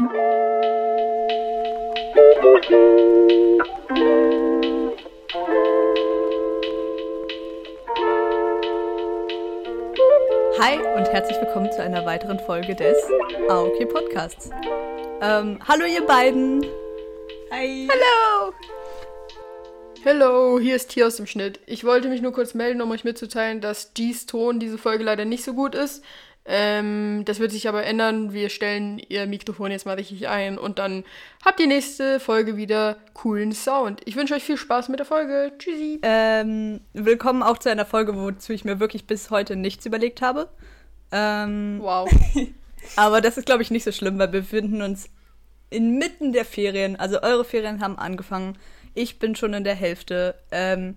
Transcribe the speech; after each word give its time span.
Hi 0.00 0.06
und 10.96 11.06
herzlich 11.12 11.38
willkommen 11.42 11.70
zu 11.70 11.82
einer 11.82 12.06
weiteren 12.06 12.38
Folge 12.40 12.74
des 12.74 12.96
AOK 13.50 13.92
Podcasts. 13.92 14.48
Ähm, 15.20 15.58
hallo 15.68 15.84
ihr 15.84 16.06
beiden. 16.06 16.64
Hi. 17.50 17.86
Hallo. 17.92 18.54
Hallo, 20.02 20.58
hier 20.58 20.76
ist 20.76 20.88
Tier 20.92 21.08
aus 21.08 21.16
dem 21.16 21.26
Schnitt. 21.26 21.60
Ich 21.66 21.84
wollte 21.84 22.08
mich 22.08 22.22
nur 22.22 22.32
kurz 22.32 22.54
melden, 22.54 22.80
um 22.80 22.90
euch 22.90 23.04
mitzuteilen, 23.04 23.60
dass 23.60 23.92
G's 23.92 24.24
Ton 24.24 24.58
diese 24.60 24.78
Folge 24.78 25.04
leider 25.04 25.26
nicht 25.26 25.44
so 25.44 25.52
gut 25.52 25.74
ist. 25.74 26.02
Ähm, 26.52 27.22
das 27.26 27.38
wird 27.38 27.52
sich 27.52 27.68
aber 27.68 27.84
ändern. 27.84 28.32
Wir 28.32 28.48
stellen 28.48 29.00
ihr 29.08 29.24
Mikrofon 29.26 29.70
jetzt 29.70 29.86
mal 29.86 29.94
richtig 29.94 30.26
ein 30.26 30.58
und 30.58 30.80
dann 30.80 31.04
habt 31.44 31.60
ihr 31.60 31.68
nächste 31.68 32.18
Folge 32.18 32.56
wieder 32.56 32.96
coolen 33.14 33.52
Sound. 33.52 34.00
Ich 34.04 34.16
wünsche 34.16 34.34
euch 34.34 34.42
viel 34.42 34.56
Spaß 34.56 34.88
mit 34.88 34.98
der 34.98 35.06
Folge. 35.06 35.52
Tschüssi. 35.58 36.00
Ähm, 36.02 36.80
willkommen 36.92 37.44
auch 37.44 37.58
zu 37.58 37.70
einer 37.70 37.86
Folge, 37.86 38.16
wozu 38.16 38.52
ich 38.52 38.64
mir 38.64 38.80
wirklich 38.80 39.06
bis 39.06 39.30
heute 39.30 39.54
nichts 39.54 39.86
überlegt 39.86 40.22
habe. 40.22 40.48
Ähm, 41.12 41.78
Wow. 41.80 42.10
aber 42.96 43.20
das 43.20 43.38
ist, 43.38 43.46
glaube 43.46 43.62
ich, 43.62 43.70
nicht 43.70 43.84
so 43.84 43.92
schlimm, 43.92 44.18
weil 44.18 44.32
wir 44.32 44.40
befinden 44.40 44.82
uns 44.82 45.08
inmitten 45.70 46.32
der 46.32 46.44
Ferien. 46.44 46.96
Also 46.96 47.22
eure 47.22 47.44
Ferien 47.44 47.80
haben 47.80 47.96
angefangen. 47.96 48.58
Ich 48.94 49.20
bin 49.20 49.36
schon 49.36 49.54
in 49.54 49.62
der 49.62 49.76
Hälfte. 49.76 50.34
Ähm, 50.50 50.96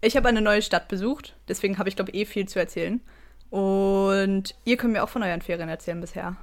ich 0.00 0.16
habe 0.16 0.28
eine 0.28 0.40
neue 0.40 0.62
Stadt 0.62 0.88
besucht, 0.88 1.36
deswegen 1.46 1.78
habe 1.78 1.88
ich, 1.88 1.94
glaube 1.94 2.10
ich, 2.10 2.16
eh 2.16 2.24
viel 2.24 2.48
zu 2.48 2.58
erzählen. 2.58 3.00
Und 3.52 4.54
ihr 4.64 4.78
könnt 4.78 4.94
mir 4.94 5.04
auch 5.04 5.10
von 5.10 5.22
euren 5.22 5.42
Ferien 5.42 5.68
erzählen 5.68 6.00
bisher. 6.00 6.36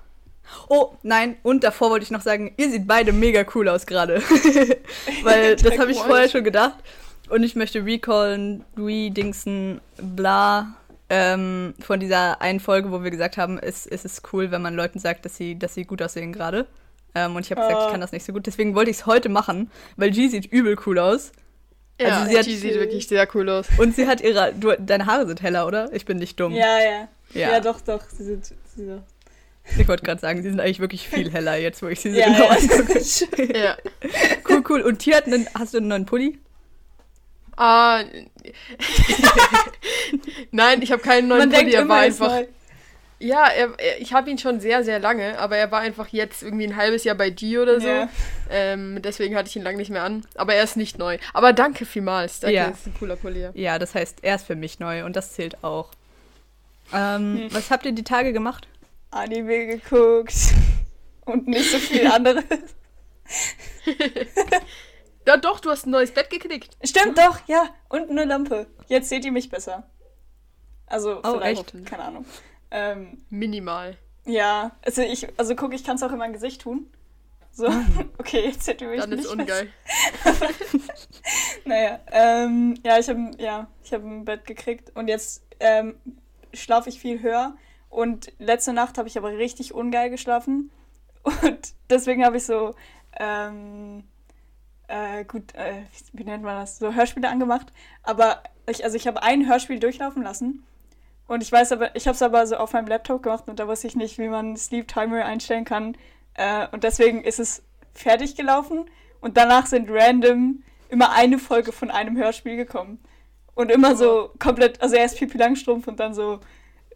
Oh, 0.68 0.94
nein, 1.02 1.38
und 1.42 1.64
davor 1.64 1.90
wollte 1.90 2.04
ich 2.04 2.12
noch 2.12 2.22
sagen, 2.22 2.54
ihr 2.58 2.70
seht 2.70 2.88
beide 2.88 3.14
mega 3.14 3.44
cool 3.56 3.68
aus 3.68 3.88
gerade. 3.88 4.22
Weil 5.24 5.56
das 5.58 5.80
habe 5.80 5.92
ich 5.92 5.98
vorher 5.98 6.30
schon 6.30 6.44
gedacht. 6.44 6.76
Und 7.30 7.42
ich 7.42 7.56
möchte 7.56 7.84
recallen, 7.84 8.64
re-dingsen, 8.78 9.82
bla, 9.98 10.76
ähm, 11.10 11.74
von 11.80 12.00
dieser 12.00 12.42
einen 12.42 12.60
Folge, 12.60 12.92
wo 12.92 13.04
wir 13.04 13.10
gesagt 13.10 13.38
haben, 13.38 13.58
es, 13.58 13.88
es 13.88 14.06
ist 14.06 14.22
cool, 14.32 14.52
wenn 14.52 14.62
man 14.62 14.76
Leuten 14.76 15.00
sagt, 15.00 15.26
dass 15.26 15.36
sie, 15.36 15.58
dass 15.58 15.74
sie 15.74 15.86
gut 15.86 16.04
aussehen 16.04 16.32
gerade. 16.32 16.68
Ähm, 17.16 17.36
und 17.36 17.44
ich 17.44 17.52
habe 17.52 17.62
gesagt, 17.62 17.76
Ah. 17.80 17.86
ich 17.88 17.92
kann 17.92 18.02
das 18.02 18.12
nicht 18.12 18.24
so 18.24 18.34
gut. 18.34 18.46
Deswegen 18.46 18.76
wollte 18.76 18.92
ich 18.92 18.98
es 18.98 19.06
heute 19.08 19.30
machen, 19.30 19.72
weil 19.98 20.12
G 20.12 20.28
sieht 20.28 20.46
übel 20.46 20.78
cool 20.86 21.00
aus. 21.00 21.32
Ja, 22.00 22.20
Also 22.20 22.30
sie 22.32 22.38
hat- 22.38 22.46
sieht 22.46 22.74
wirklich 22.76 23.08
sehr 23.08 23.28
cool 23.36 23.50
aus. 23.50 23.68
Und 23.78 23.96
sie 23.96 24.08
hat 24.08 24.22
ihre. 24.22 24.54
Du, 24.54 24.72
deine 24.80 25.06
Haare 25.06 25.28
sind 25.28 25.42
heller, 25.42 25.68
oder? 25.68 25.92
Ich 25.94 26.06
bin 26.06 26.18
nicht 26.18 26.40
dumm. 26.40 26.54
Ja, 26.54 26.80
ja. 26.80 27.08
Ja. 27.34 27.52
Ja, 27.52 27.60
doch, 27.60 27.82
doch. 27.82 28.02
Sie 28.10 28.24
sind, 28.24 28.46
sie 28.46 28.56
sind. 28.76 29.04
Ich 29.78 29.88
wollte 29.88 30.04
gerade 30.04 30.20
sagen, 30.20 30.42
sie 30.42 30.50
sind 30.50 30.60
eigentlich 30.60 30.80
wirklich 30.80 31.08
viel 31.08 31.32
heller 31.32 31.56
jetzt, 31.58 31.84
wo 31.84 31.88
ich 31.88 32.00
sie 32.00 32.12
so 32.12 32.18
Ja, 32.18 32.28
genau 32.28 32.46
ja. 32.46 32.50
angucke. 32.52 33.54
Ja. 33.58 33.78
Cool, 34.48 34.64
cool. 34.70 34.82
Und 34.82 35.00
Tier 35.00 35.18
hat 35.18 35.26
einen. 35.28 35.48
Hast 35.58 35.74
du 35.74 35.78
einen 35.80 35.90
neuen 35.90 36.06
Pulli? 36.06 36.40
Ah. 37.58 38.04
Nein, 40.52 40.82
ich 40.82 40.92
habe 40.92 41.02
keinen 41.02 41.28
neuen 41.28 41.40
Man 41.40 41.50
Pulli. 41.50 41.72
denkt 41.72 41.76
Er 41.76 41.80
war 41.80 41.86
immer, 41.86 42.02
er 42.04 42.08
ist 42.08 42.22
einfach. 42.22 42.36
neu. 42.40 42.46
Ja, 43.22 43.48
er, 43.48 43.78
er, 43.78 44.00
ich 44.02 44.14
habe 44.14 44.30
ihn 44.30 44.38
schon 44.38 44.62
sehr, 44.62 44.84
sehr 44.86 44.98
lange, 45.00 45.38
aber 45.40 45.58
er 45.58 45.72
war 45.72 45.82
einfach 45.82 46.08
jetzt 46.08 46.42
irgendwie 46.42 46.66
ein 46.66 46.78
halbes 46.78 47.04
Jahr 47.04 47.16
bei 47.16 47.30
G 47.30 47.58
oder 47.58 47.82
so. 47.82 47.88
Ja. 47.88 48.10
Ähm, 48.50 49.02
deswegen 49.02 49.36
hatte 49.36 49.50
ich 49.50 49.56
ihn 49.58 49.62
lange 49.64 49.78
nicht 49.78 49.90
mehr 49.92 50.04
an. 50.04 50.26
Aber 50.36 50.54
er 50.56 50.64
ist 50.64 50.78
nicht 50.78 50.98
neu. 50.98 51.18
Aber 51.34 51.52
danke 51.52 51.86
vielmals. 51.86 52.40
Danke, 52.40 52.56
Ja. 52.56 52.70
das 52.70 52.80
ist 52.80 52.88
ein 52.88 52.94
cooler 52.98 53.18
ja. 53.36 53.52
Ja, 53.54 53.78
das 53.80 53.94
heißt, 53.94 54.20
er 54.24 54.36
ist 54.36 54.46
für 54.48 54.56
mich 54.56 54.80
neu 54.80 55.04
und 55.04 55.16
das 55.18 55.34
zählt 55.34 55.64
auch. 55.64 55.90
Ähm, 56.94 57.40
Hm. 57.40 57.48
Was 57.54 57.70
habt 57.72 57.86
ihr 57.86 57.92
die 57.92 58.04
Tage 58.06 58.32
gemacht? 58.34 58.68
Anime 59.12 59.66
geguckt. 59.68 60.34
Und 61.26 61.48
nicht 61.48 61.70
so 61.72 61.78
viel 61.78 62.08
anderes. 62.12 62.44
Ja, 65.28 65.38
doch, 65.38 65.60
du 65.60 65.70
hast 65.70 65.86
ein 65.86 65.92
neues 65.92 66.12
Bett 66.12 66.30
geknickt. 66.32 66.76
Stimmt, 66.84 67.18
doch, 67.18 67.38
ja. 67.48 67.70
Und 67.90 68.10
eine 68.10 68.26
Lampe. 68.26 68.66
Jetzt 68.88 69.10
seht 69.10 69.26
ihr 69.26 69.32
mich 69.32 69.50
besser. 69.50 69.84
Also, 70.88 71.20
Oh, 71.24 71.34
vielleicht, 71.38 71.76
echt? 71.76 71.86
keine 71.86 72.04
Ahnung. 72.04 72.26
Ähm, 72.72 73.22
Minimal. 73.30 73.98
ja, 74.26 74.72
also 74.86 75.02
ich, 75.02 75.28
also 75.38 75.56
guck, 75.56 75.74
ich 75.74 75.84
kann 75.84 75.96
es 75.96 76.04
auch 76.04 76.12
in 76.12 76.18
mein 76.18 76.34
Gesicht 76.34 76.62
tun. 76.62 76.88
So, 77.52 77.68
okay, 78.18 78.46
jetzt 78.46 78.68
ihr 78.68 78.88
mich 78.88 79.02
Dann 79.02 79.12
ist 79.12 79.28
ungeil. 79.28 79.70
Naja, 81.66 82.00
ähm, 82.12 82.80
ja, 82.84 82.98
ich 82.98 83.10
habe 83.10 83.32
ja, 83.38 83.68
ich 83.84 83.94
hab 83.94 84.04
ein 84.04 84.26
Bett 84.26 84.46
gekriegt 84.46 84.92
und 84.96 85.08
jetzt 85.08 85.44
ähm, 85.60 85.96
schlafe 86.54 86.90
ich 86.90 87.00
viel 87.00 87.22
höher. 87.22 87.56
Und 87.90 88.32
letzte 88.40 88.74
Nacht 88.74 88.98
habe 88.98 89.08
ich 89.08 89.18
aber 89.18 89.38
richtig 89.38 89.74
ungeil 89.74 90.10
geschlafen. 90.10 90.72
Und 91.24 91.74
deswegen 91.90 92.24
habe 92.24 92.38
ich 92.38 92.46
so, 92.46 92.76
ähm, 93.20 94.04
äh, 94.88 95.26
gut, 95.26 95.54
äh, 95.56 95.84
wie, 96.14 96.20
wie 96.20 96.24
nennt 96.24 96.44
man 96.44 96.56
das? 96.60 96.80
So 96.80 96.94
Hörspiele 96.94 97.30
angemacht. 97.30 97.74
Aber 98.04 98.42
ich, 98.68 98.84
also 98.84 98.96
ich 98.96 99.08
habe 99.08 99.22
ein 99.22 99.48
Hörspiel 99.48 99.80
durchlaufen 99.80 100.24
lassen. 100.24 100.64
Und 101.30 101.44
ich 101.44 101.52
weiß 101.52 101.74
aber, 101.74 101.96
ich 101.96 102.08
habe 102.08 102.16
es 102.16 102.24
aber 102.24 102.48
so 102.48 102.56
auf 102.56 102.74
meinem 102.74 102.88
Laptop 102.88 103.22
gemacht 103.22 103.44
und 103.48 103.60
da 103.60 103.68
wusste 103.68 103.86
ich 103.86 103.96
nicht, 103.96 104.18
wie 104.18 104.30
man 104.30 104.58
Sleep 104.58 104.88
Timer 104.88 105.24
einstellen 105.26 105.64
kann. 105.64 105.96
Äh, 106.34 106.68
und 106.72 106.84
deswegen 106.84 107.24
ist 107.24 107.40
es 107.40 107.62
fertig 107.94 108.36
gelaufen. 108.36 108.90
Und 109.22 109.38
danach 109.38 109.68
sind 109.68 109.92
random 109.92 110.64
immer 110.90 111.12
eine 111.12 111.38
Folge 111.38 111.72
von 111.72 111.92
einem 111.92 112.18
Hörspiel 112.18 112.56
gekommen. 112.56 113.00
Und 113.54 113.70
immer 113.70 113.96
so 113.96 114.32
komplett, 114.40 114.82
also 114.82 114.96
erst 114.96 115.20
Pipi 115.20 115.38
Langstrumpf 115.38 115.88
und 115.88 116.00
dann 116.00 116.16
so 116.16 116.40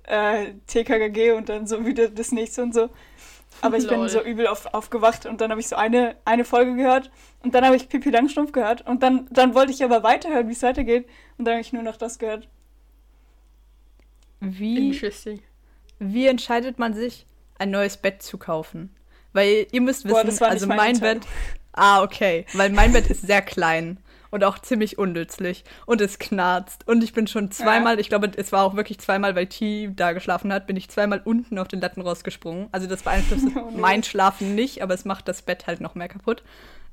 äh, 0.08 0.54
TKKG 0.66 1.34
und 1.34 1.50
dann 1.50 1.68
so 1.68 1.86
wieder 1.86 2.08
das 2.08 2.32
nächste 2.32 2.64
und 2.64 2.74
so. 2.74 2.90
Aber 3.62 3.78
ich 3.78 3.88
bin 3.88 4.00
Lol. 4.00 4.10
so 4.10 4.20
übel 4.20 4.48
auf, 4.48 4.74
aufgewacht 4.74 5.28
und 5.28 5.42
dann 5.42 5.52
habe 5.52 5.62
ich 5.62 5.68
so 5.68 5.76
eine, 5.76 6.16
eine 6.26 6.44
Folge 6.44 6.76
gehört 6.76 7.12
und 7.44 7.54
dann 7.54 7.64
habe 7.64 7.76
ich 7.76 7.88
Pipi 7.88 8.10
Langstrumpf 8.10 8.52
gehört 8.52 8.82
und 8.88 9.04
dann, 9.04 9.28
dann 9.30 9.54
wollte 9.54 9.72
ich 9.72 9.84
aber 9.84 10.02
weiterhören, 10.02 10.48
wie 10.48 10.54
es 10.54 10.64
weitergeht 10.64 11.08
und 11.38 11.46
dann 11.46 11.54
habe 11.54 11.62
ich 11.62 11.72
nur 11.72 11.84
noch 11.84 11.98
das 11.98 12.18
gehört. 12.18 12.48
Wie, 14.44 15.00
wie 16.00 16.28
entscheidet 16.28 16.80
man 16.80 16.94
sich, 16.94 17.26
ein 17.58 17.72
neues 17.72 17.98
Bett 17.98 18.22
zu 18.22 18.38
kaufen? 18.38 18.94
Weil 19.32 19.68
ihr 19.72 19.82
müsst 19.82 20.06
wissen, 20.06 20.38
Boah, 20.38 20.48
also 20.48 20.68
mein 20.68 20.96
Entscheidung. 20.96 21.22
Bett. 21.22 21.30
Ah, 21.76 22.04
okay. 22.04 22.46
Weil 22.54 22.70
mein 22.70 22.94
Bett 22.94 23.08
ist 23.08 23.26
sehr 23.26 23.42
klein 23.42 23.98
und 24.30 24.44
auch 24.44 24.60
ziemlich 24.60 25.00
unnützlich 25.00 25.64
und 25.88 26.02
es 26.02 26.20
knarzt. 26.20 26.88
Und 26.88 27.04
ich 27.04 27.14
bin 27.14 27.26
schon 27.26 27.50
zweimal, 27.50 28.00
ich 28.00 28.10
glaube, 28.10 28.32
es 28.36 28.52
war 28.52 28.64
auch 28.64 28.76
wirklich 28.76 29.00
zweimal, 29.00 29.36
weil 29.36 29.48
T 29.48 29.92
da 29.96 30.12
geschlafen 30.12 30.54
hat, 30.54 30.68
bin 30.68 30.76
ich 30.76 30.90
zweimal 30.90 31.22
unten 31.24 31.58
auf 31.58 31.68
den 31.68 31.82
Latten 31.82 32.02
rausgesprungen. 32.02 32.68
Also 32.72 32.88
das 32.88 33.02
beeinflusst 33.02 33.48
Oh, 33.56 33.72
mein 33.76 34.04
Schlafen 34.04 34.54
nicht, 34.56 34.84
aber 34.84 34.94
es 34.94 35.04
macht 35.04 35.28
das 35.28 35.42
Bett 35.42 35.66
halt 35.66 35.82
noch 35.82 35.96
mehr 35.96 36.10
kaputt. 36.10 36.44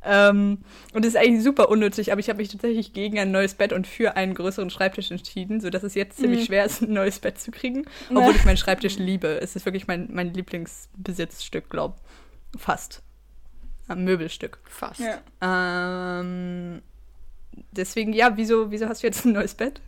Ähm, 0.03 0.59
und 0.95 1.05
es 1.05 1.15
ist 1.15 1.17
eigentlich 1.21 1.43
super 1.45 1.69
unnützig, 1.69 2.11
aber 2.11 2.21
ich 2.21 2.29
habe 2.31 2.39
mich 2.39 2.49
tatsächlich 2.49 2.93
gegen 2.95 3.19
ein 3.19 3.31
neues 3.31 3.55
Bett 3.55 3.73
und 3.75 3.87
für 3.87 4.17
einen 4.17 4.33
größeren 4.35 4.71
Schreibtisch 4.71 5.11
entschieden, 5.11 5.61
sodass 5.61 5.83
es 5.83 5.95
jetzt 5.95 6.19
ziemlich 6.19 6.41
Mhm. 6.41 6.45
schwer 6.47 6.65
ist, 6.65 6.81
ein 6.83 6.93
neues 6.95 7.19
Bett 7.19 7.39
zu 7.39 7.51
kriegen. 7.51 7.85
Obwohl 8.09 8.35
ich 8.35 8.45
meinen 8.47 8.57
Schreibtisch 8.57 8.97
liebe. 8.99 9.41
Es 9.43 9.57
ist 9.57 9.67
wirklich 9.67 9.87
mein, 9.87 10.09
mein 10.11 10.33
Lieblingsbesitzstück, 10.33 11.69
glaub. 11.69 11.97
Fast. 12.57 13.03
Ein 13.89 14.05
Möbelstück. 14.05 14.59
Fast. 14.65 15.01
Ja. 15.01 16.21
Ähm, 16.21 16.81
deswegen, 17.73 18.13
ja, 18.13 18.37
wieso, 18.37 18.71
wieso 18.71 18.89
hast 18.89 19.03
du 19.03 19.07
jetzt 19.07 19.25
ein 19.27 19.33
neues 19.33 19.55
Bett? 19.55 19.81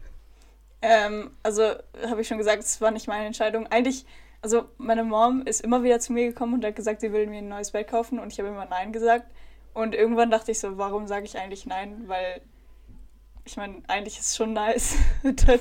Ähm, 0.83 1.31
also 1.43 1.63
habe 2.07 2.21
ich 2.21 2.29
schon 2.29 2.39
gesagt, 2.39 2.63
es 2.63 2.81
war 2.81 2.91
nicht 2.91 3.07
meine 3.09 3.27
Entscheidung. 3.27 3.67
Eigentlich, 3.69 4.05
also 4.43 4.65
meine 4.77 5.05
Mom 5.05 5.43
ist 5.47 5.61
immer 5.61 5.83
wieder 5.85 6.01
zu 6.01 6.13
mir 6.13 6.27
gekommen 6.27 6.55
und 6.55 6.65
hat 6.65 6.77
gesagt, 6.77 7.01
sie 7.01 7.13
will 7.13 7.27
mir 7.29 7.39
ein 7.39 7.49
neues 7.49 7.71
Bett 7.71 7.89
kaufen 7.89 8.19
und 8.19 8.33
ich 8.33 8.39
habe 8.39 8.49
immer 8.49 8.67
Nein 8.67 8.93
gesagt. 8.93 9.27
Und 9.75 9.95
irgendwann 9.95 10.31
dachte 10.31 10.53
ich 10.53 10.59
so, 10.59 10.79
warum 10.79 11.07
sage 11.07 11.25
ich 11.25 11.39
eigentlich 11.39 11.67
Nein? 11.67 12.05
Weil 12.07 12.43
ich 13.45 13.57
meine, 13.57 13.83
eigentlich 13.89 14.19
ist 14.19 14.27
es 14.31 14.37
schon 14.37 14.53
nice. 14.53 14.95
Und 15.23 15.49
dann 15.49 15.61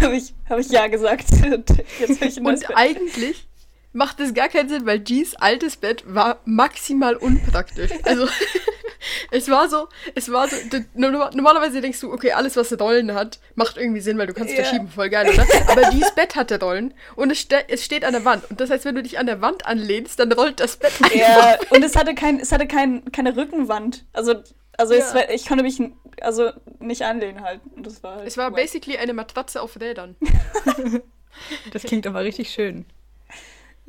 habe 0.00 0.16
ich, 0.16 0.34
hab 0.48 0.58
ich 0.58 0.70
Ja 0.70 0.86
gesagt. 0.88 1.26
Und 1.44 1.70
jetzt 1.98 2.22
ich 2.22 2.38
Und 2.38 2.60
Bett. 2.60 2.76
eigentlich 2.76 3.46
macht 3.92 4.20
das 4.20 4.34
gar 4.34 4.48
keinen 4.48 4.68
Sinn, 4.68 4.86
weil 4.86 5.00
G's 5.00 5.34
altes 5.34 5.76
Bett 5.76 6.04
war 6.06 6.40
maximal 6.44 7.16
unpraktisch. 7.16 7.90
Also 8.04 8.26
es 9.30 9.48
war 9.50 9.68
so, 9.68 9.88
es 10.14 10.30
war 10.30 10.48
so, 10.48 10.56
normalerweise 10.94 11.80
denkst 11.80 12.00
du, 12.00 12.12
okay, 12.12 12.32
alles 12.32 12.56
was 12.56 12.78
Rollen 12.78 13.14
hat, 13.14 13.38
macht 13.54 13.76
irgendwie 13.76 14.00
Sinn, 14.00 14.18
weil 14.18 14.26
du 14.26 14.34
kannst 14.34 14.50
Ja. 14.56 14.62
verschieben, 14.64 14.88
voll 14.88 15.08
geil, 15.10 15.28
oder? 15.32 15.46
Aber 15.68 15.82
G's 15.90 16.12
Bett 16.14 16.36
hatte 16.36 16.60
Rollen 16.60 16.94
und 17.16 17.30
es, 17.30 17.40
ste 17.40 17.68
es 17.68 17.84
steht 17.84 18.04
an 18.04 18.12
der 18.12 18.24
Wand. 18.24 18.48
Und 18.50 18.60
das 18.60 18.70
heißt, 18.70 18.84
wenn 18.84 18.94
du 18.94 19.02
dich 19.02 19.18
an 19.18 19.26
der 19.26 19.40
Wand 19.40 19.66
anlehnst, 19.66 20.18
dann 20.18 20.30
rollt 20.32 20.60
das 20.60 20.76
Bett 20.76 20.92
einfach. 21.00 21.14
Ja, 21.16 21.58
und 21.70 21.84
es 21.84 21.96
hatte, 21.96 22.14
kein, 22.14 22.38
es 22.40 22.52
hatte 22.52 22.66
kein, 22.66 23.10
keine 23.12 23.36
Rückenwand. 23.36 24.04
Also, 24.12 24.34
also 24.76 24.94
es 24.94 25.08
Ja. 25.10 25.14
war, 25.14 25.30
ich 25.30 25.46
konnte 25.46 25.62
mich 25.64 25.80
also 26.20 26.50
nicht 26.78 27.02
anlehnen 27.02 27.42
halt. 27.42 27.60
Und 27.76 27.86
das 27.86 28.02
war 28.02 28.16
halt 28.16 28.26
Es 28.28 28.36
war 28.36 28.50
wack. 28.52 28.56
basically 28.56 28.98
eine 28.98 29.12
Matratze 29.14 29.60
auf 29.62 29.78
Rädern. 29.80 30.16
Das 31.72 31.82
klingt 31.82 32.06
aber 32.06 32.22
richtig 32.24 32.50
schön. 32.50 32.84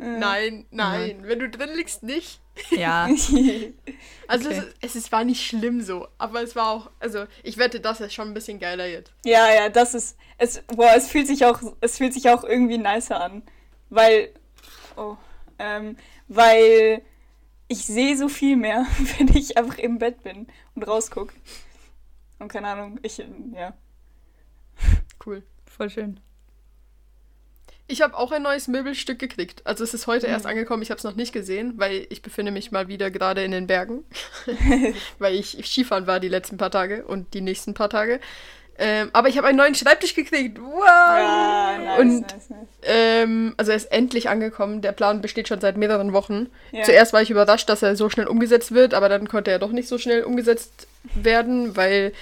Äh. 0.02 0.18
Nein, 0.18 0.66
nein, 0.72 1.20
wenn 1.24 1.40
du 1.40 1.50
drin 1.50 1.70
liegst, 1.76 2.02
nicht. 2.02 2.42
Ja, 2.72 3.08
Also 4.28 4.50
Okay. 4.50 4.64
es, 4.82 4.96
es, 4.96 5.12
war 5.12 5.24
nicht 5.24 5.46
schlimm 5.46 5.82
so, 5.82 6.08
aber 6.18 6.42
es 6.42 6.56
war 6.56 6.70
auch, 6.70 6.90
also 7.00 7.26
ich 7.44 7.58
wette, 7.58 7.80
das 7.80 8.02
ist 8.02 8.14
schon 8.14 8.30
ein 8.30 8.34
bisschen 8.34 8.60
geiler 8.60 8.88
jetzt. 8.88 9.14
Ja, 9.26 9.54
ja, 9.54 9.70
das 9.70 9.94
ist. 9.94 10.18
Es, 10.38 10.62
boah, 10.68 10.92
es 10.96 11.08
fühlt 11.10 11.28
sich 11.28 11.46
auch, 11.46 11.62
es 11.82 11.98
fühlt 11.98 12.14
sich 12.14 12.30
auch 12.30 12.44
irgendwie 12.44 12.78
nicer 12.78 13.22
an. 13.22 13.44
Weil. 13.90 14.34
Oh. 14.96 15.18
Ähm, 15.60 15.98
weil 16.28 17.04
ich 17.68 17.86
sehe 17.86 18.18
so 18.18 18.28
viel 18.28 18.56
mehr, 18.56 18.86
wenn 19.18 19.28
ich 19.36 19.58
einfach 19.58 19.78
im 19.78 20.00
Bett 20.00 20.24
bin 20.24 20.48
und 20.76 20.84
rausgucke. 20.84 21.34
Und 22.40 22.48
keine 22.48 22.70
Ahnung, 22.70 23.00
ich, 23.04 23.24
ja. 23.54 23.74
Cool. 25.26 25.44
Voll 25.66 25.90
schön. 25.90 26.20
Ich 27.92 28.02
habe 28.02 28.18
auch 28.18 28.32
ein 28.32 28.42
neues 28.42 28.70
Möbelstück 28.70 29.20
gekriegt. 29.20 29.62
Also 29.66 29.84
es 29.84 29.94
ist 29.94 30.08
heute 30.08 30.26
erst 30.28 30.46
angekommen, 30.46 30.82
ich 30.82 30.92
habe 30.92 30.98
es 30.98 31.04
noch 31.04 31.16
nicht 31.16 31.34
gesehen, 31.34 31.74
weil 31.76 32.08
ich 32.10 32.22
befinde 32.22 32.54
mich 32.54 32.72
mal 32.72 32.88
wieder 32.88 33.12
gerade 33.12 33.44
in 33.44 33.52
den 33.52 33.68
Bergen. 33.68 34.06
weil 35.20 35.36
ich 35.36 35.58
Skifahren 35.66 36.08
war 36.08 36.22
die 36.22 36.30
letzten 36.30 36.56
paar 36.56 36.72
Tage 36.72 37.04
und 37.04 37.34
die 37.34 37.42
nächsten 37.42 37.74
paar 37.74 37.90
Tage. 37.90 38.22
Ähm, 38.80 39.10
aber 39.12 39.28
ich 39.28 39.38
habe 39.38 39.48
einen 39.48 39.58
neuen 39.58 39.76
Schreibtisch 39.76 40.16
gekriegt. 40.16 40.58
Wow! 40.58 40.86
Ja, 40.88 41.78
nice, 41.84 42.00
und 42.00 42.22
nice, 42.22 42.50
nice. 42.50 42.68
ähm, 42.84 43.54
also 43.58 43.72
er 43.72 43.78
ist 43.78 43.92
endlich 43.92 44.30
angekommen. 44.30 44.82
Der 44.82 44.94
Plan 44.94 45.20
besteht 45.20 45.50
schon 45.50 45.60
seit 45.60 45.76
mehreren 45.76 46.14
Wochen. 46.14 46.48
Ja. 46.72 46.84
Zuerst 46.84 47.12
war 47.12 47.22
ich 47.22 47.30
überrascht, 47.30 47.68
dass 47.68 47.82
er 47.82 47.98
so 47.98 48.10
schnell 48.10 48.28
umgesetzt 48.28 48.72
wird, 48.72 48.94
aber 48.94 49.10
dann 49.10 49.28
konnte 49.28 49.52
er 49.52 49.60
doch 49.60 49.74
nicht 49.74 49.90
so 49.90 49.98
schnell 49.98 50.24
umgesetzt 50.24 50.88
werden, 51.14 51.76
weil 51.76 52.14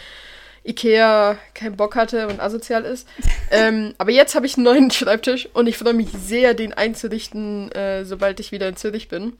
Ikea 0.65 1.37
keinen 1.53 1.75
Bock 1.75 1.95
hatte 1.95 2.27
und 2.27 2.39
asozial 2.39 2.85
ist. 2.85 3.07
ähm, 3.51 3.93
aber 3.97 4.11
jetzt 4.11 4.35
habe 4.35 4.45
ich 4.45 4.55
einen 4.55 4.65
neuen 4.65 4.91
Schreibtisch 4.91 5.49
und 5.53 5.67
ich 5.67 5.77
freue 5.77 5.93
mich 5.93 6.09
sehr, 6.11 6.53
den 6.53 6.73
einzurichten, 6.73 7.71
äh, 7.71 8.05
sobald 8.05 8.39
ich 8.39 8.51
wieder 8.51 8.67
in 8.67 8.75
Zürich 8.75 9.07
bin. 9.07 9.33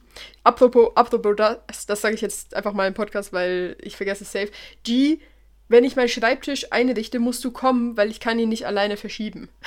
Apropos, 0.44 0.90
apropos 0.94 1.36
das, 1.36 1.86
das 1.86 2.00
sage 2.00 2.14
ich 2.14 2.20
jetzt 2.20 2.54
einfach 2.54 2.72
mal 2.72 2.86
im 2.86 2.94
Podcast, 2.94 3.32
weil 3.32 3.76
ich 3.82 3.96
vergesse 3.96 4.24
es 4.24 4.32
safe. 4.32 4.50
G, 4.84 5.18
wenn 5.68 5.84
ich 5.84 5.96
meinen 5.96 6.08
Schreibtisch 6.08 6.72
einrichte, 6.72 7.18
musst 7.18 7.44
du 7.44 7.50
kommen, 7.50 7.96
weil 7.96 8.10
ich 8.10 8.20
kann 8.20 8.38
ihn 8.38 8.48
nicht 8.48 8.66
alleine 8.66 8.96
verschieben. 8.96 9.48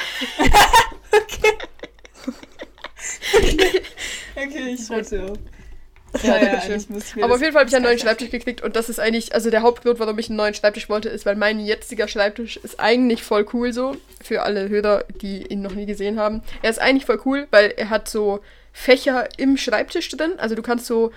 Okay, 4.35 4.73
ich 4.73 4.85
schreibe 4.85 5.31
auf. 5.31 5.37
Ja, 6.21 6.37
Ja, 6.37 6.43
ja, 6.67 7.23
Aber 7.23 7.35
auf 7.35 7.41
jeden 7.41 7.53
Fall 7.53 7.61
habe 7.61 7.69
ich 7.69 7.75
einen 7.75 7.85
neuen 7.85 7.97
Schreibtisch 7.99 8.29
gekriegt 8.29 8.61
und 8.61 8.75
das 8.75 8.89
ist 8.89 8.99
eigentlich, 8.99 9.33
also 9.33 9.49
der 9.49 9.61
Hauptgrund, 9.63 9.99
warum 9.99 10.19
ich 10.19 10.29
einen 10.29 10.37
neuen 10.37 10.53
Schreibtisch 10.53 10.87
wollte, 10.89 11.09
ist, 11.09 11.25
weil 11.25 11.35
mein 11.35 11.59
jetziger 11.59 12.07
Schreibtisch 12.07 12.57
ist 12.57 12.79
eigentlich 12.79 13.23
voll 13.23 13.45
cool 13.53 13.73
so. 13.73 13.95
Für 14.23 14.43
alle 14.43 14.69
Hörer, 14.69 15.05
die 15.21 15.47
ihn 15.47 15.61
noch 15.61 15.73
nie 15.73 15.85
gesehen 15.85 16.19
haben. 16.19 16.43
Er 16.61 16.69
ist 16.69 16.79
eigentlich 16.79 17.05
voll 17.05 17.19
cool, 17.25 17.47
weil 17.51 17.73
er 17.77 17.89
hat 17.89 18.07
so 18.07 18.39
Fächer 18.71 19.27
im 19.37 19.57
Schreibtisch 19.57 20.09
drin. 20.09 20.33
Also 20.37 20.55
du 20.55 20.61
kannst 20.61 20.85
so 20.85 21.11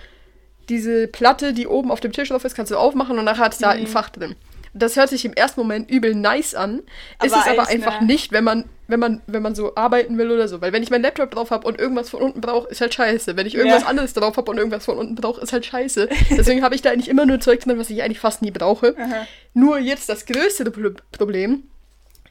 diese 0.69 1.07
Platte, 1.07 1.53
die 1.53 1.67
oben 1.67 1.91
auf 1.91 2.01
dem 2.01 2.13
Tisch 2.13 2.31
drauf 2.31 2.45
ist, 2.45 2.57
kannst 2.57 2.73
du 2.73 2.77
aufmachen 2.77 3.19
und 3.19 3.25
nachher 3.25 3.45
hat 3.45 3.53
es 3.53 3.59
da 3.59 3.71
ein 3.71 3.87
Fach 3.87 4.11
drin. 4.11 4.35
Das 4.75 4.97
hört 4.97 5.09
sich 5.09 5.25
im 5.25 5.33
ersten 5.33 5.61
Moment 5.61 5.91
übel 5.91 6.15
nice 6.15 6.55
an, 6.55 6.81
ist 7.25 7.33
Aber 7.33 7.43
es 7.47 7.49
aber 7.59 7.69
einfach 7.69 7.99
eine- 7.99 8.07
nicht, 8.07 8.33
wenn 8.33 8.45
man, 8.45 8.65
wenn 8.89 9.01
man, 9.01 9.21
wenn 9.27 9.43
man 9.43 9.55
so 9.55 9.75
arbeiten 9.75 10.17
will 10.19 10.31
oder 10.31 10.47
so. 10.49 10.61
Weil 10.61 10.73
wenn 10.73 10.83
ich 10.83 10.91
meinen 10.91 11.03
Laptop 11.03 11.31
drauf 11.33 11.51
habe 11.51 11.67
und 11.67 11.79
irgendwas 11.79 12.11
von 12.11 12.21
unten 12.23 12.41
brauche, 12.41 12.69
ist 12.69 12.81
halt 12.81 12.95
scheiße. 12.95 13.37
Wenn 13.37 13.47
ich 13.47 13.55
irgendwas 13.55 13.83
Ja. 13.83 13.89
anderes 13.89 14.13
drauf 14.15 14.37
habe 14.37 14.51
und 14.51 14.59
irgendwas 14.59 14.85
von 14.85 14.97
unten 14.99 15.15
brauche, 15.17 15.41
ist 15.41 15.53
halt 15.53 15.67
scheiße. 15.67 16.09
Deswegen 16.31 16.63
habe 16.63 16.75
ich 16.75 16.83
da 16.83 16.91
eigentlich 16.91 17.09
immer 17.09 17.27
nur 17.27 17.41
Zeug 17.41 17.61
drin, 17.61 17.79
was 17.79 17.91
ich 17.91 18.03
eigentlich 18.03 18.21
fast 18.21 18.43
nie 18.43 18.51
brauche. 18.53 18.95
Aha. 18.99 19.27
Nur 19.55 19.79
jetzt 19.79 20.09
das 20.09 20.27
größere 20.27 20.71
Pro 20.71 20.91
Problem. 21.13 21.65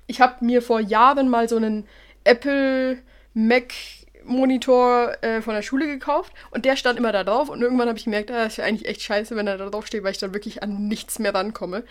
Ich 0.08 0.22
habe 0.22 0.46
mir 0.46 0.62
vor 0.62 0.80
Jahren 0.80 1.30
mal 1.30 1.50
so 1.50 1.58
einen 1.58 1.86
Apple 2.24 3.00
Mac 3.34 3.74
Monitor 4.24 5.16
äh, 5.22 5.42
von 5.42 5.54
der 5.54 5.62
Schule 5.62 5.86
gekauft 5.88 6.34
und 6.52 6.66
der 6.66 6.76
stand 6.76 6.98
immer 6.98 7.12
da 7.12 7.24
drauf 7.24 7.50
und 7.50 7.62
irgendwann 7.62 7.88
habe 7.88 7.98
ich 7.98 8.06
gemerkt, 8.06 8.32
ah, 8.32 8.46
das 8.46 8.58
wäre 8.58 8.68
eigentlich 8.68 8.88
echt 8.88 9.02
scheiße, 9.02 9.36
wenn 9.36 9.48
er 9.48 9.58
da 9.58 9.70
drauf 9.70 9.86
steht, 9.88 10.04
weil 10.04 10.12
ich 10.12 10.18
dann 10.18 10.34
wirklich 10.34 10.64
an 10.64 10.88
nichts 10.88 11.20
mehr 11.20 11.34
rankomme. 11.34 11.84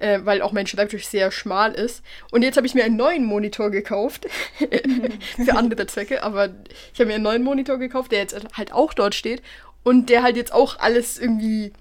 Äh, 0.00 0.24
weil 0.24 0.40
auch 0.40 0.52
mein 0.52 0.66
Schreibtisch 0.66 1.06
sehr 1.06 1.30
schmal 1.30 1.72
ist. 1.72 2.02
Und 2.30 2.42
jetzt 2.42 2.56
habe 2.56 2.66
ich 2.66 2.74
mir 2.74 2.84
einen 2.84 2.96
neuen 2.96 3.26
Monitor 3.26 3.70
gekauft. 3.70 4.26
für 5.36 5.54
andere 5.54 5.86
Zwecke, 5.86 6.22
aber 6.22 6.48
ich 6.94 6.98
habe 6.98 7.06
mir 7.06 7.16
einen 7.16 7.22
neuen 7.22 7.42
Monitor 7.42 7.78
gekauft, 7.78 8.10
der 8.10 8.20
jetzt 8.20 8.34
halt 8.56 8.72
auch 8.72 8.94
dort 8.94 9.14
steht 9.14 9.42
und 9.82 10.08
der 10.08 10.22
halt 10.22 10.36
jetzt 10.36 10.54
auch 10.54 10.78
alles 10.78 11.18
irgendwie 11.18 11.72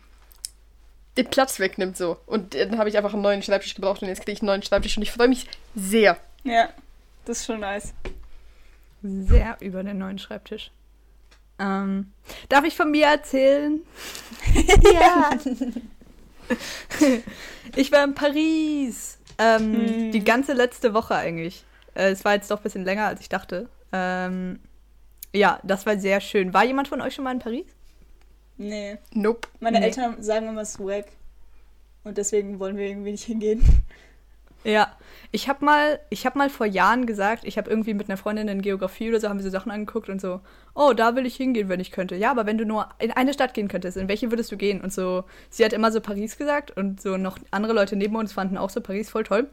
den 1.15 1.27
Platz 1.27 1.59
wegnimmt 1.59 1.95
so. 1.95 2.17
Und 2.25 2.55
dann 2.55 2.77
habe 2.77 2.89
ich 2.89 2.97
einfach 2.97 3.13
einen 3.13 3.21
neuen 3.21 3.41
Schreibtisch 3.41 3.73
gebraucht 3.73 4.01
und 4.01 4.09
jetzt 4.09 4.19
kriege 4.19 4.33
ich 4.33 4.41
einen 4.41 4.47
neuen 4.47 4.63
Schreibtisch 4.63 4.97
und 4.97 5.03
ich 5.03 5.11
freue 5.11 5.29
mich 5.29 5.47
sehr. 5.75 6.17
Ja, 6.43 6.69
das 7.23 7.39
ist 7.39 7.45
schon 7.45 7.61
nice. 7.61 7.93
Sehr 9.01 9.55
über 9.61 9.81
den 9.81 9.97
neuen 9.97 10.19
Schreibtisch. 10.19 10.71
Ähm, 11.57 12.11
darf 12.49 12.65
ich 12.65 12.75
von 12.75 12.91
mir 12.91 13.05
erzählen? 13.07 13.81
ja. 14.93 15.29
ich 17.75 17.91
war 17.91 18.03
in 18.03 18.15
Paris. 18.15 19.17
Ähm, 19.37 19.73
Hm. 19.73 20.11
Die 20.11 20.23
ganze 20.23 20.53
letzte 20.53 20.93
Woche 20.93 21.15
eigentlich. 21.15 21.63
Äh, 21.95 22.09
es 22.09 22.25
war 22.25 22.33
jetzt 22.33 22.51
doch 22.51 22.57
ein 22.57 22.63
bisschen 22.63 22.83
länger, 22.85 23.07
als 23.07 23.21
ich 23.21 23.29
dachte. 23.29 23.69
Ähm, 23.93 24.59
ja, 25.33 25.59
das 25.63 25.85
war 25.85 25.97
sehr 25.97 26.19
schön. 26.21 26.53
War 26.53 26.65
jemand 26.65 26.87
von 26.87 27.01
euch 27.01 27.15
schon 27.15 27.23
mal 27.23 27.31
in 27.33 27.39
Paris? 27.39 27.65
Nee. 28.57 28.97
Nope. 29.13 29.47
Meine 29.59 29.79
Nee. 29.79 29.85
Eltern 29.85 30.21
sagen 30.21 30.49
immer 30.49 30.65
swag. 30.65 31.05
Und 32.03 32.17
deswegen 32.17 32.59
wollen 32.59 32.77
wir 32.77 32.87
irgendwie 32.87 33.11
nicht 33.11 33.23
hingehen. 33.25 33.63
Ja, 34.63 34.91
ich 35.31 35.47
habe 35.47 35.63
mal, 35.63 35.99
ich 36.09 36.25
habe 36.25 36.37
mal 36.37 36.49
vor 36.49 36.65
Jahren 36.65 37.05
gesagt, 37.05 37.43
ich 37.45 37.57
habe 37.57 37.69
irgendwie 37.69 37.93
mit 37.93 38.09
einer 38.09 38.17
Freundin 38.17 38.47
in 38.47 38.61
Geografie 38.61 39.09
oder 39.09 39.19
so 39.19 39.29
haben 39.29 39.37
wir 39.37 39.43
so 39.43 39.49
Sachen 39.49 39.71
angeguckt 39.71 40.09
und 40.09 40.19
so, 40.19 40.41
oh, 40.73 40.93
da 40.93 41.15
will 41.15 41.25
ich 41.25 41.35
hingehen, 41.35 41.69
wenn 41.69 41.79
ich 41.79 41.91
könnte. 41.91 42.15
Ja, 42.15 42.31
aber 42.31 42.45
wenn 42.45 42.57
du 42.57 42.65
nur 42.65 42.89
in 42.99 43.11
eine 43.11 43.33
Stadt 43.33 43.53
gehen 43.53 43.67
könntest, 43.67 43.95
in 43.95 44.07
welche 44.07 44.31
würdest 44.31 44.51
du 44.51 44.57
gehen? 44.57 44.81
Und 44.81 44.91
so, 44.91 45.23
sie 45.49 45.63
hat 45.63 45.73
immer 45.73 45.91
so 45.91 46.01
Paris 46.01 46.37
gesagt 46.37 46.75
und 46.75 46.99
so 47.01 47.17
noch 47.17 47.37
andere 47.51 47.73
Leute 47.73 47.95
neben 47.95 48.15
uns 48.15 48.33
fanden 48.33 48.57
auch 48.57 48.69
so 48.69 48.81
Paris 48.81 49.09
voll 49.09 49.23
toll. 49.23 49.47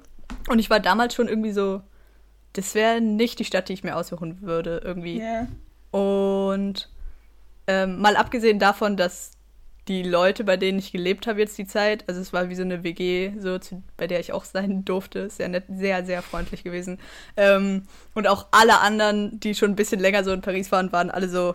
Und 0.48 0.58
ich 0.58 0.70
war 0.70 0.80
damals 0.80 1.14
schon 1.14 1.28
irgendwie 1.28 1.52
so, 1.52 1.82
das 2.54 2.74
wäre 2.74 3.00
nicht 3.00 3.38
die 3.38 3.44
Stadt, 3.44 3.68
die 3.68 3.74
ich 3.74 3.84
mir 3.84 3.96
aussuchen 3.96 4.40
würde 4.40 4.80
irgendwie. 4.82 5.20
Ja. 5.20 5.46
Und 5.90 6.90
ähm, 7.66 8.00
mal 8.00 8.16
abgesehen 8.16 8.58
davon, 8.58 8.96
dass 8.96 9.35
die 9.88 10.02
Leute, 10.02 10.42
bei 10.44 10.56
denen 10.56 10.78
ich 10.78 10.90
gelebt 10.92 11.26
habe 11.26 11.40
jetzt 11.40 11.56
die 11.58 11.66
Zeit, 11.66 12.04
also 12.08 12.20
es 12.20 12.32
war 12.32 12.48
wie 12.48 12.56
so 12.56 12.62
eine 12.62 12.82
WG, 12.82 13.32
so 13.38 13.58
zu, 13.58 13.82
bei 13.96 14.06
der 14.06 14.20
ich 14.20 14.32
auch 14.32 14.44
sein 14.44 14.84
durfte, 14.84 15.30
sehr 15.30 15.48
nett, 15.48 15.64
sehr, 15.68 16.04
sehr 16.04 16.22
freundlich 16.22 16.64
gewesen. 16.64 16.98
Ähm, 17.36 17.82
und 18.14 18.26
auch 18.26 18.46
alle 18.50 18.80
anderen, 18.80 19.38
die 19.38 19.54
schon 19.54 19.70
ein 19.70 19.76
bisschen 19.76 20.00
länger 20.00 20.24
so 20.24 20.32
in 20.32 20.40
Paris 20.40 20.72
waren, 20.72 20.90
waren 20.92 21.10
alle 21.10 21.28
so, 21.28 21.54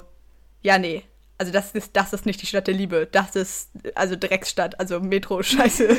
ja, 0.62 0.78
nee. 0.78 1.04
Also 1.38 1.52
das 1.52 1.72
ist, 1.72 1.96
das 1.98 2.14
ist 2.14 2.28
nicht 2.28 2.40
die 2.44 2.46
Stadt 2.46 2.68
der 2.68 2.76
Liebe. 2.76 3.08
Das 3.12 3.36
ist 3.36 3.72
also 3.96 4.16
Drecksstadt, 4.16 4.80
also 4.80 5.00
Metro, 5.00 5.42
Scheiße. 5.44 5.90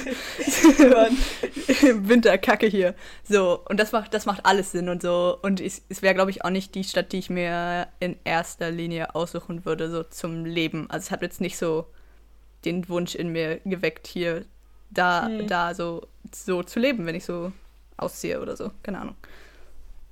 Winterkacke 2.08 2.66
hier. 2.66 2.94
So, 3.28 3.60
und 3.68 3.80
das 3.80 3.90
macht, 3.90 4.14
das 4.14 4.24
macht 4.24 4.46
alles 4.46 4.70
Sinn 4.70 4.88
und 4.88 5.02
so. 5.02 5.36
Und 5.42 5.60
ich, 5.60 5.82
es 5.88 6.00
wäre, 6.00 6.14
glaube 6.14 6.30
ich, 6.30 6.44
auch 6.44 6.50
nicht 6.50 6.76
die 6.76 6.84
Stadt, 6.84 7.12
die 7.12 7.18
ich 7.18 7.28
mir 7.28 7.88
in 7.98 8.16
erster 8.24 8.70
Linie 8.70 9.16
aussuchen 9.16 9.64
würde, 9.64 9.90
so 9.90 10.04
zum 10.04 10.44
Leben. 10.44 10.88
Also 10.88 11.06
es 11.06 11.10
hat 11.10 11.22
jetzt 11.22 11.40
nicht 11.40 11.58
so 11.58 11.86
den 12.64 12.88
Wunsch 12.88 13.14
in 13.14 13.28
mir 13.30 13.58
geweckt, 13.64 14.06
hier, 14.06 14.44
da, 14.90 15.28
Mhm. 15.28 15.46
da 15.48 15.74
so, 15.74 16.06
so 16.34 16.62
zu 16.62 16.78
leben, 16.80 17.06
wenn 17.06 17.14
ich 17.14 17.24
so 17.24 17.52
ausziehe 17.96 18.40
oder 18.40 18.56
so. 18.56 18.70
Keine 18.82 19.00
Ahnung. 19.00 19.16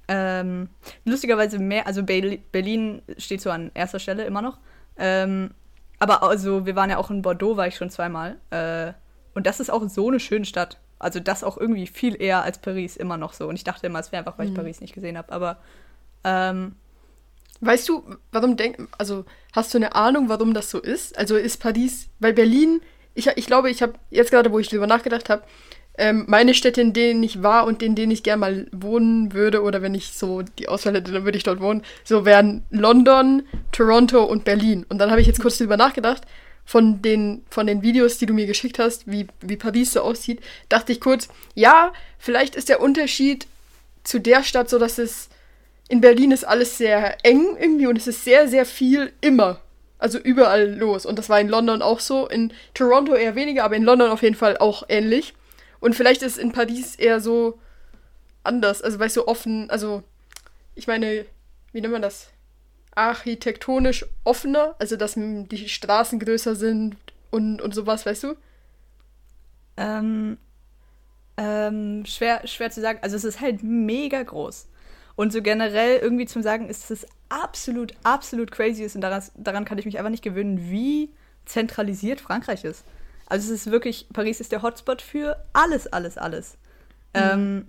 Ähm, 0.08 0.68
lustigerweise 1.04 1.58
mehr, 1.58 1.86
also 1.86 2.00
Berli- 2.02 2.40
Berlin 2.50 3.02
steht 3.18 3.40
so 3.40 3.50
an 3.50 3.70
erster 3.74 4.00
Stelle 4.00 4.24
immer 4.24 4.42
noch. 4.42 4.58
Ähm, 4.98 5.52
aber 6.00 6.22
also, 6.22 6.66
wir 6.66 6.74
waren 6.76 6.90
ja 6.90 6.96
auch 6.96 7.10
in 7.10 7.22
Bordeaux, 7.22 7.56
war 7.56 7.66
ich 7.68 7.76
schon 7.76 7.90
zweimal. 7.90 8.36
Äh, 8.50 8.92
und 9.34 9.46
das 9.46 9.60
ist 9.60 9.70
auch 9.70 9.86
so 9.88 10.08
eine 10.08 10.18
schöne 10.18 10.44
Stadt. 10.46 10.78
Also 10.98 11.20
das 11.20 11.44
auch 11.44 11.56
irgendwie 11.56 11.86
viel 11.86 12.20
eher 12.20 12.42
als 12.42 12.58
Paris 12.58 12.96
immer 12.96 13.16
noch 13.16 13.32
so. 13.32 13.48
Und 13.48 13.54
ich 13.56 13.64
dachte 13.64 13.86
immer, 13.86 14.00
es 14.00 14.10
wäre 14.12 14.20
einfach, 14.20 14.38
weil 14.38 14.48
ich 14.48 14.54
Paris 14.54 14.80
nicht 14.80 14.94
gesehen 14.94 15.16
habe. 15.16 15.32
Aber 15.32 15.58
ähm, 16.24 16.74
Weißt 17.60 17.88
du, 17.88 18.02
warum 18.32 18.56
denk, 18.56 18.88
also 18.96 19.24
hast 19.52 19.74
du 19.74 19.78
eine 19.78 19.94
Ahnung, 19.94 20.28
warum 20.28 20.54
das 20.54 20.70
so 20.70 20.78
ist? 20.78 21.16
Also 21.18 21.36
ist 21.36 21.58
Paris, 21.58 22.08
weil 22.18 22.32
Berlin, 22.32 22.80
ich, 23.14 23.26
ich 23.26 23.46
glaube, 23.46 23.70
ich 23.70 23.82
habe 23.82 23.94
jetzt 24.10 24.30
gerade, 24.30 24.50
wo 24.50 24.58
ich 24.58 24.68
drüber 24.68 24.86
nachgedacht 24.86 25.28
habe, 25.28 25.42
ähm, 25.98 26.24
meine 26.28 26.54
Städte, 26.54 26.80
in 26.80 26.94
denen 26.94 27.22
ich 27.22 27.42
war 27.42 27.66
und 27.66 27.82
in 27.82 27.94
denen 27.94 28.12
ich 28.12 28.22
gerne 28.22 28.40
mal 28.40 28.66
wohnen 28.72 29.34
würde, 29.34 29.62
oder 29.62 29.82
wenn 29.82 29.94
ich 29.94 30.12
so 30.12 30.42
die 30.42 30.68
Auswahl 30.68 30.94
hätte, 30.94 31.12
dann 31.12 31.24
würde 31.24 31.36
ich 31.36 31.44
dort 31.44 31.60
wohnen, 31.60 31.82
so 32.04 32.24
wären 32.24 32.64
London, 32.70 33.42
Toronto 33.72 34.24
und 34.24 34.44
Berlin. 34.44 34.86
Und 34.88 34.98
dann 34.98 35.10
habe 35.10 35.20
ich 35.20 35.26
jetzt 35.26 35.42
kurz 35.42 35.58
drüber 35.58 35.76
nachgedacht, 35.76 36.22
von 36.64 37.02
den, 37.02 37.44
von 37.50 37.66
den 37.66 37.82
Videos, 37.82 38.18
die 38.18 38.26
du 38.26 38.32
mir 38.32 38.46
geschickt 38.46 38.78
hast, 38.78 39.10
wie, 39.10 39.26
wie 39.40 39.56
Paris 39.56 39.92
so 39.92 40.02
aussieht, 40.02 40.40
dachte 40.68 40.92
ich 40.92 41.00
kurz, 41.00 41.28
ja, 41.54 41.92
vielleicht 42.18 42.54
ist 42.54 42.68
der 42.68 42.80
Unterschied 42.80 43.48
zu 44.04 44.20
der 44.20 44.44
Stadt 44.44 44.70
so, 44.70 44.78
dass 44.78 44.98
es 44.98 45.29
in 45.90 46.00
Berlin 46.00 46.30
ist 46.30 46.44
alles 46.44 46.78
sehr 46.78 47.24
eng 47.24 47.56
irgendwie 47.58 47.88
und 47.88 47.98
es 47.98 48.06
ist 48.06 48.24
sehr, 48.24 48.46
sehr 48.46 48.64
viel 48.64 49.12
immer. 49.20 49.60
Also 49.98 50.18
überall 50.18 50.72
los. 50.72 51.04
Und 51.04 51.18
das 51.18 51.28
war 51.28 51.40
in 51.40 51.48
London 51.48 51.82
auch 51.82 51.98
so. 51.98 52.28
In 52.28 52.52
Toronto 52.74 53.14
eher 53.14 53.34
weniger, 53.34 53.64
aber 53.64 53.74
in 53.74 53.82
London 53.82 54.08
auf 54.08 54.22
jeden 54.22 54.36
Fall 54.36 54.56
auch 54.56 54.84
ähnlich. 54.88 55.34
Und 55.80 55.96
vielleicht 55.96 56.22
ist 56.22 56.38
in 56.38 56.52
Paris 56.52 56.94
eher 56.94 57.20
so 57.20 57.58
anders. 58.44 58.82
Also 58.82 59.00
weißt 59.00 59.16
du, 59.16 59.26
offen, 59.26 59.68
also 59.68 60.04
ich 60.76 60.86
meine, 60.86 61.26
wie 61.72 61.80
nennt 61.80 61.92
man 61.92 62.02
das? 62.02 62.28
Architektonisch 62.94 64.06
offener, 64.22 64.76
also 64.78 64.94
dass 64.94 65.14
die 65.16 65.68
Straßen 65.68 66.20
größer 66.20 66.54
sind 66.54 66.98
und, 67.30 67.60
und 67.60 67.74
sowas, 67.74 68.06
weißt 68.06 68.22
du? 68.22 68.36
Ähm, 69.76 70.38
ähm, 71.36 72.04
schwer, 72.06 72.46
schwer 72.46 72.70
zu 72.70 72.80
sagen. 72.80 73.00
Also 73.02 73.16
es 73.16 73.24
ist 73.24 73.40
halt 73.40 73.64
mega 73.64 74.22
groß. 74.22 74.68
Und 75.16 75.32
so 75.32 75.42
generell 75.42 75.98
irgendwie 75.98 76.26
zum 76.26 76.42
Sagen 76.42 76.68
ist 76.68 76.90
es 76.90 77.06
absolut, 77.28 77.94
absolut 78.02 78.50
crazy 78.50 78.82
ist. 78.82 78.94
Und 78.94 79.02
daran, 79.02 79.22
daran 79.36 79.64
kann 79.64 79.78
ich 79.78 79.84
mich 79.84 79.98
einfach 79.98 80.10
nicht 80.10 80.24
gewöhnen, 80.24 80.70
wie 80.70 81.10
zentralisiert 81.44 82.20
Frankreich 82.20 82.64
ist. 82.64 82.84
Also 83.26 83.52
es 83.52 83.66
ist 83.66 83.70
wirklich, 83.70 84.06
Paris 84.12 84.40
ist 84.40 84.52
der 84.52 84.62
Hotspot 84.62 85.02
für 85.02 85.44
alles, 85.52 85.86
alles, 85.86 86.18
alles. 86.18 86.56
Mhm. 87.14 87.20
Ähm, 87.20 87.66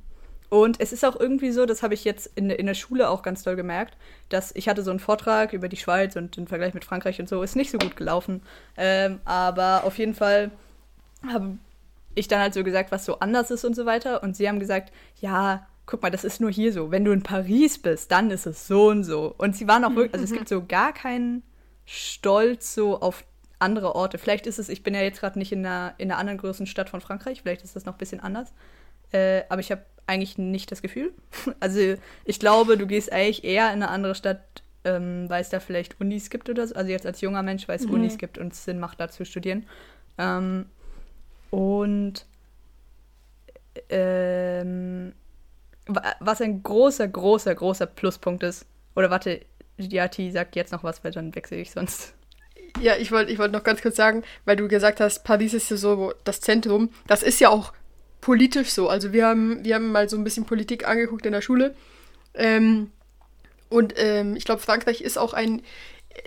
und 0.50 0.82
es 0.82 0.92
ist 0.92 1.06
auch 1.06 1.18
irgendwie 1.18 1.52
so, 1.52 1.66
das 1.66 1.82
habe 1.82 1.94
ich 1.94 2.04
jetzt 2.04 2.30
in, 2.36 2.50
in 2.50 2.66
der 2.66 2.74
Schule 2.74 3.10
auch 3.10 3.22
ganz 3.22 3.44
doll 3.44 3.56
gemerkt, 3.56 3.96
dass 4.28 4.54
ich 4.54 4.68
hatte 4.68 4.84
so 4.84 4.92
einen 4.92 5.00
Vortrag 5.00 5.54
über 5.54 5.70
die 5.70 5.78
Schweiz 5.78 6.18
und 6.18 6.36
den 6.36 6.48
Vergleich 6.48 6.74
mit 6.74 6.84
Frankreich 6.84 7.22
und 7.22 7.30
so, 7.30 7.42
ist 7.42 7.56
nicht 7.56 7.72
so 7.72 7.78
gut 7.78 7.96
gelaufen. 7.96 8.42
Ähm, 8.76 9.22
aber 9.24 9.86
auf 9.86 9.98
jeden 9.98 10.14
Fall 10.14 10.52
habe 11.26 11.58
ich 12.16 12.28
dann 12.28 12.42
halt 12.42 12.54
so 12.54 12.66
gesagt, 12.66 12.92
was 12.92 13.06
so 13.06 13.20
anders 13.20 13.50
ist 13.50 13.64
und 13.64 13.78
so 13.78 13.86
weiter. 13.86 14.24
Und 14.24 14.36
sie 14.36 14.50
haben 14.50 14.60
gesagt, 14.60 14.92
ja, 15.22 15.66
guck 15.92 16.02
mal, 16.02 16.10
das 16.10 16.24
ist 16.24 16.40
nur 16.40 16.50
hier 16.50 16.72
so. 16.72 16.90
Wenn 16.90 17.04
du 17.04 17.12
in 17.12 17.22
Paris 17.22 17.78
bist, 17.78 18.12
dann 18.14 18.32
ist 18.32 18.46
es 18.46 18.66
so 18.66 18.88
und 18.88 19.04
so. 19.04 19.36
Und 19.38 19.58
sie 19.58 19.68
waren 19.68 19.84
auch 19.84 19.94
wirklich, 19.94 20.14
also 20.14 20.24
es 20.24 20.32
gibt 20.32 20.48
so 20.48 20.66
gar 20.66 20.94
keinen 20.94 21.44
Stolz 21.86 22.74
so 22.74 23.02
auf 23.02 23.26
andere 23.60 23.94
Orte. 23.94 24.18
Vielleicht 24.18 24.48
ist 24.48 24.58
es, 24.58 24.70
ich 24.70 24.84
bin 24.84 24.94
ja 24.94 25.02
jetzt 25.02 25.20
gerade 25.20 25.38
nicht 25.38 25.52
in 25.52 25.66
einer, 25.66 25.94
in 25.98 26.10
einer 26.10 26.18
anderen 26.18 26.40
größeren 26.40 26.66
Stadt 26.66 26.90
von 26.90 27.02
Frankreich, 27.02 27.42
vielleicht 27.42 27.66
ist 27.66 27.76
das 27.76 27.84
noch 27.84 27.96
ein 27.96 27.98
bisschen 28.00 28.22
anders. 28.22 28.54
Äh, 29.12 29.44
aber 29.50 29.60
ich 29.60 29.70
habe 29.70 29.84
eigentlich 30.08 30.38
nicht 30.38 30.72
das 30.72 30.82
Gefühl. 30.82 31.14
Also 31.60 31.96
ich 32.24 32.40
glaube, 32.40 32.78
du 32.78 32.88
gehst 32.88 33.12
eigentlich 33.12 33.44
eher 33.44 33.68
in 33.68 33.84
eine 33.84 33.90
andere 33.90 34.16
Stadt, 34.16 34.64
ähm, 34.86 35.30
weil 35.30 35.42
es 35.42 35.50
da 35.50 35.60
vielleicht 35.60 36.00
Unis 36.00 36.30
gibt 36.30 36.50
oder 36.50 36.66
so. 36.68 36.74
Also 36.74 36.90
jetzt 36.90 37.06
als 37.06 37.20
junger 37.20 37.44
Mensch, 37.44 37.68
weil 37.68 37.76
es 37.76 37.86
mhm. 37.86 37.96
Unis 37.96 38.18
gibt 38.18 38.38
und 38.38 38.54
es 38.54 38.64
Sinn 38.64 38.80
macht, 38.80 39.02
da 39.02 39.10
zu 39.10 39.26
studieren. 39.26 39.68
Ähm, 40.18 40.68
und 41.50 42.26
ähm, 43.90 45.12
was 45.88 46.42
ein 46.42 46.64
großer, 46.64 47.08
großer, 47.08 47.54
großer 47.56 47.86
Pluspunkt 47.86 48.44
ist. 48.44 48.66
Oder 48.96 49.10
warte, 49.10 49.42
Yati 49.78 50.32
sagt 50.32 50.56
jetzt 50.56 50.72
noch 50.72 50.84
was, 50.84 51.04
weil 51.04 51.12
dann 51.12 51.36
wechsle 51.36 51.58
ich 51.58 51.72
sonst. 51.72 52.14
Ja, 52.80 52.96
ich 52.96 53.12
wollte 53.12 53.32
ich 53.32 53.40
wollt 53.40 53.52
noch 53.52 53.64
ganz 53.64 53.82
kurz 53.82 53.96
sagen, 53.96 54.24
weil 54.46 54.56
du 54.56 54.68
gesagt 54.68 55.00
hast, 55.00 55.24
Paris 55.24 55.54
ist 55.54 55.70
ja 55.72 55.78
so 55.78 56.14
das 56.24 56.42
Zentrum. 56.42 56.90
Das 57.08 57.24
ist 57.24 57.40
ja 57.40 57.50
auch 57.50 57.74
politisch 58.22 58.70
so. 58.70 58.88
Also 58.88 59.12
wir 59.12 59.26
haben, 59.26 59.64
wir 59.66 59.76
haben 59.76 59.92
mal 59.92 60.08
so 60.08 60.18
ein 60.18 60.24
bisschen 60.24 60.46
Politik 60.46 60.88
angeguckt 60.88 61.26
in 61.26 61.34
der 61.34 61.42
Schule. 61.42 61.76
Ähm, 62.34 62.92
und 63.70 63.94
ähm, 63.98 64.36
ich 64.36 64.46
glaube, 64.46 64.62
Frankreich 64.62 65.02
ist 65.02 65.18
auch 65.18 65.34
ein. 65.34 65.62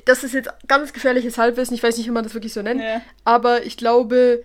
Das 0.06 0.25
ist 0.25 0.32
jetzt 0.32 0.50
ganz 0.66 0.94
gefährliches 0.94 1.37
Halbwissen, 1.37 1.75
ich 1.75 1.82
weiß 1.82 1.99
nicht, 1.99 2.06
wie 2.06 2.12
man 2.12 2.25
das 2.25 2.32
wirklich 2.32 2.54
so 2.54 2.62
nennt. 2.62 2.80
Ja. 2.80 3.02
Aber 3.25 3.64
ich 3.64 3.76
glaube, 3.76 4.42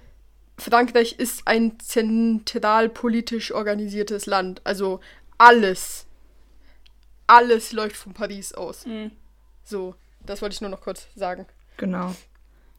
Frankreich 0.60 1.14
ist 1.20 1.48
ein 1.48 1.80
zentralpolitisch 1.80 3.52
organisiertes 3.52 4.26
Land. 4.26 4.62
Also 4.64 5.00
alles, 5.38 6.06
alles 7.28 7.72
läuft 7.72 7.96
von 7.96 8.14
Paris 8.14 8.54
aus. 8.54 8.86
Mhm. 8.86 9.12
So, 9.64 9.96
das 10.26 10.42
wollte 10.42 10.54
ich 10.54 10.62
nur 10.62 10.70
noch 10.70 10.82
kurz 10.82 11.08
sagen. 11.16 11.46
Genau. 11.78 12.16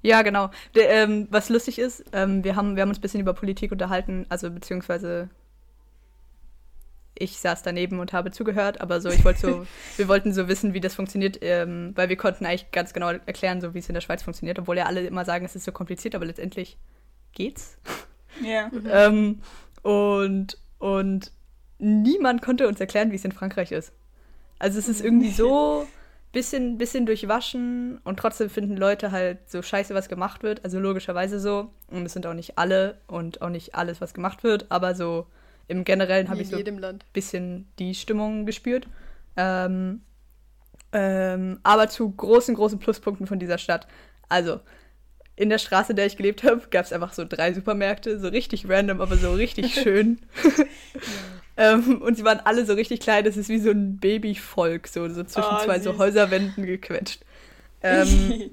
Ja, 0.03 0.23
genau. 0.23 0.51
De, 0.75 0.85
ähm, 0.85 1.29
was 1.31 1.49
lustig 1.49 1.79
ist, 1.79 2.05
ähm, 2.13 2.43
wir, 2.43 2.57
haben, 2.57 2.75
wir 2.75 2.83
haben 2.83 2.89
uns 2.89 2.99
ein 2.99 3.03
bisschen 3.03 3.21
über 3.21 3.35
Politik 3.35 3.71
unterhalten, 3.73 4.27
also 4.29 4.51
beziehungsweise 4.51 5.29
ich 7.15 7.39
saß 7.39 7.63
daneben 7.63 8.01
und 8.01 8.15
habe 8.15 8.31
zugehört, 8.31 8.81
aber 8.81 9.01
so, 9.03 9.11
ich 9.11 9.25
wollte 9.25 9.41
so, 9.41 9.67
wir 9.99 10.09
wollten 10.09 10.33
so 10.33 10.49
wissen, 10.49 10.73
wie 10.73 10.81
das 10.81 10.95
funktioniert, 10.95 11.39
ähm, 11.43 11.93
weil 11.97 12.09
wir 12.09 12.17
konnten 12.17 12.47
eigentlich 12.47 12.71
ganz 12.71 12.95
genau 12.95 13.09
erklären, 13.11 13.61
so 13.61 13.75
wie 13.75 13.79
es 13.79 13.89
in 13.89 13.95
der 13.95 14.01
Schweiz 14.01 14.23
funktioniert, 14.23 14.59
obwohl 14.59 14.79
ja 14.79 14.87
alle 14.87 15.07
immer 15.07 15.27
sagen, 15.27 15.45
es 15.45 15.55
ist 15.55 15.65
so 15.65 15.73
kompliziert, 15.73 16.15
aber 16.15 16.25
letztendlich 16.25 16.79
geht's. 17.33 17.77
Ja. 18.43 18.71
ähm, 18.91 19.41
und, 19.83 20.59
und 20.79 21.33
niemand 21.79 22.43
konnte 22.43 22.69
uns 22.69 22.81
erklären, 22.81 23.11
wie 23.11 23.17
es 23.17 23.25
in 23.25 23.33
Frankreich 23.33 23.73
ist. 23.73 23.93
Also 24.59 24.79
es 24.79 24.89
ist 24.89 25.01
irgendwie 25.03 25.31
so 25.31 25.87
bisschen, 26.33 26.79
bisschen 26.79 27.07
durchwaschen 27.07 27.99
und 28.05 28.19
trotzdem 28.19 28.51
finden 28.51 28.77
Leute 28.77 29.11
halt 29.11 29.51
so 29.51 29.63
scheiße, 29.63 29.95
was 29.95 30.09
gemacht 30.09 30.43
wird. 30.43 30.65
Also 30.65 30.79
logischerweise 30.79 31.41
so. 31.41 31.71
Und 31.89 32.07
es 32.07 32.13
sind 32.13 32.27
auch 32.27 32.35
nicht 32.35 32.59
alle 32.59 32.99
und 33.07 33.43
auch 33.43 33.49
nicht 33.49 33.75
alles, 33.75 34.01
was 34.01 34.15
gemacht 34.15 34.43
wird, 34.45 34.67
aber 34.71 34.95
so 34.95 35.27
im 35.67 35.85
Generellen 35.85 36.29
habe 36.29 36.43
ich 36.43 36.49
so 36.49 36.57
ein 36.57 36.99
bisschen 37.13 37.69
die 37.79 37.95
Stimmung 37.95 38.45
gespürt. 38.45 38.89
Ähm, 39.37 40.01
ähm, 40.93 41.61
aber 41.63 41.89
zu 41.89 42.11
großen, 42.11 42.57
großen 42.57 42.81
Pluspunkten 42.81 43.29
von 43.29 43.39
dieser 43.39 43.59
Stadt. 43.59 43.87
Also, 44.29 44.61
in 45.41 45.49
der 45.49 45.59
Straße, 45.59 45.93
in 45.93 45.97
der 45.97 46.05
ich 46.05 46.19
gelebt 46.19 46.45
habe, 46.45 46.61
gab 46.71 46.85
es 46.85 46.93
einfach 46.93 47.15
so 47.15 47.25
drei 47.25 47.55
Supermärkte, 47.55 48.21
so 48.21 48.29
richtig 48.29 48.69
random, 48.69 49.01
aber 49.01 49.17
so 49.17 49.33
richtig 49.33 49.73
schön. 49.83 50.21
ähm, 51.57 52.03
und 52.03 52.19
sie 52.19 52.25
waren 52.25 52.41
alle 52.45 52.67
so 52.67 52.75
richtig 52.75 53.01
klein, 53.01 53.25
das 53.25 53.39
ist 53.39 53.49
wie 53.49 53.59
so 53.59 53.71
ein 53.71 53.97
Babyvolk, 53.97 54.87
so, 54.87 55.09
so 55.09 55.25
zwischen 55.25 55.49
oh, 55.51 55.65
zwei 55.65 55.77
süß. 55.79 55.85
so 55.85 55.99
Häuserwänden 55.99 56.67
gequetscht. 56.67 57.21
Ähm, 57.83 58.51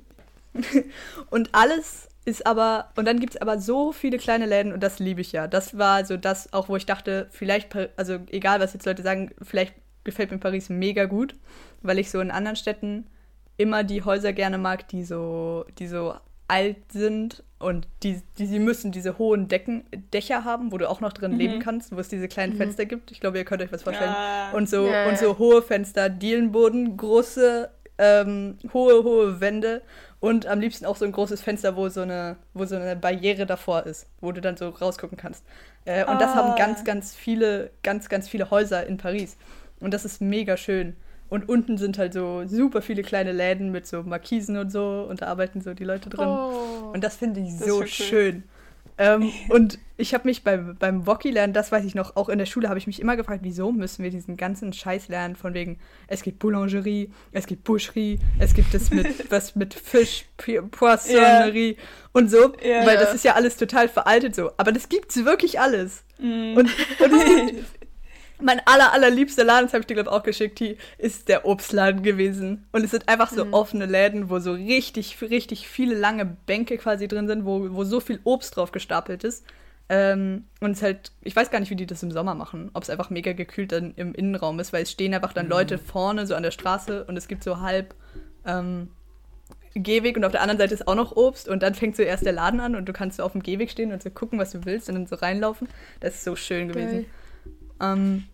und 1.29 1.49
alles 1.51 2.07
ist 2.23 2.47
aber, 2.47 2.91
und 2.95 3.03
dann 3.03 3.19
gibt 3.19 3.35
es 3.35 3.41
aber 3.41 3.59
so 3.59 3.91
viele 3.91 4.17
kleine 4.17 4.45
Läden 4.45 4.71
und 4.71 4.81
das 4.81 4.99
liebe 4.99 5.19
ich 5.19 5.33
ja. 5.33 5.47
Das 5.47 5.77
war 5.77 6.05
so 6.05 6.15
das, 6.15 6.53
auch 6.53 6.69
wo 6.69 6.77
ich 6.77 6.85
dachte, 6.85 7.27
vielleicht, 7.31 7.67
also 7.97 8.19
egal 8.29 8.61
was 8.61 8.71
jetzt 8.71 8.85
Leute 8.85 9.03
sagen, 9.03 9.31
vielleicht 9.41 9.73
gefällt 10.05 10.31
mir 10.31 10.37
Paris 10.37 10.69
mega 10.69 11.03
gut, 11.03 11.35
weil 11.81 11.99
ich 11.99 12.09
so 12.09 12.21
in 12.21 12.31
anderen 12.31 12.55
Städten 12.55 13.07
immer 13.57 13.83
die 13.83 14.01
Häuser 14.01 14.31
gerne 14.31 14.57
mag, 14.57 14.87
die 14.87 15.03
so, 15.03 15.65
die 15.77 15.87
so 15.87 16.15
alt 16.47 16.91
sind 16.91 17.43
und 17.59 17.87
die, 18.03 18.21
die, 18.37 18.45
sie 18.45 18.59
müssen 18.59 18.91
diese 18.91 19.17
hohen 19.17 19.47
Decken, 19.47 19.83
Dächer 20.13 20.43
haben, 20.43 20.71
wo 20.71 20.77
du 20.77 20.89
auch 20.89 21.01
noch 21.01 21.11
drin 21.11 21.33
mhm. 21.33 21.37
leben 21.37 21.59
kannst, 21.59 21.95
wo 21.95 21.99
es 21.99 22.07
diese 22.07 22.27
kleinen 22.27 22.53
mhm. 22.53 22.57
Fenster 22.57 22.85
gibt. 22.85 23.11
Ich 23.11 23.19
glaube, 23.19 23.37
ihr 23.37 23.45
könnt 23.45 23.61
euch 23.61 23.71
was 23.71 23.83
vorstellen. 23.83 24.11
Ja. 24.11 24.51
Und, 24.51 24.69
so, 24.69 24.87
ja, 24.87 25.07
und 25.09 25.17
so 25.17 25.37
hohe 25.37 25.61
Fenster, 25.61 26.09
Dielenboden, 26.09 26.97
große, 26.97 27.69
ähm, 27.97 28.57
hohe, 28.73 29.03
hohe 29.03 29.41
Wände 29.41 29.81
und 30.19 30.45
am 30.45 30.59
liebsten 30.59 30.85
auch 30.85 30.95
so 30.95 31.05
ein 31.05 31.11
großes 31.11 31.41
Fenster, 31.41 31.75
wo 31.75 31.89
so 31.89 32.01
eine, 32.01 32.37
wo 32.53 32.65
so 32.65 32.75
eine 32.75 32.95
Barriere 32.95 33.45
davor 33.45 33.85
ist, 33.85 34.07
wo 34.21 34.31
du 34.31 34.39
dann 34.39 34.55
so 34.55 34.69
rausgucken 34.69 35.17
kannst. 35.17 35.43
Äh, 35.85 36.03
und 36.03 36.15
ah. 36.15 36.19
das 36.19 36.35
haben 36.35 36.51
ah. 36.51 36.55
ganz, 36.55 36.83
ganz 36.83 37.15
viele, 37.15 37.71
ganz, 37.83 38.07
ganz 38.07 38.29
viele 38.29 38.51
Häuser 38.51 38.85
in 38.85 38.97
Paris. 38.97 39.37
Und 39.79 39.93
das 39.93 40.05
ist 40.05 40.21
mega 40.21 40.57
schön. 40.57 40.95
Und 41.29 41.49
unten 41.49 41.77
sind 41.77 41.97
halt 41.97 42.13
so 42.13 42.43
super 42.47 42.81
viele 42.81 43.03
kleine 43.03 43.33
Läden 43.33 43.71
mit 43.71 43.85
so 43.85 44.03
Markisen 44.03 44.57
und 44.57 44.71
so 44.71 45.05
und 45.09 45.21
da 45.21 45.27
arbeiten 45.27 45.61
so 45.61 45.73
die 45.73 45.83
Leute 45.83 46.09
drin. 46.09 46.27
Oh, 46.27 46.91
und 46.93 47.03
das 47.03 47.17
finde 47.17 47.41
ich 47.41 47.57
so 47.57 47.85
schön. 47.85 48.43
Ähm, 48.99 49.31
und 49.49 49.77
ich 49.97 50.13
habe 50.13 50.27
mich 50.27 50.43
beim, 50.43 50.75
beim 50.75 51.05
Wokki 51.05 51.29
lernen, 51.29 51.53
das 51.53 51.71
weiß 51.71 51.85
ich 51.85 51.93
noch, 51.93 52.15
auch 52.15 52.29
in 52.29 52.39
der 52.39 52.47
Schule 52.47 52.67
habe 52.67 52.79
ich 52.79 52.87
mich 52.87 52.99
immer 52.99 53.15
gefragt, 53.15 53.41
wieso 53.43 53.71
müssen 53.71 54.03
wir 54.03 54.09
diesen 54.09 54.37
ganzen 54.37 54.73
Scheiß 54.73 55.07
lernen, 55.07 55.35
von 55.35 55.53
wegen, 55.53 55.77
es 56.07 56.23
gibt 56.23 56.39
Boulangerie, 56.39 57.11
es 57.31 57.45
gibt 57.45 57.63
Boucherie, 57.63 58.19
es 58.39 58.55
gibt 58.55 58.73
das 58.73 58.89
mit 58.89 59.07
was 59.31 59.55
mit 59.55 59.75
Fisch, 59.75 60.25
Poissonnerie 60.71 61.73
yeah. 61.73 61.77
und 62.13 62.31
so, 62.31 62.53
yeah, 62.63 62.85
weil 62.87 62.97
das 62.97 63.13
ist 63.13 63.23
ja 63.23 63.33
alles 63.33 63.57
total 63.57 63.87
veraltet 63.87 64.35
so. 64.35 64.51
Aber 64.57 64.71
das 64.71 64.89
gibt's 64.89 65.23
wirklich 65.23 65.59
alles. 65.59 66.03
Mm. 66.17 66.57
Und, 66.57 66.69
und 66.99 67.13
es 67.13 67.25
gibt, 67.25 67.65
mein 68.41 68.61
aller, 68.65 68.93
allerliebster 68.93 69.43
Laden, 69.43 69.65
das 69.65 69.73
habe 69.73 69.81
ich 69.81 69.87
dir, 69.87 69.95
glaube 69.95 70.09
ich, 70.09 70.15
auch 70.15 70.23
geschickt, 70.23 70.59
die 70.59 70.77
ist 70.97 71.27
der 71.27 71.45
Obstladen 71.45 72.03
gewesen. 72.03 72.67
Und 72.71 72.83
es 72.83 72.91
sind 72.91 73.09
einfach 73.09 73.31
so 73.31 73.45
mhm. 73.45 73.53
offene 73.53 73.85
Läden, 73.85 74.29
wo 74.29 74.39
so 74.39 74.53
richtig, 74.53 75.17
richtig 75.21 75.67
viele 75.67 75.95
lange 75.95 76.25
Bänke 76.25 76.77
quasi 76.77 77.07
drin 77.07 77.27
sind, 77.27 77.45
wo, 77.45 77.73
wo 77.73 77.83
so 77.83 77.99
viel 77.99 78.19
Obst 78.23 78.55
drauf 78.55 78.71
gestapelt 78.71 79.23
ist. 79.23 79.45
Ähm, 79.89 80.45
und 80.59 80.71
es 80.71 80.81
halt, 80.81 81.11
ich 81.21 81.35
weiß 81.35 81.49
gar 81.49 81.59
nicht, 81.59 81.69
wie 81.69 81.75
die 81.75 81.85
das 81.85 82.03
im 82.03 82.11
Sommer 82.11 82.35
machen. 82.35 82.69
Ob 82.73 82.83
es 82.83 82.89
einfach 82.89 83.09
mega 83.09 83.33
gekühlt 83.33 83.71
dann 83.71 83.93
im 83.95 84.13
Innenraum 84.13 84.59
ist, 84.59 84.73
weil 84.73 84.83
es 84.83 84.91
stehen 84.91 85.13
einfach 85.13 85.33
dann 85.33 85.45
mhm. 85.45 85.51
Leute 85.51 85.77
vorne 85.77 86.27
so 86.27 86.35
an 86.35 86.43
der 86.43 86.51
Straße 86.51 87.05
und 87.05 87.17
es 87.17 87.27
gibt 87.27 87.43
so 87.43 87.61
halb 87.61 87.95
ähm, 88.45 88.89
Gehweg 89.73 90.17
und 90.17 90.25
auf 90.25 90.31
der 90.31 90.41
anderen 90.41 90.59
Seite 90.59 90.73
ist 90.73 90.87
auch 90.87 90.95
noch 90.95 91.15
Obst 91.15 91.47
und 91.47 91.63
dann 91.63 91.75
fängt 91.75 91.95
so 91.95 92.03
erst 92.03 92.25
der 92.25 92.33
Laden 92.33 92.59
an 92.59 92.75
und 92.75 92.85
du 92.87 92.93
kannst 92.93 93.17
so 93.17 93.23
auf 93.23 93.31
dem 93.31 93.43
Gehweg 93.43 93.71
stehen 93.71 93.91
und 93.91 94.03
so 94.03 94.09
gucken, 94.09 94.39
was 94.39 94.51
du 94.51 94.65
willst 94.65 94.89
und 94.89 94.95
dann 94.95 95.07
so 95.07 95.15
reinlaufen. 95.15 95.67
Das 95.99 96.15
ist 96.15 96.23
so 96.23 96.35
schön 96.35 96.67
gewesen. 96.67 97.05
Ähm, 97.81 98.25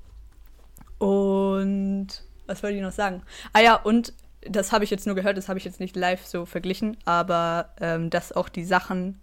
und 0.97 2.07
was 2.47 2.63
wollte 2.63 2.77
ich 2.77 2.81
noch 2.81 2.91
sagen? 2.91 3.23
Ah 3.51 3.61
ja, 3.61 3.75
und 3.75 4.13
das 4.41 4.71
habe 4.71 4.83
ich 4.83 4.89
jetzt 4.89 5.05
nur 5.05 5.15
gehört, 5.15 5.37
das 5.37 5.49
habe 5.49 5.59
ich 5.59 5.65
jetzt 5.65 5.79
nicht 5.79 5.95
live 5.95 6.25
so 6.25 6.45
verglichen, 6.45 6.97
aber 7.05 7.69
ähm, 7.79 8.09
dass 8.09 8.31
auch 8.31 8.49
die 8.49 8.65
Sachen 8.65 9.21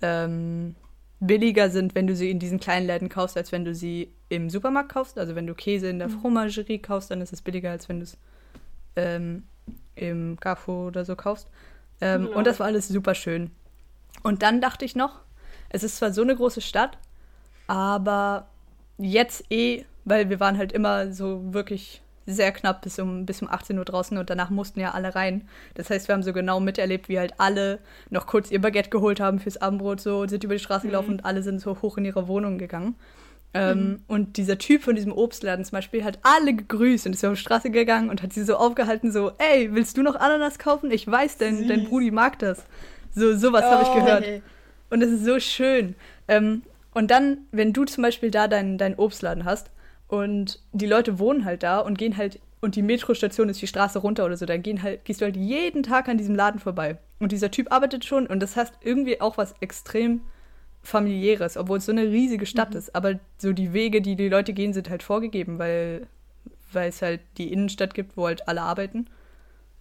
ähm, 0.00 0.76
billiger 1.20 1.70
sind, 1.70 1.94
wenn 1.94 2.06
du 2.06 2.14
sie 2.14 2.30
in 2.30 2.38
diesen 2.38 2.60
kleinen 2.60 2.86
Läden 2.86 3.08
kaufst, 3.08 3.36
als 3.36 3.52
wenn 3.52 3.64
du 3.64 3.74
sie 3.74 4.12
im 4.28 4.50
Supermarkt 4.50 4.92
kaufst. 4.92 5.18
Also 5.18 5.34
wenn 5.34 5.46
du 5.46 5.54
Käse 5.54 5.88
in 5.88 5.98
der 5.98 6.08
mhm. 6.08 6.20
Fromagerie 6.20 6.78
kaufst, 6.78 7.10
dann 7.10 7.20
ist 7.20 7.32
es 7.32 7.42
billiger, 7.42 7.70
als 7.70 7.88
wenn 7.88 8.00
du 8.00 8.04
es 8.04 8.16
ähm, 8.96 9.44
im 9.94 10.38
Carrefour 10.38 10.88
oder 10.88 11.04
so 11.04 11.16
kaufst. 11.16 11.48
Ähm, 12.00 12.28
ja. 12.28 12.36
Und 12.36 12.46
das 12.46 12.60
war 12.60 12.66
alles 12.66 12.88
super 12.88 13.14
schön. 13.14 13.50
Und 14.22 14.42
dann 14.42 14.60
dachte 14.60 14.84
ich 14.84 14.94
noch, 14.96 15.20
es 15.70 15.82
ist 15.82 15.96
zwar 15.96 16.12
so 16.12 16.22
eine 16.22 16.36
große 16.36 16.60
Stadt, 16.60 16.98
aber 17.66 18.48
jetzt 18.98 19.44
eh, 19.50 19.84
weil 20.04 20.30
wir 20.30 20.40
waren 20.40 20.58
halt 20.58 20.72
immer 20.72 21.12
so 21.12 21.52
wirklich 21.52 22.02
sehr 22.26 22.52
knapp 22.52 22.82
bis 22.82 22.98
um, 22.98 23.26
bis 23.26 23.42
um 23.42 23.48
18 23.48 23.78
Uhr 23.78 23.84
draußen 23.84 24.16
und 24.16 24.30
danach 24.30 24.50
mussten 24.50 24.80
ja 24.80 24.92
alle 24.92 25.14
rein. 25.14 25.46
Das 25.74 25.90
heißt, 25.90 26.08
wir 26.08 26.14
haben 26.14 26.22
so 26.22 26.32
genau 26.32 26.60
miterlebt, 26.60 27.08
wie 27.08 27.18
halt 27.18 27.34
alle 27.38 27.80
noch 28.10 28.26
kurz 28.26 28.50
ihr 28.50 28.60
Baguette 28.60 28.90
geholt 28.90 29.20
haben 29.20 29.38
fürs 29.38 29.58
Abendbrot 29.58 30.00
so 30.00 30.20
und 30.20 30.28
sind 30.28 30.44
über 30.44 30.54
die 30.54 30.60
Straße 30.60 30.86
mhm. 30.86 30.90
gelaufen 30.90 31.10
und 31.12 31.24
alle 31.24 31.42
sind 31.42 31.60
so 31.60 31.82
hoch 31.82 31.98
in 31.98 32.04
ihre 32.04 32.26
Wohnung 32.28 32.58
gegangen. 32.58 32.94
Ähm, 33.52 33.78
mhm. 33.78 34.02
Und 34.08 34.36
dieser 34.36 34.58
Typ 34.58 34.82
von 34.82 34.96
diesem 34.96 35.12
Obstladen 35.12 35.64
zum 35.64 35.76
Beispiel 35.76 36.02
hat 36.02 36.18
alle 36.22 36.54
gegrüßt 36.54 37.06
und 37.06 37.12
ist 37.12 37.24
auf 37.24 37.34
die 37.34 37.40
Straße 37.40 37.70
gegangen 37.70 38.10
und 38.10 38.22
hat 38.22 38.32
sie 38.32 38.42
so 38.42 38.56
aufgehalten, 38.56 39.12
so, 39.12 39.32
ey, 39.38 39.72
willst 39.72 39.96
du 39.96 40.02
noch 40.02 40.16
Ananas 40.16 40.58
kaufen? 40.58 40.90
Ich 40.90 41.06
weiß, 41.06 41.38
dein, 41.38 41.68
dein 41.68 41.84
Brudi 41.84 42.10
mag 42.10 42.38
das. 42.40 42.64
So, 43.14 43.36
sowas 43.36 43.64
habe 43.64 43.82
ich 43.82 43.88
Oh. 43.88 43.94
gehört. 43.94 44.42
Und 44.90 45.00
das 45.00 45.10
ist 45.10 45.24
so 45.24 45.38
schön. 45.38 45.94
Ähm, 46.26 46.62
und 46.94 47.10
dann, 47.10 47.38
wenn 47.52 47.72
du 47.72 47.84
zum 47.84 48.02
Beispiel 48.02 48.30
da 48.30 48.48
deinen 48.48 48.78
dein 48.78 48.94
Obstladen 48.96 49.44
hast 49.44 49.70
und 50.08 50.60
die 50.72 50.86
Leute 50.86 51.18
wohnen 51.18 51.44
halt 51.44 51.62
da 51.62 51.80
und 51.80 51.98
gehen 51.98 52.16
halt, 52.16 52.40
und 52.60 52.76
die 52.76 52.82
Metrostation 52.82 53.48
ist 53.50 53.60
die 53.60 53.66
Straße 53.66 53.98
runter 53.98 54.24
oder 54.24 54.36
so, 54.36 54.46
dann 54.46 54.62
gehen 54.62 54.82
halt, 54.82 55.04
gehst 55.04 55.20
du 55.20 55.26
halt 55.26 55.36
jeden 55.36 55.82
Tag 55.82 56.08
an 56.08 56.16
diesem 56.16 56.34
Laden 56.34 56.60
vorbei. 56.60 56.98
Und 57.18 57.32
dieser 57.32 57.50
Typ 57.50 57.70
arbeitet 57.72 58.04
schon 58.04 58.26
und 58.26 58.40
das 58.40 58.56
heißt 58.56 58.74
irgendwie 58.82 59.20
auch 59.20 59.36
was 59.36 59.54
extrem 59.60 60.22
familiäres, 60.82 61.56
obwohl 61.56 61.78
es 61.78 61.86
so 61.86 61.92
eine 61.92 62.04
riesige 62.04 62.46
Stadt 62.46 62.74
ist. 62.74 62.94
Aber 62.94 63.18
so 63.38 63.52
die 63.52 63.72
Wege, 63.72 64.00
die 64.02 64.16
die 64.16 64.28
Leute 64.28 64.52
gehen, 64.52 64.72
sind 64.72 64.88
halt 64.90 65.02
vorgegeben, 65.02 65.58
weil, 65.58 66.06
weil 66.72 66.88
es 66.90 67.02
halt 67.02 67.20
die 67.38 67.52
Innenstadt 67.52 67.94
gibt, 67.94 68.16
wo 68.16 68.26
halt 68.26 68.48
alle 68.48 68.62
arbeiten. 68.62 69.06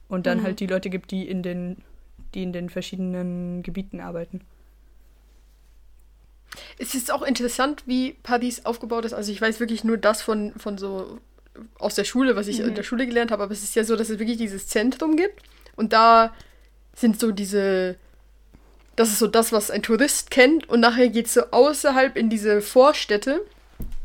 Und 0.08 0.25
dann 0.25 0.39
Mhm. 0.39 0.43
halt 0.43 0.60
die 0.60 0.67
Leute 0.67 0.89
gibt, 0.89 1.12
die 1.12 1.27
in 1.27 1.43
den, 1.43 1.77
die 2.34 2.43
in 2.43 2.53
den 2.53 2.70
verschiedenen 2.70 3.63
Gebieten 3.63 4.00
arbeiten. 4.00 4.41
Es 6.77 6.95
ist 6.95 7.12
auch 7.12 7.22
interessant, 7.24 7.83
wie 7.86 8.15
Paris 8.24 8.65
aufgebaut 8.65 9.05
ist. 9.05 9.13
Also 9.13 9.31
ich 9.31 9.41
weiß 9.41 9.60
wirklich 9.60 9.83
nur 9.83 9.98
das 9.98 10.22
von, 10.22 10.53
von 10.57 10.77
so 10.77 11.19
aus 11.77 11.95
der 11.95 12.03
Schule, 12.03 12.36
was 12.36 12.48
ich 12.48 12.60
in 12.60 12.74
der 12.75 12.83
Schule 12.83 13.05
gelernt 13.05 13.31
habe, 13.31 13.43
aber 13.43 13.51
es 13.53 13.63
ist 13.63 13.75
ja 13.75 13.83
so, 13.83 13.95
dass 13.95 14.10
es 14.10 14.17
wirklich 14.19 14.38
dieses 14.38 14.67
Zentrum 14.67 15.15
gibt 15.15 15.41
und 15.75 15.93
da 15.93 16.33
sind 16.95 17.19
so 17.19 17.31
diese, 17.31 17.95
das 18.95 19.10
ist 19.10 19.19
so 19.19 19.27
das, 19.27 19.51
was 19.51 19.69
ein 19.69 19.83
Tourist 19.83 20.31
kennt 20.31 20.67
und 20.67 20.79
nachher 20.79 21.10
geht 21.10 21.27
es 21.27 21.36
so 21.36 21.41
außerhalb 21.51 22.17
in 22.17 22.29
diese 22.29 22.62
Vorstädte. 22.62 23.41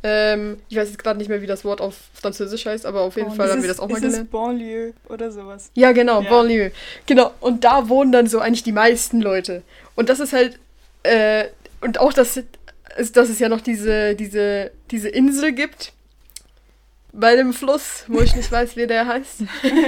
Ähm, 0.02 0.59
ich 0.69 0.76
weiß 0.76 0.88
jetzt 0.90 1.02
gerade 1.02 1.19
nicht 1.19 1.28
mehr, 1.28 1.43
wie 1.43 1.47
das 1.47 1.64
Wort 1.64 1.81
auf 1.81 1.95
Französisch 2.14 2.67
heißt, 2.67 2.87
aber 2.87 3.00
auf 3.00 3.17
jeden 3.17 3.31
Oh, 3.31 3.35
Fall 3.35 3.47
ist 3.47 3.52
haben 3.52 3.62
wir 3.62 3.69
das 3.69 3.81
auch 3.81 3.88
mal 3.88 3.97
ist 3.97 4.05
es 4.05 4.11
gelernt. 4.12 4.31
Banlieue 4.31 4.93
oder 5.09 5.33
sowas. 5.33 5.71
Ja, 5.75 5.93
genau, 5.93 6.23
Ja. 6.23 6.31
Banlieue. 6.31 6.71
Genau, 7.07 7.33
und 7.40 7.64
da 7.64 7.88
wohnen 7.88 8.12
dann 8.12 8.26
so 8.26 8.38
eigentlich 8.40 8.62
die 8.62 8.73
meisten 8.73 9.21
Leute. 9.21 9.62
Und 9.97 10.09
das 10.09 10.21
ist 10.21 10.33
halt, 10.33 10.59
äh, 11.02 11.47
und 11.80 11.99
auch, 11.99 12.12
dass, 12.12 12.38
es- 12.97 13.12
dass 13.12 13.28
es 13.28 13.38
ja 13.38 13.49
noch 13.49 13.61
diese, 13.61 14.14
diese, 14.14 14.73
diese 14.90 15.08
Insel 15.08 15.52
gibt, 15.52 15.92
bei 17.12 17.37
dem 17.37 17.52
Fluss, 17.52 18.04
wo 18.08 18.20
ich 18.20 18.35
nicht 18.37 18.50
weiß, 18.52 18.76
wie 18.76 18.87
der 18.87 19.06
heißt, 19.06 19.42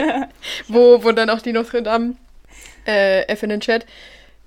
wo, 0.68 1.02
wo 1.04 1.12
dann 1.12 1.30
auch 1.30 1.40
die 1.42 1.52
Notre 1.52 1.82
Dame, 1.82 2.16
äh, 2.86 3.22
F 3.28 3.42
in 3.42 3.50
den 3.50 3.60
Chat, 3.60 3.86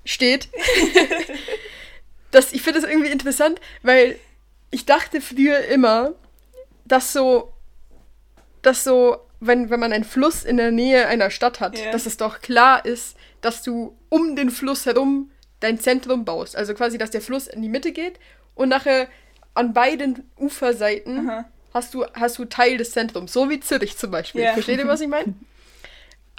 steht. 0.04 0.48
das, 2.30 2.52
ich 2.52 2.62
finde 2.62 2.80
das 2.80 2.90
irgendwie 2.90 3.10
interessant, 3.10 3.60
weil 3.82 4.18
ich 4.70 4.86
dachte 4.86 5.20
früher 5.20 5.60
immer, 5.66 6.12
dass 6.84 7.12
so, 7.12 7.52
dass 8.62 8.84
so, 8.84 9.18
wenn, 9.40 9.70
wenn 9.70 9.80
man 9.80 9.92
einen 9.92 10.04
Fluss 10.04 10.44
in 10.44 10.56
der 10.56 10.70
Nähe 10.72 11.06
einer 11.06 11.30
Stadt 11.30 11.60
hat, 11.60 11.78
Ja. 11.78 11.92
dass 11.92 12.06
es 12.06 12.16
doch 12.16 12.40
klar 12.40 12.84
ist, 12.84 13.16
dass 13.40 13.62
du 13.62 13.96
um 14.08 14.36
den 14.36 14.50
Fluss 14.50 14.84
herum 14.86 15.30
dein 15.60 15.78
Zentrum 15.80 16.24
baust. 16.24 16.56
Also 16.56 16.74
quasi, 16.74 16.98
dass 16.98 17.10
der 17.10 17.20
Fluss 17.20 17.46
in 17.46 17.62
die 17.62 17.68
Mitte 17.68 17.92
geht 17.92 18.18
und 18.54 18.68
nachher 18.68 19.08
an 19.54 19.72
beiden 19.72 20.28
Uferseiten 20.36 21.28
Aha. 21.28 21.44
hast 21.72 21.94
du, 21.94 22.04
hast 22.14 22.38
du 22.38 22.44
Teil 22.44 22.76
des 22.76 22.90
Zentrums. 22.92 23.32
So 23.32 23.48
wie 23.50 23.60
Zürich 23.60 23.96
zum 23.96 24.10
Beispiel. 24.10 24.42
Ja. 24.42 24.52
Versteht 24.52 24.78
ihr, 24.78 24.88
was 24.88 25.00
ich 25.00 25.08
meine? 25.08 25.34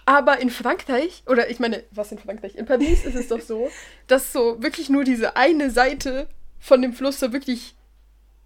Aber 0.05 0.39
in 0.39 0.51
Frankreich, 0.51 1.23
oder 1.25 1.49
ich 1.49 1.59
meine, 1.59 1.83
was 1.91 2.11
in 2.11 2.19
Frankreich? 2.19 2.55
In 2.55 2.65
Paris 2.67 3.05
ist 3.05 3.15
es 3.15 3.27
doch 3.29 3.41
so, 3.41 3.71
dass 4.07 4.31
so 4.31 4.61
wirklich 4.61 4.89
nur 4.89 5.03
diese 5.03 5.35
eine 5.35 5.71
Seite 5.71 6.27
von 6.59 6.81
dem 6.81 6.93
Fluss 6.93 7.19
so 7.19 7.33
wirklich 7.33 7.73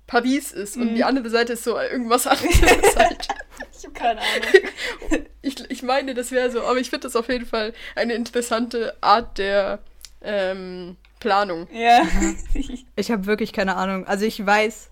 Paris 0.08 0.52
ist 0.52 0.78
und 0.78 0.92
Mhm. 0.92 0.96
die 0.96 1.04
andere 1.04 1.30
Seite 1.30 1.54
ist 1.54 1.64
so 1.64 1.78
irgendwas 1.78 2.26
anderes 2.28 2.52
halt. 2.96 3.28
Ich 3.78 3.84
habe 3.86 3.94
keine 3.94 4.20
Ahnung. 4.22 5.26
Ich, 5.42 5.70
ich 5.70 5.84
meine, 5.84 6.14
das 6.14 6.32
wäre 6.32 6.50
so, 6.50 6.64
aber 6.64 6.80
ich 6.80 6.90
finde 6.90 7.04
das 7.08 7.16
auf 7.16 7.28
jeden 7.30 7.46
Fall 7.46 7.74
eine 7.96 8.14
interessante 8.14 8.96
Art 9.02 9.38
der 9.38 9.80
ähm, 10.22 10.98
Planung. 11.20 11.68
ja. 11.74 12.04
Ich 12.96 13.12
habe 13.12 13.26
wirklich 13.26 13.54
keine 13.54 13.76
Ahnung. 13.78 14.06
Also 14.08 14.26
ich 14.26 14.46
weiß, 14.46 14.90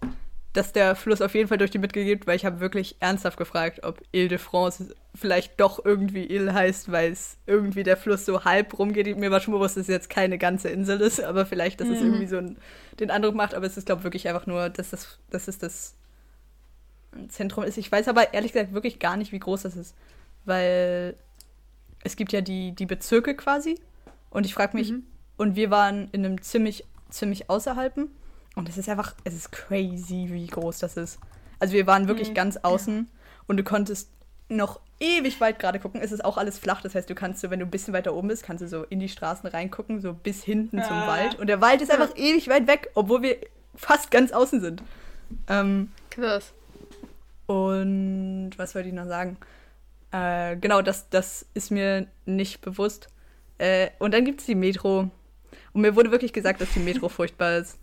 dass 0.53 0.71
der 0.71 0.95
Fluss 0.95 1.21
auf 1.21 1.35
jeden 1.35 1.47
Fall 1.49 1.57
durch 1.57 1.71
die 1.71 1.77
Mitte 1.77 2.03
geht, 2.03 2.25
weil 2.25 2.35
ich 2.37 2.45
habe 2.45 2.59
wirklich 2.61 2.95
ernsthaft 3.01 3.37
gefragt, 3.37 3.83
ob 3.83 4.01
Ile 4.13 4.29
de 4.29 4.37
France 4.37 4.95
vielleicht 5.13 5.59
doch 5.59 5.83
irgendwie 5.83 6.23
Ile 6.25 6.53
heißt, 6.53 6.91
weil 6.91 7.11
es 7.11 7.37
irgendwie 7.45 7.83
der 7.83 7.97
Fluss 7.97 8.25
so 8.25 8.45
halb 8.45 8.77
rumgeht. 8.79 9.17
Mir 9.17 9.29
war 9.29 9.39
schon 9.41 9.53
bewusst, 9.53 9.75
dass 9.77 9.81
es 9.83 9.87
jetzt 9.89 10.09
keine 10.09 10.37
ganze 10.37 10.69
Insel 10.69 11.01
ist, 11.01 11.21
aber 11.21 11.45
vielleicht, 11.45 11.81
dass 11.81 11.89
es 11.89 11.99
Mhm. 11.99 12.05
irgendwie 12.05 12.27
so 12.27 12.37
ein, 12.37 12.57
den 12.99 13.11
Eindruck 13.11 13.35
macht. 13.35 13.53
Aber 13.53 13.65
es 13.65 13.75
ist, 13.77 13.85
glaube 13.85 13.99
ich, 13.99 14.03
wirklich 14.05 14.27
einfach 14.29 14.47
nur, 14.47 14.69
dass 14.69 14.91
das, 14.91 15.19
dass 15.29 15.47
es 15.47 15.57
das 15.59 15.95
Zentrum 17.29 17.63
ist. 17.63 17.77
Ich 17.77 17.91
weiß 17.91 18.07
aber 18.07 18.33
ehrlich 18.33 18.53
gesagt 18.53 18.73
wirklich 18.73 18.99
gar 18.99 19.17
nicht, 19.17 19.31
wie 19.31 19.39
groß 19.39 19.63
das 19.63 19.75
ist, 19.75 19.95
weil 20.45 21.15
es 22.03 22.15
gibt 22.15 22.31
ja 22.31 22.41
die, 22.41 22.71
die 22.73 22.85
Bezirke 22.85 23.35
quasi 23.35 23.79
und 24.29 24.45
ich 24.45 24.53
frage 24.53 24.77
mich, 24.77 24.91
Mhm. 24.91 25.03
Und 25.37 25.55
wir 25.55 25.69
waren 25.71 26.09
in 26.11 26.25
einem 26.25 26.41
ziemlich, 26.41 26.83
ziemlich 27.09 27.49
außerhalben. 27.49 28.09
Und 28.55 28.69
es 28.69 28.77
ist 28.77 28.89
einfach, 28.89 29.13
es 29.23 29.35
ist 29.35 29.51
crazy, 29.51 30.27
wie 30.31 30.47
groß 30.47 30.79
das 30.79 30.97
ist. 30.97 31.19
Also 31.59 31.73
wir 31.73 31.85
waren 31.87 32.07
wirklich 32.07 32.29
Mhm. 32.29 32.33
ganz 32.33 32.57
außen 32.57 33.07
und 33.47 33.57
du 33.57 33.63
konntest 33.63 34.09
noch 34.49 34.79
ewig 34.99 35.39
weit 35.41 35.59
gerade 35.59 35.79
gucken. 35.79 36.01
Es 36.01 36.11
ist 36.11 36.25
auch 36.25 36.37
alles 36.37 36.57
flach, 36.57 36.81
das 36.81 36.95
heißt, 36.95 37.07
du 37.09 37.13
kannst 37.15 37.41
so, 37.41 37.51
wenn 37.51 37.59
du 37.59 37.65
ein 37.65 37.71
bisschen 37.71 37.93
weiter 37.93 38.13
oben 38.15 38.29
bist, 38.29 38.43
kannst 38.43 38.63
du 38.63 38.67
so 38.67 38.83
in 38.85 38.99
die 38.99 39.09
Straßen 39.09 39.47
reingucken, 39.47 40.01
so 40.01 40.13
bis 40.13 40.43
hinten 40.43 40.81
zum 40.81 40.93
Ah. 40.95 41.07
Wald. 41.07 41.35
Und 41.39 41.47
der 41.47 41.61
Wald 41.61 41.81
ist 41.81 41.91
einfach 41.91 42.15
ewig 42.15 42.47
weit 42.49 42.65
weg, 42.67 42.89
obwohl 42.95 43.21
wir 43.21 43.37
fast 43.75 44.09
ganz 44.09 44.31
außen 44.31 44.59
sind. 44.61 44.81
Ähm, 45.47 45.91
Krass. 46.09 46.51
und 47.45 48.51
was 48.57 48.73
wollte 48.75 48.87
ich 48.89 48.93
noch 48.95 49.07
sagen? 49.07 49.37
Äh, 50.11 50.55
genau, 50.57 50.81
das, 50.81 51.09
das 51.09 51.45
ist 51.53 51.69
mir 51.71 52.07
nicht 52.25 52.61
bewusst. 52.61 53.09
Äh, 53.57 53.89
und 53.99 54.13
dann 54.13 54.25
gibt 54.25 54.39
es 54.39 54.45
die 54.45 54.55
Metro. 54.55 55.09
Und 55.77 55.83
mir 55.83 55.95
wurde 55.95 56.09
wirklich 56.09 56.33
gesagt, 56.33 56.59
dass 56.59 56.71
die 56.73 56.79
Metro 56.79 57.07
furchtbar 57.07 57.57
ist. 57.57 57.77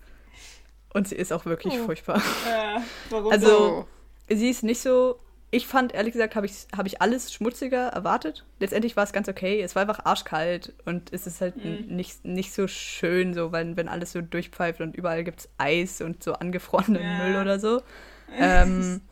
Und 0.93 1.07
sie 1.07 1.15
ist 1.15 1.33
auch 1.33 1.45
wirklich 1.47 1.75
Oh. 1.79 1.85
furchtbar. 1.85 2.21
ja. 2.49 2.83
Warum? 3.11 3.31
Also- 3.31 3.87
Sie 4.29 4.51
ist 4.51 4.65
nicht 4.65 4.81
so. 4.81 5.21
Ich 5.53 5.69
fand, 5.69 5.95
ehrlich 5.95 6.13
gesagt, 6.15 6.35
habe 6.35 6.47
ich, 6.47 6.67
hab 6.77 6.87
ich 6.87 7.01
alles 7.01 7.33
schmutziger 7.33 7.87
erwartet. 7.91 8.45
Letztendlich 8.59 8.97
war 8.97 9.05
es 9.05 9.13
ganz 9.13 9.29
okay. 9.29 9.61
Es 9.63 9.77
war 9.77 9.83
einfach 9.83 10.05
arschkalt 10.05 10.73
und 10.87 11.13
es 11.13 11.29
ist 11.29 11.41
halt 11.41 11.55
Mhm. 11.65 11.87
nicht, 11.95 12.25
nicht 12.25 12.53
so 12.53 12.67
schön, 12.67 13.33
so, 13.33 13.53
wenn, 13.53 13.77
wenn 13.77 13.87
alles 13.89 14.11
so 14.11 14.23
durchpfeift 14.23 14.81
und 14.81 14.97
überall 14.97 15.23
gibt 15.23 15.39
es 15.41 15.49
Eis 15.57 16.01
und 16.01 16.25
so 16.25 16.33
angefrorenen 16.33 17.01
Ja. 17.01 17.19
Müll 17.29 17.37
oder 17.41 17.61
so. 17.61 17.81
Ähm, 18.37 19.03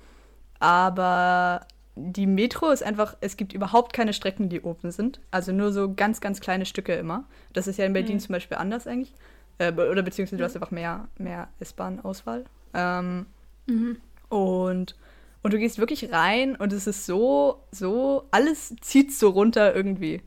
aber 0.58 1.66
die 1.94 2.26
Metro 2.26 2.70
ist 2.70 2.82
einfach, 2.82 3.16
es 3.20 3.36
gibt 3.36 3.52
überhaupt 3.52 3.92
keine 3.92 4.12
Strecken, 4.14 4.48
die 4.48 4.64
open 4.64 4.90
sind. 4.90 5.20
Also 5.30 5.52
nur 5.52 5.72
so 5.72 5.92
ganz, 5.94 6.20
ganz 6.20 6.40
kleine 6.40 6.64
Stücke 6.66 6.94
immer. 6.94 7.24
Das 7.52 7.66
ist 7.66 7.78
ja 7.78 7.84
in 7.84 7.92
Berlin 7.92 8.16
Mhm. 8.16 8.20
zum 8.20 8.32
Beispiel 8.32 8.56
anders 8.56 8.86
eigentlich. 8.86 9.12
Äh, 9.58 9.72
oder 9.72 10.02
beziehungsweise 10.02 10.38
du 10.38 10.44
hast 10.44 10.54
einfach 10.56 10.70
mehr, 10.70 11.08
mehr 11.18 11.48
S-Bahn-Auswahl. 11.60 12.44
Ähm, 12.74 13.26
Mhm. 13.66 13.98
und, 14.30 14.96
und 15.42 15.52
du 15.52 15.58
gehst 15.58 15.78
wirklich 15.78 16.10
rein 16.12 16.56
und 16.56 16.72
es 16.72 16.86
ist 16.86 17.04
so, 17.06 17.62
so, 17.70 18.24
alles 18.30 18.74
zieht 18.80 19.12
so 19.12 19.28
runter 19.28 19.74
irgendwie. 19.76 20.22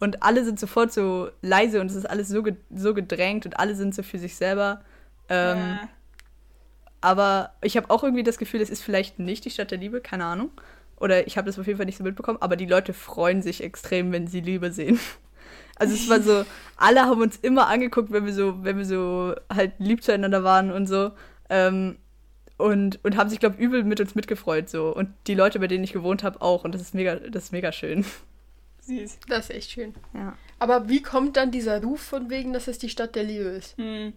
Und 0.00 0.22
alle 0.22 0.44
sind 0.44 0.60
sofort 0.60 0.92
so 0.92 1.30
leise 1.42 1.80
und 1.80 1.90
es 1.90 1.96
ist 1.96 2.08
alles 2.08 2.28
so, 2.28 2.44
ge 2.44 2.54
so 2.72 2.94
gedrängt 2.94 3.44
und 3.46 3.58
alle 3.58 3.74
sind 3.74 3.92
so 3.94 4.04
für 4.04 4.18
sich 4.20 4.36
selber. 4.36 4.82
Ähm, 5.28 5.58
ja. 5.58 5.88
aber 7.00 7.52
ich 7.62 7.76
habe 7.76 7.90
auch 7.90 8.02
irgendwie 8.02 8.22
das 8.22 8.38
Gefühl, 8.38 8.60
es 8.60 8.70
ist 8.70 8.82
vielleicht 8.82 9.18
nicht 9.18 9.44
die 9.44 9.50
Stadt 9.50 9.70
der 9.70 9.78
Liebe, 9.78 10.00
keine 10.00 10.24
Ahnung. 10.24 10.50
Oder 11.00 11.26
ich 11.26 11.36
habe 11.36 11.46
das 11.46 11.58
auf 11.58 11.66
jeden 11.66 11.76
Fall 11.76 11.86
nicht 11.86 11.98
so 11.98 12.04
mitbekommen, 12.04 12.38
aber 12.40 12.56
die 12.56 12.66
Leute 12.66 12.92
freuen 12.92 13.42
sich 13.42 13.62
extrem, 13.62 14.12
wenn 14.12 14.26
sie 14.26 14.40
Liebe 14.40 14.72
sehen. 14.72 14.98
Also 15.80 15.94
es 15.94 16.08
war 16.10 16.20
so, 16.20 16.44
alle 16.76 17.02
haben 17.02 17.20
uns 17.22 17.36
immer 17.36 17.68
angeguckt, 17.68 18.10
wenn 18.10 18.26
wir 18.26 18.32
so, 18.32 18.64
wenn 18.64 18.78
wir 18.78 18.84
so 18.84 19.36
halt 19.48 19.74
lieb 19.78 20.02
zueinander 20.02 20.42
waren 20.42 20.72
und 20.72 20.88
so. 20.88 21.12
Ähm, 21.48 21.98
und, 22.56 22.98
und 23.04 23.16
haben 23.16 23.30
sich, 23.30 23.38
glaube 23.38 23.54
ich, 23.56 23.62
übel 23.62 23.84
mit 23.84 24.00
uns 24.00 24.16
mitgefreut 24.16 24.68
so. 24.68 24.92
Und 24.92 25.10
die 25.28 25.36
Leute, 25.36 25.60
bei 25.60 25.68
denen 25.68 25.84
ich 25.84 25.92
gewohnt 25.92 26.24
habe, 26.24 26.42
auch. 26.42 26.64
Und 26.64 26.74
das 26.74 26.82
ist 26.82 26.94
mega, 26.94 27.14
das 27.14 27.44
ist 27.44 27.52
mega 27.52 27.70
schön. 27.70 28.04
Süß. 28.80 29.20
Das 29.28 29.50
ist 29.50 29.54
echt 29.54 29.70
schön. 29.70 29.94
Ja. 30.14 30.36
Aber 30.58 30.88
wie 30.88 31.00
kommt 31.00 31.36
dann 31.36 31.52
dieser 31.52 31.80
Ruf 31.80 32.00
von 32.00 32.28
wegen, 32.28 32.52
dass 32.52 32.66
es 32.66 32.78
die 32.78 32.88
Stadt 32.88 33.14
der 33.14 33.22
Liebe 33.22 33.44
ist? 33.44 33.76
Hm. 33.78 34.12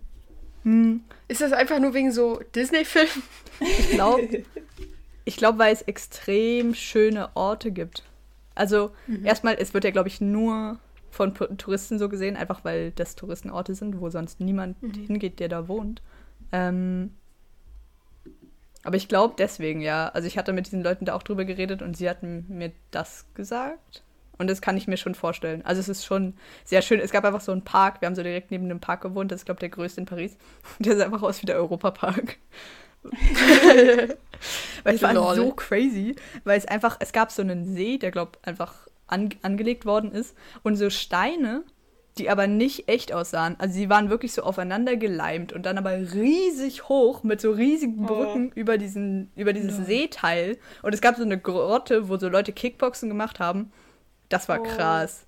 Hm, 0.64 1.04
Ist 1.28 1.42
das 1.42 1.54
einfach 1.54 1.80
nur 1.80 1.94
wegen 1.94 2.12
so 2.12 2.42
Disney-Filmen? 2.56 3.24
ich 3.60 3.90
glaube, 3.92 4.44
ich 5.26 5.38
glaube, 5.38 5.60
weil 5.60 5.74
es 5.74 5.82
extrem 5.84 6.74
schöne 6.74 7.30
Orte 7.36 7.72
gibt. 7.72 8.04
Also 8.56 8.92
erstmal, 9.24 9.56
es 9.60 9.74
wird 9.74 9.84
ja, 9.84 9.92
glaube 9.92 10.10
ich, 10.10 10.22
nur 10.22 10.80
von 11.10 11.34
Touristen 11.34 12.00
so 12.00 12.10
gesehen, 12.10 12.38
einfach 12.38 12.64
weil 12.64 12.92
das 12.92 13.16
Touristenorte 13.16 13.76
sind, 13.76 14.00
wo 14.00 14.10
sonst 14.10 14.40
niemand 14.40 14.78
hingeht, 14.82 15.40
der 15.40 15.50
da 15.50 15.68
wohnt. 15.68 16.02
Ähm, 16.52 17.12
aber 18.84 18.96
ich 18.96 19.08
glaube 19.08 19.36
deswegen, 19.38 19.82
ja. 19.82 20.10
Also 20.10 20.28
ich 20.28 20.38
hatte 20.38 20.54
mit 20.54 20.66
diesen 20.66 20.84
Leuten 20.84 21.06
da 21.06 21.14
auch 21.14 21.24
drüber 21.24 21.46
geredet 21.46 21.82
und 21.82 21.96
sie 21.96 22.10
hatten 22.10 22.46
mir 22.50 22.72
das 22.90 23.26
gesagt. 23.36 24.04
Und 24.38 24.50
das 24.50 24.62
kann 24.62 24.76
ich 24.76 24.88
mir 24.88 24.98
schon 24.98 25.14
vorstellen. 25.14 25.64
Also 25.66 25.82
es 25.82 25.90
ist 25.90 26.04
schon 26.06 26.34
sehr 26.64 26.82
schön. 26.82 27.00
Es 27.00 27.12
gab 27.12 27.24
einfach 27.26 27.42
so 27.42 27.52
einen 27.52 27.64
Park. 27.64 28.02
Wir 28.02 28.08
haben 28.08 28.16
so 28.16 28.24
direkt 28.24 28.50
neben 28.50 28.70
dem 28.70 28.80
Park 28.80 29.02
gewohnt. 29.02 29.32
Das 29.32 29.42
ist, 29.42 29.46
glaube 29.46 29.58
ich, 29.58 29.60
der 29.60 29.70
größte 29.70 30.02
in 30.02 30.08
Paris. 30.08 30.36
Der 30.80 30.98
sah 30.98 31.06
einfach 31.06 31.22
aus 31.22 31.42
wie 31.44 31.46
der 31.46 31.58
Europapark. 31.58 32.38
weil 34.84 34.96
es 34.96 35.02
war 35.02 35.14
Lol. 35.14 35.36
so 35.36 35.52
crazy, 35.52 36.16
weil 36.44 36.58
es 36.58 36.66
einfach, 36.66 36.98
es 37.00 37.12
gab 37.12 37.32
so 37.32 37.42
einen 37.42 37.76
See, 37.76 37.98
der, 37.98 38.12
glaube 38.12 38.34
ich, 38.36 38.48
einfach 38.48 38.88
an, 39.08 39.30
angelegt 39.42 39.86
worden 39.86 40.12
ist. 40.12 40.36
Und 40.64 40.76
so 40.76 40.90
Steine, 40.90 41.64
die 42.18 42.30
aber 42.30 42.48
nicht 42.48 42.90
echt 42.90 43.14
aussahen. 43.14 43.56
Also 43.60 43.76
sie 43.76 43.90
waren 43.90 44.10
wirklich 44.10 44.34
so 44.34 44.44
aufeinander 44.44 44.98
geleimt 44.98 45.54
und 45.54 45.66
dann 45.66 45.78
aber 45.78 45.92
riesig 45.92 46.90
hoch 46.90 47.24
mit 47.24 47.40
so 47.40 47.52
riesigen 47.52 48.06
Brücken 48.06 48.50
oh. 48.50 48.60
über 48.60 48.78
diesen 48.78 49.32
über 49.36 49.54
dieses 49.54 49.80
no. 49.80 49.86
Seeteil 49.86 50.58
und 50.82 50.94
es 50.94 51.02
gab 51.02 51.16
so 51.16 51.24
eine 51.24 51.40
Grotte, 51.40 52.10
wo 52.10 52.18
so 52.18 52.28
Leute 52.28 52.52
Kickboxen 52.52 53.10
gemacht 53.10 53.40
haben. 53.40 53.72
Das 54.30 54.50
war 54.50 54.60
oh. 54.60 54.64
krass. 54.64 55.26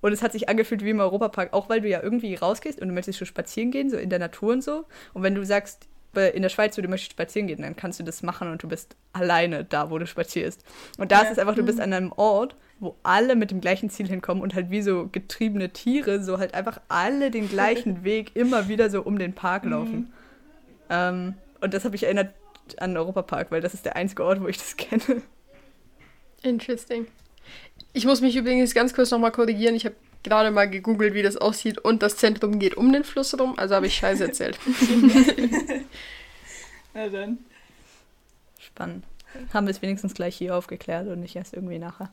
Und 0.00 0.12
es 0.12 0.22
hat 0.22 0.32
sich 0.32 0.48
angefühlt 0.48 0.84
wie 0.84 0.90
im 0.90 1.00
Europapark, 1.00 1.52
auch 1.52 1.68
weil 1.68 1.80
du 1.80 1.88
ja 1.88 2.02
irgendwie 2.02 2.34
rausgehst 2.36 2.80
und 2.80 2.88
du 2.88 2.94
möchtest 2.94 3.18
so 3.18 3.24
spazieren 3.24 3.70
gehen, 3.70 3.90
so 3.90 3.96
in 3.96 4.10
der 4.10 4.20
Natur 4.20 4.52
und 4.52 4.62
so. 4.62 4.84
Und 5.12 5.22
wenn 5.22 5.34
du 5.34 5.44
sagst, 5.44 5.88
in 6.14 6.42
der 6.42 6.48
Schweiz, 6.48 6.76
wo 6.76 6.82
du 6.82 6.88
möchtest 6.88 7.12
spazieren 7.12 7.46
gehen, 7.48 7.62
dann 7.62 7.76
kannst 7.76 8.00
du 8.00 8.04
das 8.04 8.22
machen 8.22 8.50
und 8.50 8.62
du 8.62 8.68
bist 8.68 8.96
alleine 9.12 9.64
da, 9.64 9.90
wo 9.90 9.98
du 9.98 10.06
spazierst. 10.06 10.64
Und 10.98 11.12
da 11.12 11.18
ja. 11.18 11.22
ist 11.24 11.32
es 11.32 11.38
einfach, 11.38 11.54
du 11.54 11.62
bist 11.62 11.78
mhm. 11.78 11.84
an 11.84 11.92
einem 11.92 12.12
Ort, 12.12 12.56
wo 12.80 12.96
alle 13.02 13.36
mit 13.36 13.50
dem 13.50 13.60
gleichen 13.60 13.90
Ziel 13.90 14.08
hinkommen 14.08 14.42
und 14.42 14.54
halt 14.54 14.70
wie 14.70 14.82
so 14.82 15.08
getriebene 15.10 15.70
Tiere, 15.70 16.22
so 16.22 16.38
halt 16.38 16.54
einfach 16.54 16.80
alle 16.88 17.30
den 17.30 17.48
gleichen 17.50 18.04
Weg 18.04 18.34
immer 18.34 18.68
wieder 18.68 18.90
so 18.90 19.02
um 19.02 19.18
den 19.18 19.34
Park 19.34 19.64
mhm. 19.64 19.70
laufen. 19.70 19.96
Mhm. 19.96 20.08
Ähm, 20.90 21.34
und 21.60 21.74
das 21.74 21.84
habe 21.84 21.96
ich 21.96 22.04
erinnert 22.04 22.34
an 22.78 22.90
den 22.90 22.98
Europapark, 22.98 23.50
weil 23.50 23.60
das 23.60 23.74
ist 23.74 23.84
der 23.84 23.96
einzige 23.96 24.24
Ort, 24.24 24.40
wo 24.40 24.48
ich 24.48 24.58
das 24.58 24.76
kenne. 24.76 25.22
Interesting. 26.42 27.06
Ich 27.92 28.04
muss 28.04 28.20
mich 28.20 28.36
übrigens 28.36 28.74
ganz 28.74 28.94
kurz 28.94 29.10
nochmal 29.10 29.32
korrigieren. 29.32 29.74
Ich 29.74 29.84
habe 29.84 29.96
gerade 30.22 30.50
mal 30.50 30.68
gegoogelt, 30.68 31.14
wie 31.14 31.22
das 31.22 31.36
aussieht 31.36 31.78
und 31.78 32.02
das 32.02 32.16
Zentrum 32.16 32.58
geht 32.58 32.76
um 32.76 32.92
den 32.92 33.04
Fluss 33.04 33.38
rum, 33.38 33.54
also 33.56 33.74
habe 33.74 33.86
ich 33.86 33.94
Scheiße 33.94 34.24
erzählt. 34.24 34.58
Na 36.98 37.08
dann. 37.08 37.38
Spannend. 38.58 39.04
Haben 39.54 39.66
wir 39.66 39.70
es 39.70 39.82
wenigstens 39.82 40.14
gleich 40.14 40.36
hier 40.36 40.56
aufgeklärt 40.56 41.06
und 41.06 41.20
nicht 41.20 41.36
erst 41.36 41.54
irgendwie 41.54 41.78
nachher. 41.78 42.12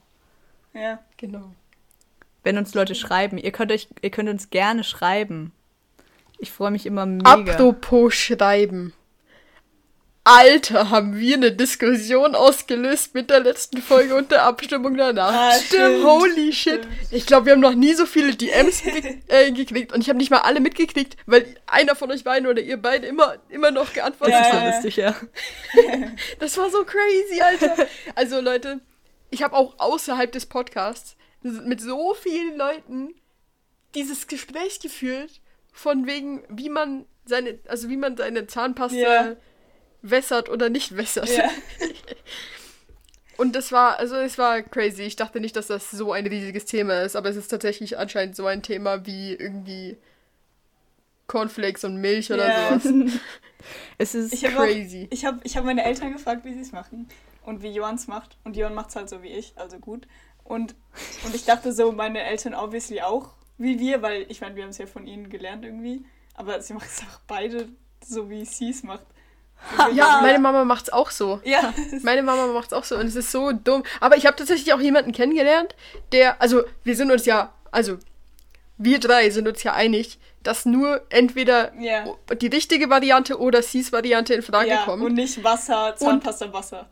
Ja, 0.73 0.99
genau. 1.17 1.51
Wenn 2.43 2.59
uns 2.59 2.75
Leute 2.75 2.93
schreiben, 2.93 3.39
ihr 3.39 3.51
könnt 3.51 3.71
euch, 3.71 3.87
ihr 4.03 4.11
könnt 4.11 4.29
uns 4.29 4.51
gerne 4.51 4.83
schreiben. 4.83 5.51
Ich 6.37 6.51
freue 6.51 6.69
mich 6.69 6.85
immer 6.85 7.07
mega. 7.07 7.31
Apropos 7.31 8.13
schreiben. 8.13 8.93
Alter, 10.27 10.89
haben 10.89 11.19
wir 11.19 11.35
eine 11.35 11.51
Diskussion 11.51 12.33
ausgelöst 12.33 13.13
mit 13.13 13.29
der 13.29 13.41
letzten 13.41 13.79
Folge 13.79 14.15
und 14.15 14.31
der 14.31 14.41
Abstimmung 14.41 14.97
danach. 14.97 15.31
Ah, 15.31 15.51
stimmt, 15.53 16.03
holy 16.03 16.51
shit. 16.51 16.81
Ich 17.11 17.27
glaube, 17.27 17.45
wir 17.45 17.53
haben 17.53 17.59
noch 17.59 17.75
nie 17.75 17.93
so 17.93 18.07
viele 18.07 18.35
DMs 18.35 18.81
äh, 19.27 19.51
gekriegt 19.51 19.93
und 19.93 20.01
ich 20.01 20.09
habe 20.09 20.17
nicht 20.17 20.31
mal 20.31 20.39
alle 20.39 20.61
mitgekriegt, 20.61 21.15
weil 21.27 21.55
einer 21.67 21.95
von 21.95 22.09
euch 22.09 22.23
beiden 22.23 22.47
oder 22.47 22.59
ihr 22.59 22.77
beide 22.77 23.05
immer, 23.05 23.35
immer 23.49 23.69
noch 23.69 23.93
geantwortet 23.93 24.33
habt. 24.35 24.53
Ja, 24.55 24.81
das 24.81 24.95
ja. 25.75 26.11
das 26.39 26.57
war 26.57 26.71
so 26.71 26.83
crazy, 26.85 27.41
Alter. 27.41 27.87
Also 28.15 28.41
Leute, 28.41 28.79
ich 29.29 29.43
habe 29.43 29.55
auch 29.55 29.77
außerhalb 29.77 30.31
des 30.31 30.47
Podcasts 30.47 31.17
mit 31.43 31.81
so 31.81 32.15
vielen 32.15 32.57
Leuten 32.57 33.13
dieses 33.93 34.25
Gespräch 34.25 34.79
geführt, 34.79 35.39
von 35.71 36.07
wegen, 36.07 36.43
wie 36.49 36.69
man 36.69 37.05
seine, 37.25 37.59
also 37.67 37.89
wie 37.89 37.97
man 37.97 38.17
seine 38.17 38.47
Zahnpasta 38.47 38.97
yeah 38.97 39.37
wässert 40.09 40.49
oder 40.49 40.69
nicht 40.69 40.95
wässert. 40.95 41.29
Ja. 41.29 41.49
Und 43.37 43.55
das 43.55 43.71
war, 43.71 43.99
also 43.99 44.15
es 44.15 44.37
war 44.37 44.61
crazy. 44.61 45.03
Ich 45.03 45.17
dachte 45.17 45.41
nicht, 45.41 45.55
dass 45.55 45.67
das 45.67 45.91
so 45.91 46.13
ein 46.13 46.25
riesiges 46.25 46.65
Thema 46.65 47.01
ist, 47.01 47.15
aber 47.17 47.29
es 47.29 47.35
ist 47.35 47.49
tatsächlich 47.49 47.97
anscheinend 47.97 48.35
so 48.35 48.45
ein 48.45 48.63
Thema 48.63 49.05
wie 49.05 49.33
irgendwie 49.33 49.97
Cornflakes 51.27 51.83
und 51.83 51.97
Milch 51.97 52.31
oder 52.31 52.47
ja. 52.47 52.79
sowas. 52.79 53.13
es 53.97 54.15
ist 54.15 54.33
ich 54.33 54.43
crazy. 54.43 55.07
Auch, 55.07 55.13
ich 55.13 55.25
habe 55.25 55.39
ich 55.43 55.57
hab 55.57 55.65
meine 55.65 55.83
Eltern 55.83 56.13
gefragt, 56.13 56.45
wie 56.45 56.53
sie 56.53 56.61
es 56.61 56.71
machen 56.71 57.09
und 57.43 57.61
wie 57.61 57.71
Johann 57.71 57.95
es 57.95 58.07
macht. 58.07 58.37
Und 58.45 58.55
Johann 58.55 58.73
macht 58.73 58.89
es 58.89 58.95
halt 58.95 59.09
so 59.09 59.21
wie 59.21 59.29
ich, 59.29 59.53
also 59.57 59.79
gut. 59.79 60.07
Und, 60.45 60.75
und 61.25 61.35
ich 61.35 61.43
dachte 61.43 61.73
so, 61.73 61.91
meine 61.91 62.21
Eltern 62.21 62.53
obviously 62.53 63.01
auch 63.01 63.33
wie 63.57 63.79
wir, 63.79 64.01
weil 64.01 64.25
ich 64.29 64.41
meine, 64.41 64.55
wir 64.55 64.63
haben 64.63 64.69
es 64.69 64.77
ja 64.77 64.85
von 64.85 65.07
ihnen 65.07 65.29
gelernt 65.29 65.65
irgendwie. 65.65 66.05
Aber 66.35 66.61
sie 66.61 66.73
machen 66.73 66.87
es 66.89 67.01
auch 67.01 67.19
beide 67.27 67.69
so, 68.03 68.29
wie 68.29 68.45
sie 68.45 68.69
es 68.69 68.83
macht. 68.83 69.05
Ja, 69.93 70.19
meine 70.21 70.39
Mama 70.39 70.63
macht's 70.63 70.89
auch 70.89 71.11
so. 71.11 71.39
Ja. 71.43 71.73
Meine 72.03 72.23
Mama 72.23 72.47
macht's 72.47 72.73
auch 72.73 72.83
so 72.83 72.95
und 72.95 73.07
es 73.07 73.15
ist 73.15 73.31
so 73.31 73.51
dumm. 73.51 73.83
Aber 73.99 74.17
ich 74.17 74.25
habe 74.25 74.35
tatsächlich 74.35 74.73
auch 74.73 74.79
jemanden 74.79 75.11
kennengelernt, 75.11 75.75
der, 76.11 76.41
also 76.41 76.63
wir 76.83 76.95
sind 76.95 77.11
uns 77.11 77.25
ja, 77.25 77.53
also 77.71 77.97
wir 78.77 78.99
drei 78.99 79.29
sind 79.29 79.47
uns 79.47 79.63
ja 79.63 79.73
einig, 79.73 80.19
dass 80.43 80.65
nur 80.65 81.01
entweder 81.09 81.73
yeah. 81.79 82.05
die 82.39 82.47
richtige 82.47 82.89
Variante 82.89 83.39
oder 83.39 83.61
Cs 83.61 83.91
Variante 83.91 84.33
in 84.33 84.41
Frage 84.41 84.69
ja, 84.69 84.83
kommt. 84.83 85.03
Und 85.03 85.13
nicht 85.13 85.43
Wasser, 85.43 85.95
Zahnpasta, 85.95 86.45
und 86.45 86.53
Wasser. 86.53 86.89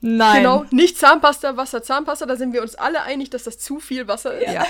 Nein. 0.00 0.42
Genau, 0.42 0.64
nicht 0.70 0.98
Zahnpasta, 0.98 1.56
Wasser, 1.56 1.82
Zahnpasta. 1.82 2.26
Da 2.26 2.36
sind 2.36 2.52
wir 2.52 2.62
uns 2.62 2.74
alle 2.74 3.02
einig, 3.02 3.30
dass 3.30 3.44
das 3.44 3.58
zu 3.58 3.80
viel 3.80 4.06
Wasser 4.08 4.38
ist. 4.38 4.52
Ja. 4.52 4.66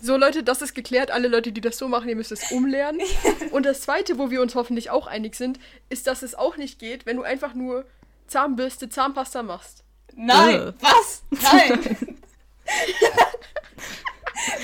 So, 0.00 0.16
Leute, 0.16 0.42
das 0.42 0.62
ist 0.62 0.74
geklärt. 0.74 1.10
Alle 1.10 1.28
Leute, 1.28 1.52
die 1.52 1.60
das 1.60 1.78
so 1.78 1.88
machen, 1.88 2.08
ihr 2.08 2.16
müsst 2.16 2.32
es 2.32 2.52
umlernen. 2.52 3.02
Und 3.50 3.66
das 3.66 3.80
Zweite, 3.80 4.18
wo 4.18 4.30
wir 4.30 4.40
uns 4.40 4.54
hoffentlich 4.54 4.90
auch 4.90 5.06
einig 5.06 5.34
sind, 5.34 5.58
ist, 5.88 6.06
dass 6.06 6.22
es 6.22 6.34
auch 6.34 6.56
nicht 6.56 6.78
geht, 6.78 7.06
wenn 7.06 7.16
du 7.16 7.22
einfach 7.22 7.54
nur 7.54 7.84
Zahnbürste, 8.28 8.88
Zahnpasta 8.88 9.42
machst. 9.42 9.82
Nein, 10.14 10.60
äh. 10.60 10.72
was? 10.80 11.22
Nein. 11.30 11.78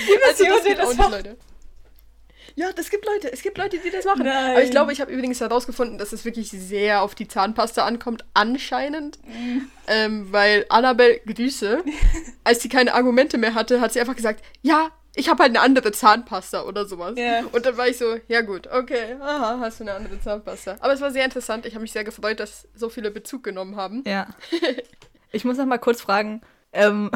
Wie 0.07 0.22
also, 0.27 0.44
das 0.44 0.64
geht 0.64 0.79
das 0.79 0.87
auch 0.87 0.94
nicht, 0.96 1.11
Leute. 1.11 1.37
Ja, 2.56 2.72
das 2.72 2.90
gibt 2.90 3.04
Leute. 3.06 3.32
Es 3.32 3.42
gibt 3.42 3.58
Leute, 3.58 3.78
die 3.78 3.90
das 3.90 4.04
machen. 4.04 4.24
Nein. 4.24 4.52
Aber 4.52 4.62
ich 4.62 4.70
glaube, 4.70 4.92
ich 4.92 5.00
habe 5.00 5.12
übrigens 5.12 5.40
herausgefunden, 5.40 5.98
dass 5.98 6.12
es 6.12 6.24
wirklich 6.24 6.50
sehr 6.50 7.02
auf 7.02 7.14
die 7.14 7.26
Zahnpasta 7.26 7.84
ankommt, 7.84 8.24
anscheinend. 8.32 9.18
Mhm. 9.26 9.70
Ähm, 9.88 10.32
weil 10.32 10.64
Annabelle 10.68 11.20
Grüße, 11.20 11.82
als 12.44 12.62
sie 12.62 12.68
keine 12.68 12.94
Argumente 12.94 13.38
mehr 13.38 13.54
hatte, 13.54 13.80
hat 13.80 13.92
sie 13.92 14.00
einfach 14.00 14.16
gesagt, 14.16 14.44
ja, 14.62 14.90
ich 15.16 15.28
habe 15.28 15.42
halt 15.42 15.50
eine 15.50 15.60
andere 15.60 15.92
Zahnpasta 15.92 16.62
oder 16.62 16.86
sowas. 16.86 17.16
Yeah. 17.16 17.44
Und 17.52 17.66
dann 17.66 17.76
war 17.76 17.88
ich 17.88 17.98
so, 17.98 18.16
ja 18.28 18.40
gut, 18.40 18.66
okay, 18.66 19.16
aha, 19.20 19.58
hast 19.60 19.80
du 19.80 19.84
eine 19.84 19.94
andere 19.94 20.20
Zahnpasta. 20.20 20.76
Aber 20.80 20.92
es 20.92 21.00
war 21.00 21.12
sehr 21.12 21.24
interessant. 21.24 21.66
Ich 21.66 21.74
habe 21.74 21.82
mich 21.82 21.92
sehr 21.92 22.04
gefreut, 22.04 22.40
dass 22.40 22.68
so 22.74 22.88
viele 22.88 23.10
Bezug 23.10 23.44
genommen 23.44 23.76
haben. 23.76 24.02
Ja. 24.06 24.28
ich 25.32 25.44
muss 25.44 25.56
noch 25.56 25.66
mal 25.66 25.78
kurz 25.78 26.00
fragen, 26.00 26.40
ähm, 26.72 27.10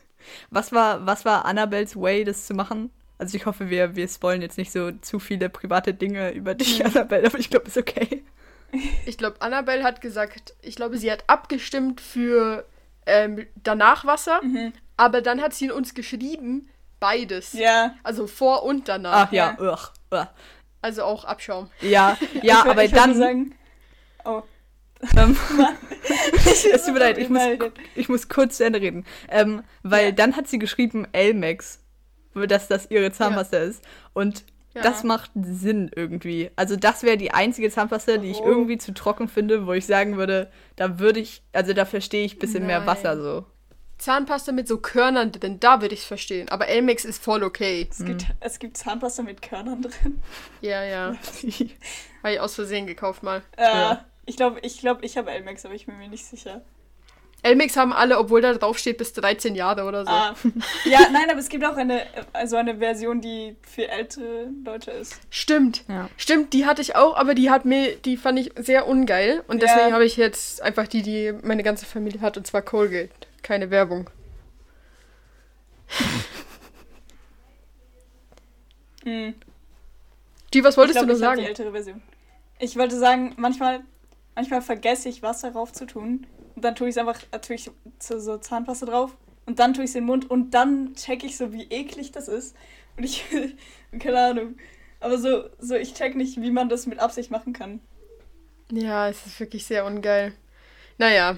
was 0.50 0.72
war, 0.72 1.06
was 1.06 1.24
war 1.24 1.44
Annabelles 1.44 1.94
Way, 1.94 2.24
das 2.24 2.46
zu 2.46 2.54
machen? 2.54 2.90
Also 3.22 3.36
ich 3.36 3.46
hoffe, 3.46 3.70
wir, 3.70 3.94
wir 3.94 4.08
spoilen 4.08 4.42
jetzt 4.42 4.58
nicht 4.58 4.72
so 4.72 4.90
zu 4.90 5.20
viele 5.20 5.48
private 5.48 5.94
Dinge 5.94 6.32
über 6.32 6.56
dich, 6.56 6.84
Annabelle, 6.84 7.24
aber 7.24 7.38
ich 7.38 7.50
glaube, 7.50 7.68
ist 7.68 7.78
okay. 7.78 8.24
Ich 9.06 9.16
glaube, 9.16 9.40
Annabelle 9.40 9.84
hat 9.84 10.00
gesagt, 10.00 10.54
ich 10.60 10.74
glaube, 10.74 10.98
sie 10.98 11.12
hat 11.12 11.22
abgestimmt 11.28 12.00
für 12.00 12.66
ähm, 13.06 13.46
danach 13.62 14.04
Wasser, 14.04 14.42
mhm. 14.42 14.72
aber 14.96 15.20
dann 15.20 15.40
hat 15.40 15.54
sie 15.54 15.70
uns 15.70 15.94
geschrieben, 15.94 16.68
beides. 16.98 17.52
Ja. 17.52 17.94
Also 18.02 18.26
vor 18.26 18.64
und 18.64 18.88
danach. 18.88 19.28
Ach 19.28 19.32
ja, 19.32 19.56
ja. 19.56 19.72
Ugh, 19.72 19.92
ugh. 20.10 20.26
Also 20.80 21.04
auch 21.04 21.24
Abschaum. 21.24 21.70
Ja, 21.80 22.18
ja, 22.42 22.64
aber 22.64 22.88
dann. 22.88 23.14
Sagen, 23.14 23.54
oh. 24.24 24.42
Ähm, 25.16 25.36
es 26.44 26.84
tut 26.84 26.94
mir 26.94 27.00
leid, 27.00 27.18
ich 27.18 27.28
muss, 27.28 27.42
ich 27.96 28.08
muss 28.08 28.28
kurz 28.28 28.58
zu 28.58 28.64
Ende 28.64 28.80
reden. 28.80 29.04
Ähm, 29.28 29.64
weil 29.82 30.06
ja. 30.06 30.12
dann 30.12 30.36
hat 30.36 30.46
sie 30.46 30.60
geschrieben 30.60 31.08
Elmex 31.10 31.81
dass 32.34 32.68
das 32.68 32.90
ihre 32.90 33.12
Zahnpasta 33.12 33.58
ja. 33.58 33.64
ist. 33.64 33.84
Und 34.12 34.44
ja. 34.74 34.82
das 34.82 35.04
macht 35.04 35.30
Sinn 35.34 35.90
irgendwie. 35.94 36.50
Also 36.56 36.76
das 36.76 37.02
wäre 37.02 37.16
die 37.16 37.32
einzige 37.32 37.70
Zahnpasta, 37.70 38.16
die 38.18 38.30
ich 38.30 38.40
oh. 38.40 38.46
irgendwie 38.46 38.78
zu 38.78 38.94
trocken 38.94 39.28
finde, 39.28 39.66
wo 39.66 39.72
ich 39.72 39.86
sagen 39.86 40.16
würde, 40.16 40.50
da 40.76 40.98
würde 40.98 41.20
ich, 41.20 41.42
also 41.52 41.72
da 41.72 41.84
verstehe 41.84 42.24
ich 42.24 42.36
ein 42.36 42.38
bisschen 42.38 42.66
Nein. 42.66 42.68
mehr 42.68 42.86
Wasser 42.86 43.20
so. 43.20 43.44
Zahnpasta 43.98 44.50
mit 44.50 44.66
so 44.66 44.78
Körnern 44.78 45.30
drin, 45.30 45.60
da 45.60 45.80
würde 45.80 45.94
ich 45.94 46.00
es 46.00 46.06
verstehen. 46.06 46.48
Aber 46.48 46.66
Elmex 46.66 47.04
ist 47.04 47.22
voll 47.22 47.44
okay. 47.44 47.86
Es, 47.88 48.00
mhm. 48.00 48.06
gibt, 48.06 48.26
es 48.40 48.58
gibt 48.58 48.76
Zahnpasta 48.76 49.22
mit 49.22 49.42
Körnern 49.42 49.82
drin. 49.82 50.20
Ja, 50.60 50.82
ja. 50.82 51.14
Habe 52.22 52.34
ich 52.34 52.40
aus 52.40 52.54
Versehen 52.54 52.86
gekauft 52.86 53.22
mal. 53.22 53.42
Äh, 53.56 53.62
ja. 53.62 54.04
Ich 54.26 54.36
glaube, 54.36 54.60
ich, 54.60 54.78
glaub, 54.78 55.02
ich 55.02 55.16
habe 55.16 55.30
Elmex, 55.32 55.64
aber 55.64 55.74
ich 55.74 55.86
bin 55.86 55.98
mir 55.98 56.08
nicht 56.08 56.24
sicher. 56.24 56.62
Elmex 57.42 57.76
haben 57.76 57.92
alle, 57.92 58.18
obwohl 58.18 58.40
da 58.40 58.54
drauf 58.54 58.78
steht, 58.78 58.98
bis 58.98 59.12
13 59.14 59.56
Jahre 59.56 59.84
oder 59.84 60.04
so. 60.04 60.10
Ah. 60.10 60.34
Ja, 60.84 61.08
nein, 61.10 61.28
aber 61.28 61.40
es 61.40 61.48
gibt 61.48 61.64
auch 61.64 61.76
eine, 61.76 62.06
also 62.32 62.54
eine 62.56 62.78
Version, 62.78 63.20
die 63.20 63.56
für 63.62 63.88
ältere 63.88 64.48
Leute 64.64 64.92
ist. 64.92 65.18
Stimmt. 65.28 65.82
Ja. 65.88 66.08
Stimmt, 66.16 66.52
die 66.52 66.66
hatte 66.66 66.82
ich 66.82 66.94
auch, 66.94 67.16
aber 67.16 67.34
die 67.34 67.50
hat 67.50 67.64
mir, 67.64 67.96
die 67.96 68.16
fand 68.16 68.38
ich 68.38 68.52
sehr 68.56 68.86
ungeil. 68.86 69.42
Und 69.48 69.60
deswegen 69.62 69.88
ja. 69.88 69.94
habe 69.94 70.04
ich 70.04 70.16
jetzt 70.16 70.62
einfach 70.62 70.86
die, 70.86 71.02
die 71.02 71.34
meine 71.42 71.64
ganze 71.64 71.84
Familie 71.84 72.20
hat, 72.20 72.36
und 72.36 72.46
zwar 72.46 72.62
Colgate. 72.62 73.10
Keine 73.42 73.70
Werbung. 73.70 74.08
hm. 79.04 79.34
Die, 80.54 80.62
was 80.62 80.76
wolltest 80.76 80.98
glaub, 80.98 81.08
du 81.08 81.14
noch 81.14 81.18
sagen? 81.18 81.40
Die 81.40 81.46
ältere 81.46 81.72
Version. 81.72 82.00
Ich 82.60 82.76
wollte 82.76 82.96
sagen, 82.96 83.34
manchmal, 83.36 83.80
manchmal 84.36 84.62
vergesse 84.62 85.08
ich 85.08 85.22
Wasser 85.22 85.52
rauf 85.52 85.72
zu 85.72 85.86
tun 85.86 86.28
und 86.54 86.64
dann 86.64 86.74
tue 86.74 86.88
ich 86.88 86.96
es 86.96 86.98
einfach 86.98 87.20
natürlich 87.32 87.70
so, 87.98 88.18
so 88.18 88.38
Zahnpasta 88.38 88.86
drauf. 88.86 89.16
Und 89.46 89.58
dann 89.58 89.74
tue 89.74 89.84
ich 89.84 89.90
es 89.90 89.96
in 89.96 90.02
den 90.02 90.06
Mund 90.06 90.30
und 90.30 90.52
dann 90.52 90.94
check 90.94 91.24
ich 91.24 91.36
so, 91.36 91.52
wie 91.52 91.64
eklig 91.64 92.12
das 92.12 92.28
ist. 92.28 92.56
Und 92.96 93.04
ich, 93.04 93.24
keine 93.98 94.20
Ahnung. 94.20 94.56
Aber 95.00 95.18
so, 95.18 95.44
so, 95.58 95.74
ich 95.74 95.94
check 95.94 96.14
nicht, 96.14 96.40
wie 96.40 96.50
man 96.50 96.68
das 96.68 96.86
mit 96.86 97.00
Absicht 97.00 97.30
machen 97.30 97.52
kann. 97.52 97.80
Ja, 98.70 99.08
es 99.08 99.26
ist 99.26 99.40
wirklich 99.40 99.66
sehr 99.66 99.84
ungeil. 99.84 100.32
Naja. 100.98 101.36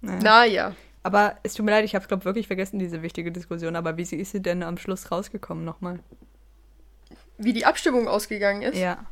Naja. 0.00 0.20
naja. 0.22 0.76
Aber 1.02 1.36
es 1.42 1.54
tut 1.54 1.64
mir 1.64 1.72
leid, 1.72 1.84
ich 1.84 1.94
habe 1.94 2.06
glaube 2.06 2.24
wirklich 2.24 2.46
vergessen, 2.46 2.78
diese 2.78 3.02
wichtige 3.02 3.30
Diskussion. 3.30 3.76
Aber 3.76 3.96
wie 3.96 4.02
ist 4.02 4.32
sie 4.32 4.42
denn 4.42 4.62
am 4.62 4.78
Schluss 4.78 5.12
rausgekommen 5.12 5.64
nochmal? 5.64 6.00
wie 7.38 7.52
die 7.52 7.66
Abstimmung 7.66 8.08
ausgegangen 8.08 8.62
ist. 8.62 8.78
Ja. 8.78 9.06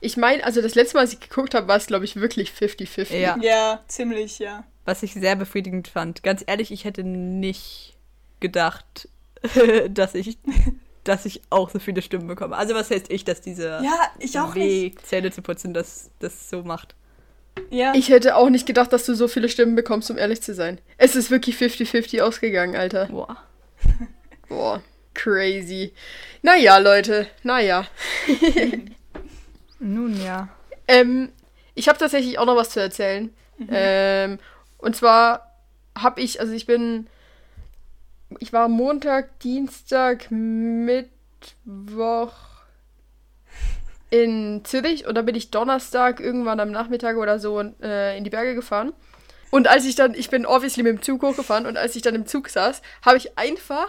Ich 0.00 0.16
meine, 0.16 0.44
also 0.44 0.62
das 0.62 0.74
letzte 0.74 0.96
Mal, 0.96 1.02
als 1.02 1.12
ich 1.12 1.20
geguckt 1.20 1.54
habe, 1.54 1.66
war 1.68 1.76
es, 1.76 1.86
glaube 1.86 2.04
ich, 2.04 2.16
wirklich 2.16 2.50
50-50. 2.50 3.16
Ja. 3.16 3.36
Ja, 3.40 3.80
ziemlich, 3.88 4.38
ja. 4.38 4.64
Was 4.88 5.02
ich 5.02 5.12
sehr 5.12 5.36
befriedigend 5.36 5.86
fand. 5.86 6.22
Ganz 6.22 6.42
ehrlich, 6.46 6.72
ich 6.72 6.86
hätte 6.86 7.04
nicht 7.04 7.94
gedacht, 8.40 9.06
dass 9.90 10.14
ich, 10.14 10.38
dass 11.04 11.26
ich 11.26 11.42
auch 11.50 11.68
so 11.68 11.78
viele 11.78 12.00
Stimmen 12.00 12.26
bekomme. 12.26 12.56
Also 12.56 12.74
was 12.74 12.90
heißt 12.90 13.12
ich, 13.12 13.22
dass 13.22 13.42
dieser 13.42 13.82
Ja, 13.82 14.10
ich 14.18 14.38
auch 14.38 14.54
nicht. 14.54 14.64
Weg, 14.64 15.04
Zähne 15.04 15.30
zu 15.30 15.42
putzen, 15.42 15.74
das, 15.74 16.08
das 16.20 16.48
so 16.48 16.62
macht. 16.62 16.94
Ja. 17.68 17.92
Ich 17.94 18.08
hätte 18.08 18.34
auch 18.34 18.48
nicht 18.48 18.64
gedacht, 18.64 18.90
dass 18.90 19.04
du 19.04 19.12
so 19.12 19.28
viele 19.28 19.50
Stimmen 19.50 19.74
bekommst, 19.74 20.10
um 20.10 20.16
ehrlich 20.16 20.40
zu 20.40 20.54
sein. 20.54 20.80
Es 20.96 21.16
ist 21.16 21.30
wirklich 21.30 21.56
50-50 21.56 22.22
ausgegangen, 22.22 22.74
Alter. 22.74 23.08
Boah. 23.08 23.36
Boah, 24.48 24.82
crazy. 25.12 25.92
Naja, 26.40 26.78
Leute, 26.78 27.26
naja. 27.42 27.86
Nun 29.80 30.18
ja. 30.24 30.48
Ähm, 30.86 31.30
ich 31.74 31.88
habe 31.90 31.98
tatsächlich 31.98 32.38
auch 32.38 32.46
noch 32.46 32.56
was 32.56 32.70
zu 32.70 32.80
erzählen. 32.80 33.34
Ähm, 33.70 34.38
und 34.78 34.96
zwar 34.96 35.52
habe 35.96 36.20
ich, 36.20 36.40
also 36.40 36.52
ich 36.52 36.66
bin, 36.66 37.06
ich 38.38 38.52
war 38.52 38.68
Montag, 38.68 39.38
Dienstag, 39.40 40.30
Mittwoch 40.30 41.12
in 44.10 44.62
Zürich 44.64 45.06
und 45.06 45.14
dann 45.14 45.26
bin 45.26 45.34
ich 45.34 45.50
Donnerstag 45.50 46.20
irgendwann 46.20 46.60
am 46.60 46.70
Nachmittag 46.70 47.16
oder 47.16 47.38
so 47.38 47.60
äh, 47.82 48.16
in 48.16 48.24
die 48.24 48.30
Berge 48.30 48.54
gefahren. 48.54 48.92
Und 49.50 49.66
als 49.66 49.84
ich 49.84 49.94
dann, 49.94 50.14
ich 50.14 50.30
bin 50.30 50.46
obviously 50.46 50.82
mit 50.82 50.92
dem 50.92 51.02
Zug 51.02 51.22
hochgefahren 51.22 51.66
und 51.66 51.76
als 51.76 51.96
ich 51.96 52.02
dann 52.02 52.14
im 52.14 52.26
Zug 52.26 52.48
saß, 52.48 52.82
habe 53.04 53.16
ich 53.16 53.36
einfach 53.38 53.88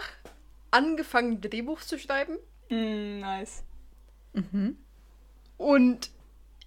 angefangen, 0.70 1.40
Drehbuch 1.40 1.80
zu 1.82 1.98
schreiben. 1.98 2.36
Mm, 2.68 3.20
nice. 3.20 3.62
Und 5.56 6.10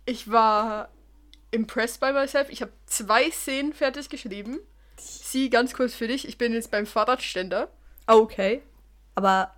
ich 0.05 0.29
war 0.29 0.89
impressed 1.53 1.99
by 1.99 2.11
myself. 2.11 2.49
Ich 2.49 2.61
habe 2.61 2.71
zwei 2.85 3.29
Szenen 3.31 3.73
fertig 3.73 4.09
geschrieben. 4.09 4.59
Sie, 4.97 5.49
ganz 5.49 5.73
kurz 5.73 5.93
für 5.95 6.07
dich, 6.07 6.27
ich 6.27 6.37
bin 6.37 6.53
jetzt 6.53 6.71
beim 6.71 6.85
Fahrradständer. 6.85 7.69
Okay. 8.07 8.61
Aber 9.15 9.53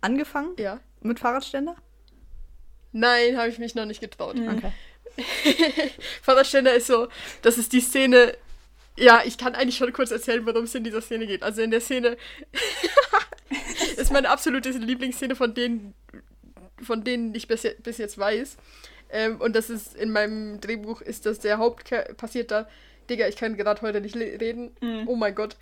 angefangen 0.00 0.54
Ja. 0.58 0.80
mit 1.00 1.18
Fahrradständer? 1.20 1.76
Nein, 2.92 3.36
habe 3.36 3.48
ich 3.48 3.58
mich 3.58 3.74
noch 3.74 3.84
nicht 3.84 4.00
getraut. 4.00 4.36
Okay. 4.36 4.72
Fahrradständer 6.22 6.74
ist 6.74 6.86
so, 6.86 7.08
das 7.42 7.58
ist 7.58 7.72
die 7.72 7.80
Szene. 7.80 8.36
Ja, 8.96 9.22
ich 9.24 9.36
kann 9.36 9.54
eigentlich 9.54 9.76
schon 9.76 9.92
kurz 9.92 10.10
erzählen, 10.10 10.46
worum 10.46 10.64
es 10.64 10.74
in 10.74 10.84
dieser 10.84 11.02
Szene 11.02 11.26
geht. 11.26 11.42
Also 11.42 11.60
in 11.62 11.70
der 11.70 11.80
Szene 11.82 12.16
ist 13.96 14.10
meine 14.12 14.30
absolute 14.30 14.70
Lieblingsszene 14.70 15.36
von 15.36 15.52
denen, 15.54 15.94
von 16.82 17.04
denen 17.04 17.34
ich 17.34 17.46
bis 17.48 17.62
jetzt 17.64 18.18
weiß. 18.18 18.56
Ähm, 19.10 19.40
und 19.40 19.54
das 19.54 19.70
ist 19.70 19.96
in 19.96 20.10
meinem 20.10 20.60
Drehbuch 20.60 21.00
ist 21.00 21.26
das 21.26 21.38
der 21.38 21.58
Haupt 21.58 21.90
passiert 22.16 22.50
da. 22.50 22.68
Digga, 23.08 23.28
ich 23.28 23.36
kann 23.36 23.56
gerade 23.56 23.82
heute 23.82 24.00
nicht 24.00 24.16
reden. 24.16 24.76
Mhm. 24.80 25.04
Oh 25.06 25.14
mein 25.16 25.34
Gott. 25.34 25.56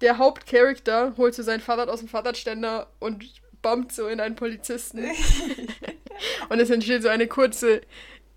Der 0.00 0.18
Hauptcharakter 0.18 1.14
holt 1.16 1.34
so 1.34 1.42
sein 1.42 1.60
Fahrrad 1.60 1.88
aus 1.88 2.00
dem 2.00 2.08
Fahrradständer 2.08 2.86
und 3.00 3.24
bombt 3.62 3.92
so 3.92 4.06
in 4.06 4.20
einen 4.20 4.36
Polizisten. 4.36 5.04
und 6.48 6.60
es 6.60 6.70
entsteht 6.70 7.02
so 7.02 7.08
eine 7.08 7.26
kurze, 7.26 7.80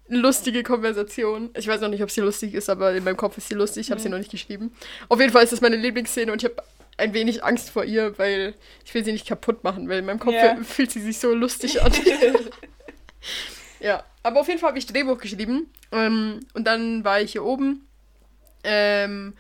lustige 0.08 0.64
Konversation. 0.64 1.52
Ich 1.56 1.68
weiß 1.68 1.82
noch 1.82 1.90
nicht, 1.90 2.02
ob 2.02 2.10
sie 2.10 2.22
lustig 2.22 2.54
ist, 2.56 2.70
aber 2.70 2.94
in 2.94 3.04
meinem 3.04 3.18
Kopf 3.18 3.38
ist 3.38 3.50
sie 3.50 3.56
lustig. 3.56 3.82
Ich 3.88 3.92
habe 3.92 4.02
sie 4.02 4.10
noch 4.10 4.18
nicht 4.18 4.32
geschrieben. 4.32 4.74
Auf 5.10 5.20
jeden 5.20 5.32
Fall 5.32 5.44
ist 5.44 5.54
das 5.54 5.62
meine 5.62 5.76
Lieblingsszene 5.76 6.32
und 6.32 6.42
ich 6.44 6.50
habe 6.50 6.64
ein 6.98 7.14
wenig 7.14 7.44
Angst 7.44 7.70
vor 7.70 7.84
ihr, 7.86 8.18
weil 8.18 8.56
ich 8.84 8.94
will 8.94 9.06
sie 9.06 9.12
nicht 9.12 9.28
kaputt 9.28 9.64
machen, 9.64 9.88
weil 9.88 10.00
in 10.00 10.06
meinem 10.06 10.20
Kopf 10.20 10.34
Ja. 10.34 10.58
fühlt 10.64 10.92
sie 10.92 11.02
sich 11.02 11.20
so 11.20 11.34
lustig 11.34 11.82
an. 11.82 11.92
ja, 13.80 14.04
aber 14.24 14.40
auf 14.42 14.48
jeden 14.48 14.60
Fall 14.60 14.70
habe 14.70 14.80
ich 14.80 14.86
Drehbuch 14.86 15.18
geschrieben 15.18 15.72
ähm, 15.92 16.40
und 16.54 16.66
dann 16.66 17.04
war 17.04 17.22
ich 17.22 17.32
hier 17.34 17.44
oben 17.44 17.88
ähm, 18.64 19.34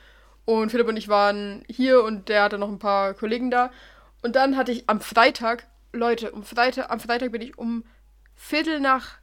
und 0.46 0.70
Philipp 0.72 0.88
und 0.88 0.98
ich 0.98 1.08
waren 1.08 1.64
hier 1.70 2.04
und 2.04 2.30
der 2.30 2.44
hatte 2.44 2.58
noch 2.58 2.70
ein 2.70 2.80
paar 2.80 3.14
Kollegen 3.14 3.52
da 3.52 3.72
und 4.22 4.36
dann 4.36 4.58
hatte 4.58 4.72
ich 4.72 4.90
am 4.90 5.02
Freitag, 5.02 5.68
Leute, 5.94 6.32
um 6.32 6.44
Freitag, 6.44 6.90
am 6.92 7.00
Freitag 7.00 7.32
bin 7.32 7.42
ich 7.42 7.58
um 7.58 7.84
Viertel 8.36 8.80
nach 8.80 9.20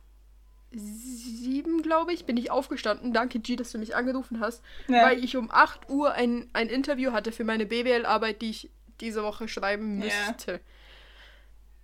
sieben, 0.72 1.82
glaube 1.82 2.12
ich, 2.12 2.26
bin 2.26 2.36
ich 2.36 2.50
aufgestanden. 2.50 3.12
Danke, 3.12 3.38
G, 3.38 3.56
dass 3.56 3.72
du 3.72 3.78
mich 3.78 3.96
angerufen 3.96 4.40
hast. 4.40 4.62
Ja. 4.88 5.04
Weil 5.04 5.22
ich 5.24 5.36
um 5.36 5.50
8 5.50 5.88
Uhr 5.88 6.12
ein, 6.12 6.48
ein 6.52 6.68
Interview 6.68 7.12
hatte 7.12 7.32
für 7.32 7.44
meine 7.44 7.66
BWL-Arbeit, 7.66 8.42
die 8.42 8.50
ich 8.50 8.70
diese 9.00 9.22
Woche 9.22 9.48
schreiben 9.48 10.02
Ja. 10.02 10.06
müsste. 10.06 10.60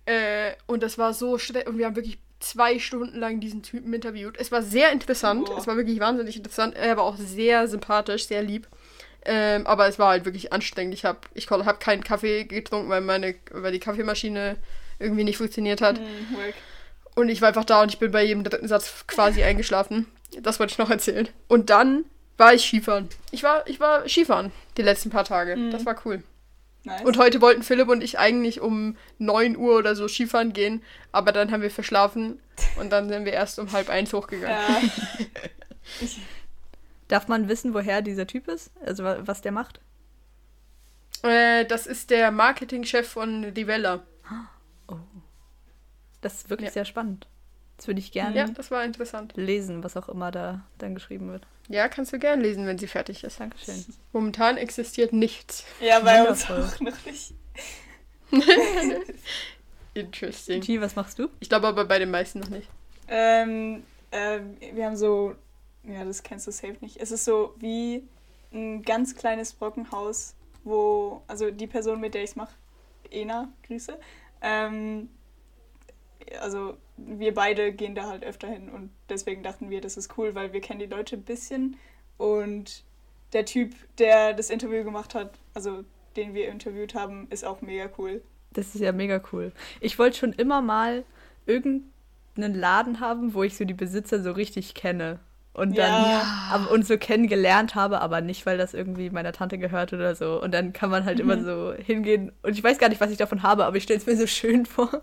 Äh, 0.05 0.53
und 0.67 0.83
das 0.83 0.97
war 0.97 1.13
so 1.13 1.37
stressig. 1.37 1.67
Und 1.67 1.77
wir 1.77 1.85
haben 1.85 1.95
wirklich 1.95 2.19
zwei 2.43 2.79
Stunden 2.79 3.19
lang 3.19 3.39
diesen 3.39 3.63
Typen 3.63 3.93
interviewt. 3.93 4.35
Es 4.39 4.51
war 4.51 4.61
sehr 4.61 4.91
interessant. 4.91 5.45
Boah. 5.45 5.57
Es 5.57 5.67
war 5.67 5.77
wirklich 5.77 5.99
wahnsinnig 5.99 6.37
interessant. 6.37 6.75
Er 6.75 6.97
war 6.97 7.03
auch 7.03 7.17
sehr 7.17 7.67
sympathisch, 7.67 8.27
sehr 8.27 8.43
lieb. 8.43 8.67
Ähm, 9.25 9.65
aber 9.65 9.87
es 9.87 9.97
war 9.99 10.09
halt 10.09 10.25
wirklich 10.25 10.51
anstrengend. 10.51 10.93
Ich 10.93 11.05
habe 11.05 11.19
ich 11.33 11.49
hab 11.49 11.79
keinen 11.79 12.03
Kaffee 12.03 12.43
getrunken, 12.43 12.89
weil, 12.89 13.01
meine, 13.01 13.35
weil 13.51 13.71
die 13.71 13.79
Kaffeemaschine 13.79 14.57
irgendwie 14.99 15.23
nicht 15.23 15.37
funktioniert 15.37 15.81
hat. 15.81 15.99
Mm. 15.99 16.35
Und 17.15 17.29
ich 17.29 17.41
war 17.41 17.47
einfach 17.47 17.63
da 17.63 17.81
und 17.81 17.89
ich 17.89 17.99
bin 17.99 18.11
bei 18.11 18.23
jedem 18.23 18.43
dritten 18.43 18.67
Satz 18.67 19.05
quasi 19.07 19.43
eingeschlafen. 19.43 20.07
Das 20.41 20.59
wollte 20.59 20.71
ich 20.71 20.77
noch 20.77 20.89
erzählen. 20.89 21.29
Und 21.47 21.69
dann 21.69 22.05
war 22.37 22.53
ich 22.53 22.65
Skifahren. 22.65 23.07
Ich 23.31 23.43
war, 23.43 23.67
ich 23.67 23.79
war 23.79 24.07
Skifahren 24.09 24.51
die 24.77 24.81
letzten 24.81 25.09
paar 25.09 25.23
Tage. 25.23 25.69
Das 25.71 25.85
war 25.85 25.95
cool. 26.05 26.23
Nice. 26.85 27.05
Und 27.05 27.17
heute 27.17 27.39
wollten 27.41 27.63
Philipp 27.63 27.87
und 27.87 28.03
ich 28.03 28.19
eigentlich 28.19 28.59
um 28.59 28.97
9 29.17 29.55
Uhr 29.55 29.77
oder 29.77 29.95
so 29.95 30.07
Skifahren 30.09 30.51
gehen, 30.51 30.83
aber 31.13 31.31
dann 31.31 31.51
haben 31.51 31.61
wir 31.61 31.71
verschlafen 31.71 32.39
und 32.77 32.89
dann 32.91 33.07
sind 33.07 33.23
wir 33.25 33.31
erst 33.33 33.57
um 33.59 33.71
halb 33.71 33.89
eins 33.89 34.11
hochgegangen. 34.11 34.57
ja. 34.57 34.81
Darf 37.07 37.27
man 37.27 37.47
wissen, 37.47 37.73
woher 37.73 38.01
dieser 38.01 38.27
Typ 38.27 38.47
ist? 38.47 38.71
Also 38.85 39.03
wa- 39.03 39.19
was 39.21 39.41
der 39.41 39.51
macht? 39.51 39.79
Äh, 41.21 41.65
das 41.65 41.87
ist 41.87 42.09
der 42.09 42.31
Marketingchef 42.31 43.07
von 43.07 43.43
Rivella. 43.45 44.03
Das 46.21 46.33
ist 46.35 46.49
wirklich 46.49 46.67
Ja. 46.69 46.73
sehr 46.73 46.85
spannend. 46.85 47.27
Das 47.83 47.89
würde 47.89 47.99
ich 47.99 48.13
gerne 48.13 48.33
Ja, 48.33 48.47
das 48.47 48.71
war 48.71 48.85
interessant. 48.85 49.33
lesen, 49.35 49.83
was 49.83 49.97
auch 49.97 50.07
immer 50.07 50.31
da 50.31 50.61
dann 50.77 50.95
geschrieben 50.95 51.29
wird. 51.29 51.45
Ja, 51.67 51.89
kannst 51.89 52.13
du 52.13 52.17
gern 52.17 52.39
lesen, 52.39 52.65
wenn 52.65 52.77
sie 52.77 52.87
fertig 52.87 53.25
ist. 53.25 53.41
Dankeschön. 53.41 53.83
Momentan 54.13 54.55
existiert 54.55 55.11
nichts. 55.11 55.65
ja, 55.81 55.99
bei 55.99 56.23
uns 56.25 56.49
auch 56.49 56.79
noch 56.79 57.05
nicht. 57.05 57.33
Interesting. 59.93 60.61
G, 60.61 60.79
was 60.79 60.95
machst 60.95 61.19
du? 61.19 61.27
Ich 61.41 61.49
glaube 61.49 61.67
aber 61.67 61.83
bei 61.83 61.99
den 61.99 62.09
meisten 62.09 62.39
noch 62.39 62.47
nicht. 62.47 62.69
Ähm, 63.09 63.83
äh, 64.11 64.39
wir 64.73 64.85
haben 64.85 64.95
so, 64.95 65.35
ja, 65.83 66.05
das 66.05 66.23
kennst 66.23 66.47
du 66.47 66.51
safe 66.53 66.77
nicht. 66.79 66.95
Es 67.01 67.11
ist 67.11 67.25
so 67.25 67.53
wie 67.59 68.07
ein 68.53 68.81
ganz 68.83 69.13
kleines 69.13 69.51
Brockenhaus, 69.51 70.35
wo, 70.63 71.21
also 71.27 71.51
die 71.51 71.67
Person, 71.67 71.99
mit 71.99 72.13
der 72.13 72.23
ich 72.23 72.29
es 72.29 72.35
mache, 72.37 72.53
Ena, 73.11 73.51
Grüße, 73.67 73.99
ähm, 74.41 75.09
also 76.41 76.77
wir 76.97 77.33
beide 77.33 77.73
gehen 77.73 77.95
da 77.95 78.07
halt 78.07 78.23
öfter 78.23 78.47
hin 78.47 78.69
und 78.69 78.89
deswegen 79.09 79.43
dachten 79.43 79.69
wir, 79.69 79.81
das 79.81 79.97
ist 79.97 80.17
cool, 80.17 80.35
weil 80.35 80.53
wir 80.53 80.61
kennen 80.61 80.79
die 80.79 80.85
Leute 80.85 81.15
ein 81.15 81.23
bisschen 81.23 81.77
und 82.17 82.83
der 83.33 83.45
Typ, 83.45 83.73
der 83.97 84.33
das 84.33 84.49
Interview 84.49 84.83
gemacht 84.83 85.15
hat, 85.15 85.31
also 85.53 85.83
den 86.15 86.33
wir 86.33 86.49
interviewt 86.49 86.93
haben, 86.93 87.27
ist 87.29 87.43
auch 87.43 87.61
mega 87.61 87.89
cool. 87.97 88.21
Das 88.51 88.75
ist 88.75 88.81
ja 88.81 88.91
mega 88.91 89.19
cool. 89.31 89.51
Ich 89.81 89.97
wollte 89.97 90.17
schon 90.17 90.33
immer 90.33 90.61
mal 90.61 91.03
irgendeinen 91.47 92.53
Laden 92.53 92.99
haben, 92.99 93.33
wo 93.33 93.43
ich 93.43 93.57
so 93.57 93.65
die 93.65 93.73
Besitzer 93.73 94.21
so 94.21 94.31
richtig 94.31 94.75
kenne. 94.75 95.19
Und 95.55 95.77
dann 95.77 96.01
Ja. 96.09 96.67
und 96.71 96.85
so 96.85 96.97
kennengelernt 96.97 97.75
habe, 97.75 98.01
aber 98.01 98.21
nicht, 98.21 98.45
weil 98.47 98.57
das 98.57 98.73
irgendwie 98.73 99.11
meiner 99.11 99.33
Tante 99.33 99.59
gehört 99.59 99.93
oder 99.93 100.15
so. 100.15 100.41
Und 100.41 100.51
dann 100.51 100.73
kann 100.73 100.89
man 100.89 101.05
halt 101.05 101.19
immer 101.19 101.43
so 101.43 101.73
hingehen. 101.73 102.31
Und 102.41 102.53
ich 102.53 102.63
weiß 102.63 102.79
gar 102.79 102.89
nicht, 102.89 103.01
was 103.01 103.11
ich 103.11 103.17
davon 103.17 103.43
habe, 103.43 103.65
aber 103.65 103.77
ich 103.77 103.83
stelle 103.83 103.99
es 103.99 104.05
mir 104.07 104.17
so 104.17 104.25
schön 104.25 104.65
vor. 104.65 105.01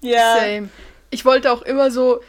Ja, 0.00 0.36
Same. 0.40 0.68
Ich 1.10 1.24
wollte 1.24 1.52
auch 1.52 1.62
immer 1.62 1.90
so, 1.90 2.20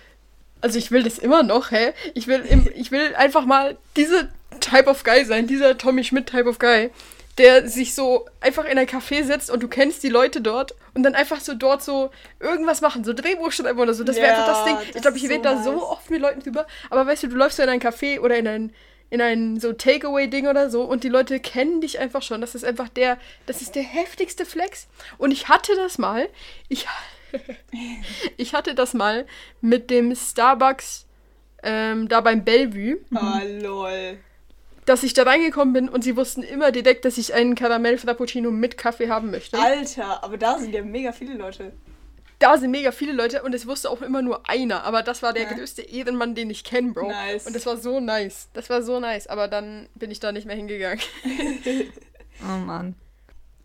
also 0.61 0.77
ich 0.77 0.91
will 0.91 1.03
das 1.03 1.19
immer 1.19 1.43
noch, 1.43 1.71
hä? 1.71 1.93
Ich 2.13 2.27
will, 2.27 2.41
im, 2.41 2.69
ich 2.75 2.91
will 2.91 3.15
einfach 3.15 3.45
mal 3.45 3.77
diese 3.95 4.29
Type 4.59 4.87
of 4.87 5.03
Guy 5.03 5.25
sein, 5.25 5.47
dieser 5.47 5.77
Tommy 5.77 6.03
Schmidt 6.03 6.27
Type 6.27 6.47
of 6.47 6.59
Guy, 6.59 6.89
der 7.37 7.67
sich 7.67 7.95
so 7.95 8.25
einfach 8.41 8.65
in 8.65 8.77
ein 8.77 8.87
Café 8.87 9.23
setzt 9.23 9.49
und 9.49 9.63
du 9.63 9.67
kennst 9.67 10.03
die 10.03 10.09
Leute 10.09 10.41
dort 10.41 10.75
und 10.93 11.03
dann 11.03 11.15
einfach 11.15 11.39
so 11.39 11.53
dort 11.53 11.81
so 11.81 12.11
irgendwas 12.39 12.81
machen, 12.81 13.03
so 13.03 13.13
Drehbuch 13.13 13.51
schreiben 13.51 13.79
oder 13.79 13.93
so. 13.93 14.03
Das 14.03 14.17
wäre 14.17 14.27
Ja, 14.27 14.33
einfach 14.33 14.47
das 14.47 14.65
Ding. 14.65 14.77
Ich 14.95 15.01
glaube, 15.01 15.17
ich 15.17 15.23
ist 15.23 15.29
rede 15.29 15.49
so 15.49 15.55
da 15.55 15.63
so 15.63 15.71
nice. 15.73 15.83
oft 15.83 16.09
mit 16.09 16.21
Leuten 16.21 16.41
drüber, 16.41 16.67
aber 16.89 17.05
weißt 17.07 17.23
du, 17.23 17.27
du 17.27 17.35
läufst 17.37 17.57
so 17.57 17.63
in 17.63 17.69
ein 17.69 17.79
Café 17.81 18.19
oder 18.19 18.35
in 18.37 18.47
ein 18.47 18.73
in 19.11 19.21
ein 19.21 19.59
so 19.59 19.73
Takeaway-Ding 19.73 20.47
oder 20.47 20.69
so 20.69 20.83
und 20.83 21.03
die 21.03 21.09
Leute 21.09 21.39
kennen 21.39 21.81
dich 21.81 21.99
einfach 21.99 22.21
schon. 22.21 22.41
Das 22.41 22.53
ist 22.53 22.63
einfach 22.63 22.89
der, 22.89 23.17
das 23.47 23.61
ist 23.61 23.73
der 23.75 23.81
heftigste 23.83 24.45
Flex. 24.45 24.87
Und 25.17 25.31
ich 25.31 25.49
hatte 25.49 25.75
das 25.75 25.97
mal, 25.97 26.29
ich, 26.67 26.85
ich 28.37 28.53
hatte 28.53 28.75
das 28.75 28.93
mal 28.93 29.25
mit 29.61 29.89
dem 29.89 30.15
Starbucks 30.15 31.05
ähm, 31.63 32.07
da 32.07 32.21
beim 32.21 32.43
Bellevue, 32.45 32.97
Ah, 33.13 33.41
lol. 33.61 34.17
dass 34.85 35.03
ich 35.03 35.13
da 35.13 35.23
reingekommen 35.23 35.73
bin 35.73 35.89
und 35.89 36.03
sie 36.03 36.15
wussten 36.15 36.41
immer 36.43 36.71
direkt, 36.71 37.03
dass 37.05 37.17
ich 37.17 37.33
einen 37.33 37.55
Karamell 37.55 37.97
Frappuccino 37.97 38.49
mit 38.51 38.77
Kaffee 38.77 39.09
haben 39.09 39.29
möchte. 39.31 39.59
Alter, 39.59 40.23
aber 40.23 40.37
da 40.37 40.57
sind 40.57 40.73
ja 40.73 40.81
mega 40.83 41.11
viele 41.11 41.33
Leute. 41.35 41.73
da 42.39 42.57
sind 42.57 42.71
mega 42.71 42.93
viele 42.93 43.11
Leute 43.11 43.43
und 43.43 43.53
es 43.53 43.67
wusste 43.67 43.89
auch 43.89 44.01
immer 44.01 44.21
nur 44.21 44.47
einer. 44.49 44.85
Aber 44.85 45.03
das 45.03 45.21
war 45.21 45.33
der 45.33 45.43
Ja. 45.43 45.53
größte 45.53 45.81
Ehrenmann, 45.81 46.33
den 46.35 46.49
ich 46.49 46.63
kenne, 46.63 46.93
Bro. 46.93 47.09
Nice. 47.09 47.45
Und 47.45 47.53
das 47.53 47.65
war 47.65 47.75
so 47.75 47.99
nice. 47.99 48.47
Das 48.53 48.69
war 48.69 48.81
so 48.81 49.01
nice. 49.01 49.27
Aber 49.27 49.49
dann 49.49 49.89
bin 49.95 50.09
ich 50.09 50.21
da 50.21 50.31
nicht 50.31 50.47
mehr 50.47 50.55
hingegangen. 50.55 51.01
Oh 52.41 52.57
Mann. 52.57 52.95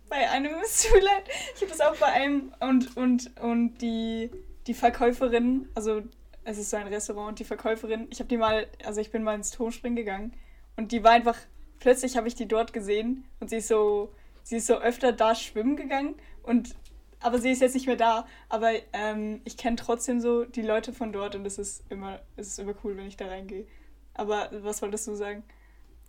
Bei 0.08 0.30
einem 0.30 0.54
ist 0.62 0.80
zu 0.80 0.94
leid. 0.94 1.28
Ich 1.54 1.62
habe 1.62 1.70
das 1.70 1.80
auch 1.80 1.96
bei 1.96 2.06
einem 2.06 2.52
und, 2.60 2.96
und, 2.96 3.40
und 3.40 3.78
die, 3.78 4.30
die 4.66 4.74
Verkäuferin, 4.74 5.68
also 5.74 6.02
es 6.44 6.58
ist 6.58 6.70
so 6.70 6.76
ein 6.76 6.86
Restaurant 6.86 7.28
und 7.30 7.38
die 7.38 7.44
Verkäuferin, 7.44 8.06
ich 8.10 8.18
habe 8.20 8.28
die 8.28 8.36
mal, 8.36 8.66
also 8.84 9.00
ich 9.00 9.10
bin 9.10 9.22
mal 9.22 9.34
ins 9.34 9.50
Turmspringen 9.50 9.96
gegangen 9.96 10.34
und 10.76 10.92
die 10.92 11.02
war 11.02 11.12
einfach, 11.12 11.38
plötzlich 11.80 12.16
habe 12.16 12.28
ich 12.28 12.34
die 12.34 12.46
dort 12.46 12.72
gesehen 12.72 13.24
und 13.40 13.50
sie 13.50 13.56
ist 13.56 13.68
so, 13.68 14.12
sie 14.42 14.56
ist 14.56 14.66
so 14.66 14.78
öfter 14.78 15.12
da 15.12 15.34
schwimmen 15.34 15.76
gegangen 15.76 16.14
und 16.42 16.74
aber 17.20 17.38
sie 17.38 17.50
ist 17.50 17.62
jetzt 17.62 17.72
nicht 17.72 17.86
mehr 17.86 17.96
da, 17.96 18.26
aber 18.50 18.72
ähm, 18.92 19.40
ich 19.44 19.56
kenne 19.56 19.76
trotzdem 19.76 20.20
so 20.20 20.44
die 20.44 20.60
Leute 20.60 20.92
von 20.92 21.10
dort 21.10 21.34
und 21.34 21.46
es 21.46 21.58
ist 21.58 21.82
immer, 21.88 22.20
es 22.36 22.48
ist 22.48 22.58
immer 22.58 22.74
cool, 22.84 22.98
wenn 22.98 23.06
ich 23.06 23.16
da 23.16 23.26
reingehe. 23.26 23.66
Aber 24.12 24.50
was 24.52 24.82
wolltest 24.82 25.06
du 25.08 25.14
sagen? 25.14 25.42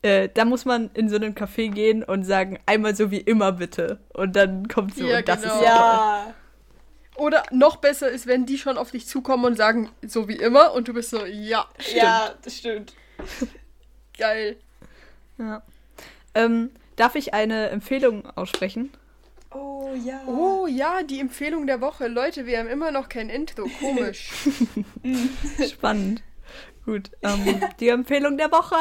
Äh, 0.06 0.30
da 0.32 0.46
muss 0.46 0.66
man 0.66 0.92
in 0.94 1.10
so 1.10 1.16
einen 1.16 1.34
Café 1.34 1.72
gehen 1.72 2.04
und 2.04 2.26
sagen, 2.26 2.60
einmal 2.68 2.96
so 2.96 3.10
wie 3.10 3.22
immer 3.22 3.52
bitte. 3.54 3.98
Und 4.14 4.36
dann 4.36 4.68
kommt 4.68 4.96
so, 4.96 5.04
Ja, 5.04 5.18
und 5.18 5.28
das 5.28 5.42
genau. 5.42 5.56
ist 5.56 5.62
ja. 5.64 5.68
Ja, 6.28 6.34
Oder 7.16 7.42
noch 7.50 7.78
besser 7.78 8.08
ist, 8.10 8.28
wenn 8.28 8.46
die 8.46 8.60
schon 8.60 8.78
auf 8.78 8.92
dich 8.92 9.08
zukommen 9.08 9.46
und 9.46 9.58
sagen, 9.58 9.90
so 10.06 10.28
wie 10.28 10.36
immer. 10.36 10.74
Und 10.74 10.88
du 10.88 10.94
bist 10.94 11.10
so, 11.10 11.26
ja, 11.26 11.66
ja, 11.96 12.36
das 12.44 12.56
stimmt. 12.56 12.94
geil. 14.18 14.58
ja. 15.40 15.64
Ähm, 16.36 16.70
darf 16.98 17.16
ich 17.16 17.34
eine 17.34 17.70
Empfehlung 17.70 18.28
aussprechen? 18.36 18.92
Oh 19.50 19.90
ja. 20.06 20.22
Oh 20.28 20.68
ja, 20.68 21.02
die 21.02 21.20
Empfehlung 21.20 21.66
der 21.66 21.82
Woche. 21.82 22.10
Leute, 22.10 22.46
wir 22.46 22.60
haben 22.60 22.70
immer 22.70 22.92
noch 22.92 23.10
kein 23.10 23.32
Intro. 23.32 23.68
Komisch. 23.80 24.30
Spannend. 25.68 26.22
Gut. 26.86 27.10
Ähm, 27.24 27.60
die 27.80 27.90
Empfehlung 27.90 28.38
der 28.38 28.52
Woche 28.52 28.76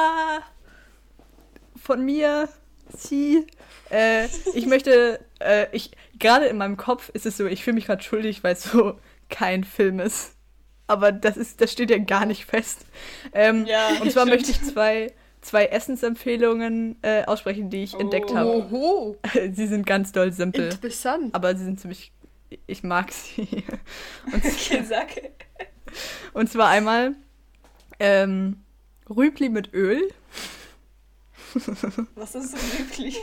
von 1.85 2.05
mir, 2.05 2.49
sie. 2.89 3.47
Äh, 3.91 4.27
ich 4.55 4.67
möchte, 4.67 5.21
äh, 5.41 5.67
ich, 5.73 5.91
gerade 6.19 6.47
in 6.47 6.57
meinem 6.57 6.77
Kopf 6.77 7.11
ist 7.11 7.27
es 7.27 7.37
so, 7.37 7.47
ich 7.47 7.63
fühle 7.63 7.75
mich 7.75 7.87
gerade 7.87 8.03
schuldig, 8.03 8.43
weil 8.43 8.55
es 8.55 8.65
so 8.65 8.99
kein 9.29 9.63
Film 9.65 10.01
ist. 10.01 10.33
Aber 10.87 11.13
das 11.13 11.37
ist, 11.37 11.61
das 11.61 11.73
steht 11.73 11.91
ja 11.91 11.99
gar 11.99 12.27
nicht 12.27 12.45
fest. 12.47 12.87
Ähm, 13.33 13.65
Ja, 13.67 13.89
und 14.01 14.11
zwar 14.13 14.27
stimmt. 14.27 14.31
möchte 14.31 14.51
ich 14.51 14.63
zwei, 14.63 15.13
zwei 15.41 15.67
Essensempfehlungen 15.67 16.97
äh, 17.03 17.25
aussprechen, 17.25 17.71
die 17.71 17.85
ich 17.85 17.95
Oh. 17.95 17.99
entdeckt 17.99 18.35
habe. 18.35 19.17
Sie 19.53 19.67
sind 19.67 19.87
ganz 19.87 20.13
doll 20.13 20.33
simpel, 20.33 20.71
interessant. 20.73 21.35
aber 21.35 21.55
sie 21.57 21.65
sind 21.65 21.81
ziemlich, 21.81 22.13
ich 22.67 22.83
mag 22.83 23.13
sie. 23.13 23.47
Und 24.33 24.45
sag. 24.87 25.09
Und 26.33 26.51
zwar 26.51 26.69
einmal 26.69 27.15
ähm, 28.01 28.63
Rübli 29.09 29.49
mit 29.49 29.73
Öl. 29.73 30.03
Was 32.15 32.35
ist 32.35 32.79
wirklich? 32.79 33.19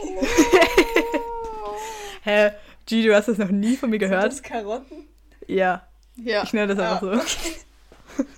Hä? 2.23 2.51
G, 2.85 3.03
du 3.03 3.15
hast 3.15 3.27
das 3.27 3.37
noch 3.37 3.49
nie 3.49 3.75
von 3.75 3.89
mir 3.89 3.99
Sind 3.99 4.09
gehört? 4.09 4.31
das 4.31 4.43
Karotten? 4.43 5.07
Ja, 5.47 5.87
Ja. 6.15 6.43
ich 6.43 6.53
nenne 6.53 6.75
das 6.75 6.85
Ah, 6.85 6.93
einfach 6.95 7.27
so. 7.27 8.25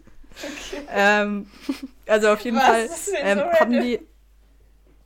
Ähm, 0.89 1.47
also 2.07 2.29
auf 2.29 2.39
jeden 2.41 2.57
Was? 2.57 2.65
Fall 2.65 2.89
ähm, 3.21 3.39
so 3.39 3.45
haben 3.59 3.71
die 3.71 3.99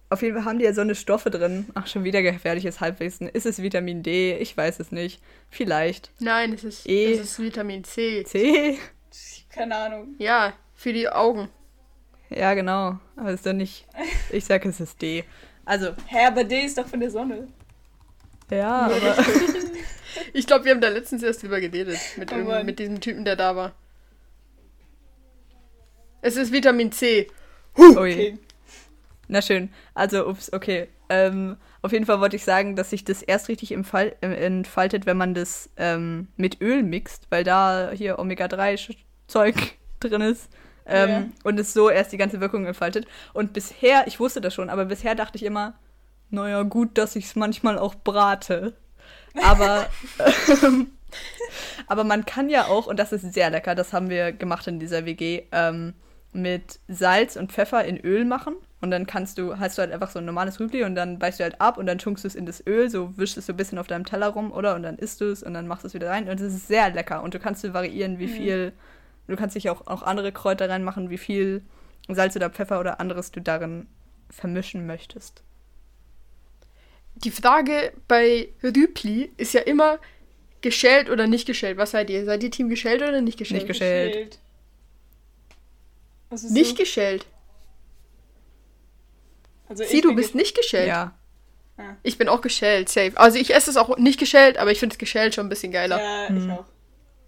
auf 0.09 0.21
jeden 0.21 0.35
Fall 0.35 0.45
haben 0.45 0.57
die 0.57 0.63
ja 0.65 0.73
so 0.73 0.79
eine 0.81 0.95
Stoffe 0.95 1.29
drin. 1.29 1.67
Ach, 1.73 1.85
schon 1.85 2.05
wieder 2.05 2.21
gefährliches 2.21 2.79
Halbwissen. 2.79 3.27
Ist 3.27 3.45
es 3.45 3.61
Vitamin 3.61 4.03
D? 4.03 4.37
Ich 4.37 4.55
weiß 4.55 4.79
es 4.79 4.91
nicht. 4.93 5.21
Vielleicht. 5.49 6.11
Nein, 6.19 6.53
es 6.53 6.63
ist, 6.63 6.87
E. 6.87 7.11
es 7.13 7.19
ist 7.19 7.39
Vitamin 7.39 7.83
C. 7.83 8.23
C? 8.23 8.79
Keine 9.49 9.75
Ahnung. 9.75 10.15
Ja, 10.17 10.53
für 10.75 10.93
die 10.93 11.09
Augen. 11.09 11.49
Ja, 12.29 12.53
genau. 12.53 12.99
Aber 13.15 13.29
es 13.29 13.35
ist 13.35 13.45
doch 13.45 13.53
nicht. 13.53 13.85
Ich 14.31 14.45
sage, 14.45 14.69
es 14.69 14.79
ist 14.79 15.01
D. 15.01 15.23
Also, 15.65 15.91
Hä, 16.07 16.25
aber 16.27 16.43
D 16.43 16.61
ist 16.61 16.77
doch 16.77 16.87
von 16.87 16.99
der 16.99 17.11
Sonne. 17.11 17.47
ja, 18.49 18.85
aber. 18.85 19.15
Ich 20.33 20.47
glaube, 20.47 20.65
wir 20.65 20.73
haben 20.73 20.81
da 20.81 20.89
letztens 20.89 21.23
erst 21.23 21.43
drüber 21.43 21.59
geredet. 21.59 21.99
Mit, 22.17 22.31
Oh 22.31 22.63
mit 22.63 22.79
diesem 22.79 22.99
Typen, 22.99 23.25
der 23.25 23.35
da 23.35 23.55
war. 23.55 23.73
Es 26.21 26.35
ist 26.35 26.51
Vitamin 26.51 26.91
C. 26.91 27.27
Ui. 27.77 27.91
Okay. 27.91 28.37
Na 29.27 29.41
schön. 29.41 29.69
Also, 29.93 30.27
ups, 30.27 30.51
okay. 30.51 30.87
Ähm, 31.09 31.57
auf 31.81 31.91
jeden 31.91 32.05
Fall 32.05 32.19
wollte 32.19 32.35
ich 32.35 32.43
sagen, 32.43 32.75
dass 32.75 32.89
sich 32.89 33.03
das 33.03 33.21
erst 33.21 33.47
richtig 33.49 33.71
äh, 33.71 34.11
entfaltet, 34.21 35.05
wenn 35.05 35.17
man 35.17 35.33
das 35.33 35.69
ähm, 35.77 36.27
mit 36.35 36.61
Öl 36.61 36.83
mixt, 36.83 37.27
weil 37.29 37.43
da 37.43 37.91
hier 37.93 38.19
Omega-3-Zeug 38.19 39.55
drin 39.99 40.21
ist. 40.21 40.49
Ähm, 40.87 41.09
Ja. 41.09 41.25
Und 41.43 41.59
es 41.59 41.73
so 41.73 41.89
erst 41.89 42.11
die 42.11 42.17
ganze 42.17 42.39
Wirkung 42.41 42.65
entfaltet. 42.65 43.07
Und 43.33 43.53
bisher, 43.53 44.07
ich 44.07 44.19
wusste 44.19 44.41
das 44.41 44.53
schon, 44.53 44.69
aber 44.69 44.85
bisher 44.85 45.15
dachte 45.15 45.37
ich 45.37 45.43
immer, 45.43 45.75
naja, 46.29 46.63
gut, 46.63 46.97
dass 46.97 47.15
ich 47.15 47.25
es 47.25 47.35
manchmal 47.35 47.77
auch 47.77 47.95
brate. 47.95 48.73
Aber, 49.43 49.87
ähm, 50.63 50.91
aber 51.87 52.03
man 52.03 52.25
kann 52.25 52.49
ja 52.49 52.65
auch, 52.65 52.87
und 52.87 52.97
das 52.99 53.11
ist 53.11 53.33
sehr 53.33 53.49
lecker, 53.49 53.75
das 53.75 53.93
haben 53.93 54.09
wir 54.09 54.31
gemacht 54.31 54.67
in 54.67 54.79
dieser 54.79 55.05
WG, 55.05 55.43
ähm, 55.51 55.93
mit 56.33 56.79
Salz 56.87 57.35
und 57.35 57.51
Pfeffer 57.51 57.83
in 57.85 57.97
Öl 57.97 58.25
machen. 58.25 58.55
Und 58.79 58.91
dann 58.91 59.07
kannst 59.07 59.39
du, 59.39 59.57
hast 59.57 59.77
du 59.77 59.81
halt 59.81 59.91
einfach 59.91 60.11
so 60.11 60.19
ein 60.19 60.25
normales 60.25 60.59
Rübli 60.59 60.83
und 60.83 60.93
dann 60.93 61.17
beißt 61.17 61.39
du 61.39 61.43
halt 61.43 61.59
ab 61.59 61.77
und 61.79 61.87
dann 61.87 61.97
tunkst 61.97 62.23
du 62.23 62.27
es 62.27 62.35
in 62.35 62.45
das 62.45 62.63
Öl, 62.67 62.91
so 62.91 63.17
wischst 63.17 63.37
es 63.37 63.47
so 63.47 63.53
ein 63.53 63.57
bisschen 63.57 63.79
auf 63.79 63.87
deinem 63.87 64.05
Teller 64.05 64.27
rum, 64.27 64.51
oder? 64.51 64.75
Und 64.75 64.83
dann 64.83 64.97
isst 64.97 65.19
du 65.21 65.25
es 65.31 65.41
und 65.41 65.55
dann 65.55 65.67
machst 65.67 65.83
du 65.83 65.87
es 65.87 65.93
wieder 65.95 66.09
rein. 66.09 66.29
Und 66.29 66.39
es 66.39 66.53
ist 66.53 66.67
sehr 66.67 66.91
lecker. 66.91 67.23
Und 67.23 67.33
du 67.33 67.39
kannst 67.39 67.63
du 67.63 67.73
variieren, 67.73 68.19
wie 68.19 68.27
viel, 68.27 68.73
du 69.27 69.35
kannst 69.35 69.55
dich 69.55 69.69
auch, 69.69 69.87
auch 69.87 70.01
andere 70.03 70.31
Kräuter 70.31 70.69
reinmachen, 70.69 71.09
wie 71.09 71.17
viel 71.17 71.63
Salz 72.09 72.35
oder 72.35 72.49
Pfeffer 72.49 72.79
oder 72.79 72.99
anderes 72.99 73.31
du 73.31 73.41
darin 73.41 73.87
vermischen 74.29 74.85
möchtest. 74.85 75.43
Die 77.15 77.31
Frage 77.31 77.93
bei 78.07 78.49
Rüpli 78.63 79.31
ist 79.37 79.53
ja 79.53 79.61
immer 79.61 79.99
geschält 80.61 81.09
oder 81.09 81.27
nicht 81.27 81.45
geschält. 81.47 81.77
Was 81.77 81.91
seid 81.91 82.09
ihr? 82.09 82.25
Seid 82.25 82.43
ihr 82.43 82.51
Team 82.51 82.69
geschält 82.69 83.01
oder 83.01 83.21
nicht 83.21 83.37
geschält? 83.37 83.61
Nicht 83.63 83.67
geschält. 83.67 84.13
Geschält. 84.13 84.39
Was 86.29 86.43
ist 86.43 86.51
Nicht 86.51 86.69
so? 86.71 86.75
geschält. 86.75 87.25
Also 89.69 89.83
Sie, 89.83 90.01
du 90.01 90.15
bist 90.15 90.35
nicht 90.35 90.55
geschält. 90.55 90.87
Ja. 90.87 91.13
Ich 92.03 92.17
bin 92.17 92.27
auch 92.27 92.41
geschält, 92.41 92.89
safe. 92.89 93.13
Also 93.15 93.37
ich 93.37 93.53
esse 93.53 93.69
es 93.69 93.77
auch 93.77 93.97
nicht 93.97 94.19
geschält, 94.19 94.57
aber 94.57 94.71
ich 94.71 94.79
finde 94.79 94.93
es 94.93 94.97
geschält 94.97 95.35
schon 95.35 95.45
ein 95.45 95.49
bisschen 95.49 95.71
ge- 95.71 95.81
geiler. 95.81 96.01
Ja, 96.01 96.35
ich 96.35 96.49
auch. 96.51 96.65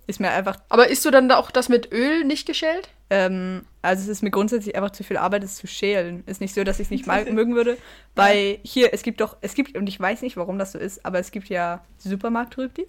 Ist 0.09 0.19
mir 0.19 0.31
einfach 0.31 0.57
Aber 0.69 0.87
isst 0.87 1.05
du 1.05 1.11
dann 1.11 1.29
da 1.29 1.37
auch 1.37 1.51
das 1.51 1.69
mit 1.69 1.91
Öl 1.91 2.23
nicht 2.23 2.47
geschält? 2.47 2.89
Ähm, 3.11 3.61
also 3.83 4.01
es 4.01 4.07
ist 4.07 4.23
mir 4.23 4.31
grundsätzlich 4.31 4.75
einfach 4.75 4.89
zu 4.89 5.03
viel 5.03 5.17
Arbeit, 5.17 5.43
es 5.43 5.55
zu 5.55 5.67
schälen. 5.67 6.23
Ist 6.25 6.41
nicht 6.41 6.55
so, 6.55 6.63
dass 6.63 6.79
ich 6.79 6.87
es 6.87 6.91
nicht 6.91 7.05
mag, 7.05 7.31
mögen 7.31 7.53
würde. 7.53 7.77
Bei 8.15 8.59
hier, 8.63 8.91
es 8.91 9.03
gibt 9.03 9.21
doch, 9.21 9.37
es 9.41 9.53
gibt, 9.53 9.77
und 9.77 9.87
ich 9.87 9.99
weiß 9.99 10.23
nicht, 10.23 10.35
warum 10.35 10.57
das 10.57 10.71
so 10.71 10.79
ist, 10.79 11.05
aber 11.05 11.19
es 11.19 11.29
gibt 11.29 11.47
ja 11.49 11.83
Supermarktrübli, 11.99 12.87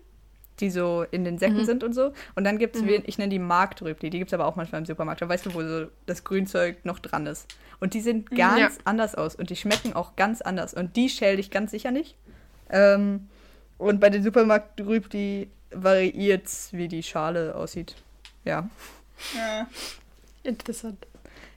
die 0.61 0.71
so 0.71 1.05
in 1.11 1.25
den 1.25 1.37
Säcken 1.39 1.59
Mhm. 1.59 1.65
sind 1.67 1.85
und 1.85 1.93
so. 1.93 2.13
Und 2.37 2.45
dann 2.45 2.57
gibt 2.59 2.77
es, 2.77 2.83
Mhm. 2.83 3.03
ich 3.05 3.19
nenne 3.19 3.29
die 3.31 3.39
Marktrübli, 3.39 4.09
die 4.09 4.19
gibt 4.19 4.31
es 4.31 4.35
aber 4.35 4.47
auch 4.47 4.57
manchmal 4.57 4.81
im 4.81 4.87
Supermarkt. 4.87 5.21
Da 5.21 5.29
weißt 5.29 5.45
du, 5.45 5.53
wo 5.55 5.61
so 5.63 5.89
das 6.07 6.25
Grünzeug 6.25 6.85
noch 6.87 7.01
dran 7.01 7.27
ist. 7.27 7.47
Und 7.81 7.93
die 7.93 8.01
sehen 8.01 8.25
ganz 8.35 8.59
Ja. 8.77 8.81
anders 8.85 9.15
aus 9.15 9.35
und 9.35 9.51
die 9.51 9.57
schmecken 9.57 9.93
auch 9.95 10.17
ganz 10.17 10.41
anders. 10.41 10.73
Und 10.73 10.97
die 10.97 11.11
schäle 11.11 11.39
ich 11.39 11.51
ganz 11.51 11.71
sicher 11.71 11.91
nicht. 11.91 12.17
Ähm, 12.71 13.29
und 13.77 14.01
bei 14.01 14.09
den 14.11 14.23
Supermarktrübli 14.23 15.49
variiert 15.73 16.49
wie 16.73 16.89
die 16.89 17.03
Schale 17.03 17.55
aussieht. 17.55 17.95
Ja. 18.45 18.69
Ja. 19.37 19.67
Interessant. 20.43 21.07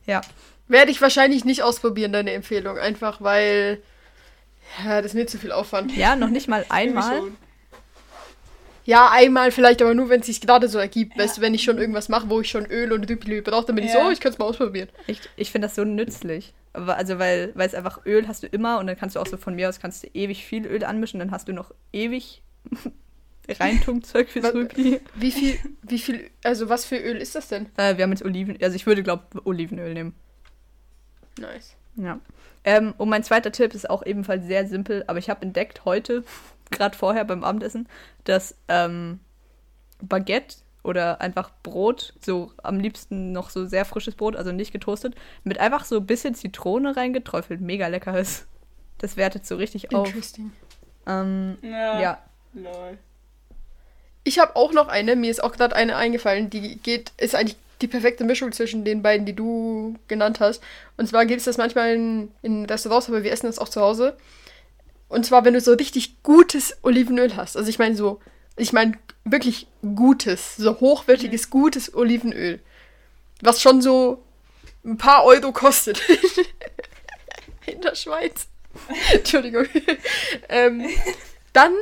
Ja. 0.06 0.22
Werde 0.68 0.92
ich 0.92 1.02
wahrscheinlich 1.02 1.46
nicht 1.46 1.64
ausprobieren, 1.64 2.12
deine 2.14 2.32
Empfehlung. 2.32 2.78
Einfach 2.78 3.22
weil. 3.22 3.82
Ja, 4.84 5.02
das 5.02 5.12
ist 5.12 5.16
mir 5.16 5.28
zu 5.28 5.38
viel 5.38 5.52
Aufwand. 5.52 5.96
Ja, 5.96 6.16
noch 6.16 6.30
nicht 6.30 6.48
mal 6.48 6.66
einmal. 6.70 7.22
Ja, 8.86 9.10
einmal 9.12 9.52
vielleicht, 9.52 9.82
aber 9.82 9.94
nur, 9.94 10.10
wenn 10.10 10.20
es 10.20 10.26
sich 10.26 10.42
gerade 10.42 10.68
so 10.68 10.78
ergibt. 10.78 11.18
Weißt 11.18 11.38
du, 11.38 11.42
wenn 11.42 11.54
ich 11.54 11.64
schon 11.64 11.78
irgendwas 11.78 12.10
mache, 12.10 12.30
wo 12.30 12.42
ich 12.42 12.50
schon 12.50 12.66
Öl 12.66 12.92
und 12.92 13.10
Rüpli 13.10 13.40
brauche, 13.42 13.68
dann 13.68 13.76
bin 13.76 13.86
ich 13.86 13.92
so, 13.94 14.00
Ja. 14.00 14.08
oh, 14.08 14.12
ich 14.12 14.20
könnte 14.20 14.36
es 14.36 14.40
mal 14.40 14.46
ausprobieren. 14.46 14.90
Ich, 15.08 15.22
ich 15.38 15.52
finde 15.52 15.68
das 15.68 15.76
so 15.76 15.86
nützlich. 15.86 16.54
Aber 16.74 16.98
also, 16.98 17.18
weil, 17.18 17.52
weil 17.56 17.68
es 17.68 17.76
einfach 17.76 18.06
Öl 18.06 18.28
hast 18.28 18.44
du 18.44 18.48
immer 18.48 18.80
und 18.80 18.88
dann 18.88 18.98
kannst 18.98 19.16
du 19.16 19.22
auch 19.22 19.28
so 19.28 19.38
von 19.38 19.56
mir 19.56 19.70
aus 19.70 19.80
kannst 19.80 20.04
du 20.04 20.08
ewig 20.14 20.44
viel 20.46 20.66
Öl 20.66 20.84
anmischen, 20.84 21.20
dann 21.20 21.32
hast 21.32 21.48
du 21.48 21.54
noch 21.54 21.72
ewig 21.94 22.42
Reintunkzeug 23.50 24.30
fürs 24.30 24.54
Rübli. 24.54 25.02
Wie 25.16 25.32
viel, 25.32 25.60
wie 25.82 26.00
viel, 26.00 26.30
also 26.44 26.70
was 26.70 26.86
für 26.86 26.98
Öl 26.98 27.18
ist 27.18 27.36
das 27.36 27.50
denn? 27.50 27.68
Äh, 27.78 27.98
wir 27.98 28.04
haben 28.04 28.12
jetzt 28.12 28.24
Oliven, 28.24 28.58
also 28.62 28.76
ich 28.76 28.86
würde, 28.86 29.04
glaube 29.04 29.24
Olivenöl 29.44 29.94
nehmen. 29.94 30.14
Nice. 31.38 31.76
Ja. 31.96 32.20
Ähm, 32.64 32.94
und 32.98 33.10
mein 33.10 33.24
zweiter 33.24 33.52
Tipp 33.52 33.74
ist 33.74 33.90
auch 33.90 34.06
ebenfalls 34.06 34.46
sehr 34.46 34.68
simpel, 34.68 35.04
aber 35.08 35.20
ich 35.20 35.30
habe 35.30 35.42
entdeckt 35.42 35.86
heute, 35.86 36.24
gerade 36.72 36.98
vorher 36.98 37.26
beim 37.26 37.44
Abendessen, 37.44 37.88
dass 38.24 38.56
ähm, 38.68 39.20
Baguette 40.02 40.58
oder 40.84 41.22
einfach 41.22 41.52
Brot, 41.64 42.14
so 42.22 42.52
am 42.62 42.80
liebsten 42.80 43.32
noch 43.32 43.50
so 43.50 43.66
sehr 43.66 43.86
frisches 43.86 44.16
Brot, 44.16 44.36
also 44.36 44.52
nicht 44.52 44.72
getoastet, 44.72 45.16
mit 45.44 45.60
einfach 45.60 45.86
so 45.86 45.98
ein 45.98 46.06
bisschen 46.06 46.36
Zitrone 46.36 46.96
reingeträufelt, 46.96 47.62
mega 47.62 47.88
lecker 47.88 48.18
ist. 48.18 48.48
Das 48.98 49.18
wertet 49.18 49.46
so 49.46 49.56
richtig 49.56 49.94
auf. 49.94 50.08
Interesting. 50.08 50.52
Ähm, 51.08 51.58
Ja. 51.62 52.00
ja, 52.00 52.18
Lol. 52.54 52.98
Ich 54.24 54.40
habe 54.40 54.56
auch 54.56 54.72
noch 54.72 54.88
eine, 54.88 55.16
mir 55.16 55.32
ist 55.32 55.44
auch 55.44 55.52
gerade 55.52 55.76
eine 55.76 55.96
eingefallen, 55.96 56.50
die 56.50 56.78
geht, 56.78 57.12
ist 57.18 57.36
eigentlich 57.36 57.58
die 57.82 57.88
perfekte 57.88 58.24
Mischung 58.24 58.52
zwischen 58.52 58.86
den 58.86 59.02
beiden, 59.02 59.26
die 59.26 59.36
du 59.36 59.96
genannt 60.08 60.40
hast. 60.40 60.64
Und 60.98 61.08
zwar 61.08 61.26
gibt 61.26 61.40
es 61.40 61.46
das 61.46 61.58
manchmal 61.58 61.94
in, 61.94 62.32
in 62.42 62.66
Restaurants, 62.66 63.10
aber 63.10 63.24
wir 63.24 63.32
essen 63.32 63.48
das 63.48 63.60
auch 63.60 63.70
zu 63.70 63.82
Hause. 63.82 64.18
Und 65.10 65.26
zwar, 65.26 65.44
wenn 65.46 65.54
du 65.54 65.62
so 65.62 65.74
richtig 65.74 66.24
gutes 66.24 66.78
Olivenöl 66.82 67.36
hast. 67.36 67.58
Also 67.58 67.70
ich 67.70 67.80
meine 67.80 67.96
so, 67.96 68.22
ich 68.56 68.72
meine 68.72 68.94
wirklich 69.26 69.68
gutes, 69.82 70.56
so 70.56 70.80
hochwertiges, 70.80 71.50
gutes 71.50 71.94
Olivenöl. 71.94 72.60
Was 73.42 73.62
schon 73.62 73.82
so 73.82 74.24
ein 74.86 74.98
paar 74.98 75.26
Euro 75.26 75.52
kostet. 75.52 76.02
in 77.66 77.82
der 77.82 77.96
Schweiz. 77.96 78.48
Entschuldigung. 79.14 79.66
ähm, 80.50 80.88
dann 81.52 81.74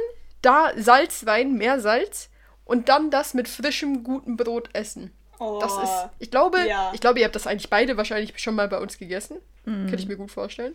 da 0.42 0.72
Salz 0.76 1.26
rein, 1.28 1.54
mehr 1.54 1.80
Salz. 1.80 2.30
Und 2.66 2.90
dann 2.90 3.12
das 3.12 3.34
mit 3.34 3.48
frischem, 3.48 4.04
gutem 4.04 4.38
Brot 4.38 4.70
essen. 4.74 5.12
Oh, 5.40 5.60
Das 5.60 5.74
ist, 5.84 6.10
ich 6.20 6.32
glaube, 6.32 6.60
ja. 6.68 6.92
ich 6.94 7.02
glaube, 7.02 7.20
ihr 7.20 7.26
habt 7.26 7.36
das 7.36 7.48
eigentlich 7.48 7.70
beide 7.70 7.98
wahrscheinlich 7.98 8.38
schon 8.40 8.56
mal 8.56 8.68
bei 8.68 8.78
uns 8.80 8.98
gegessen. 8.98 9.38
Könnte 9.66 9.96
ich 9.96 10.08
mir 10.08 10.18
gut 10.18 10.32
vorstellen. 10.32 10.74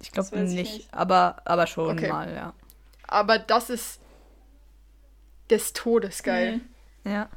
Ich 0.00 0.12
glaube 0.12 0.38
nicht, 0.40 0.54
nicht. 0.54 0.88
aber, 0.94 1.36
aber 1.44 1.66
schon 1.66 1.90
Okay. 1.96 2.08
mal, 2.08 2.32
ja. 2.34 2.52
Aber 3.06 3.38
das 3.38 3.70
ist 3.70 4.00
des 5.50 5.72
Todes 5.72 6.22
geil. 6.22 6.60
Mhm. 7.04 7.10
Ja. 7.12 7.28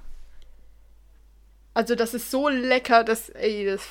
Also 1.74 1.94
das 1.96 2.14
ist 2.16 2.32
so 2.32 2.50
lecker, 2.50 3.04
dass, 3.04 3.30
ey, 3.30 3.66
das, 3.66 3.82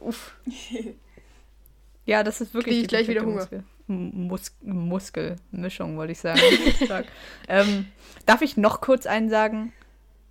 uff. 0.00 0.34
Ja, 2.06 2.24
das 2.24 2.40
ist 2.40 2.54
wirklich 2.54 2.74
Krieg 2.76 2.82
ich 2.82 2.88
gleich 2.88 3.08
wieder 3.08 3.20
perfekte 3.20 3.38
Muskel, 3.60 3.64
Mus 3.90 4.56
Muskelmischung, 4.62 5.96
wollte 5.96 6.12
ich 6.12 6.20
sagen. 6.20 6.40
Ähm, 7.48 7.86
darf 8.26 8.42
ich 8.42 8.56
noch 8.56 8.80
kurz 8.80 9.06
einen 9.06 9.28
sagen? 9.28 9.72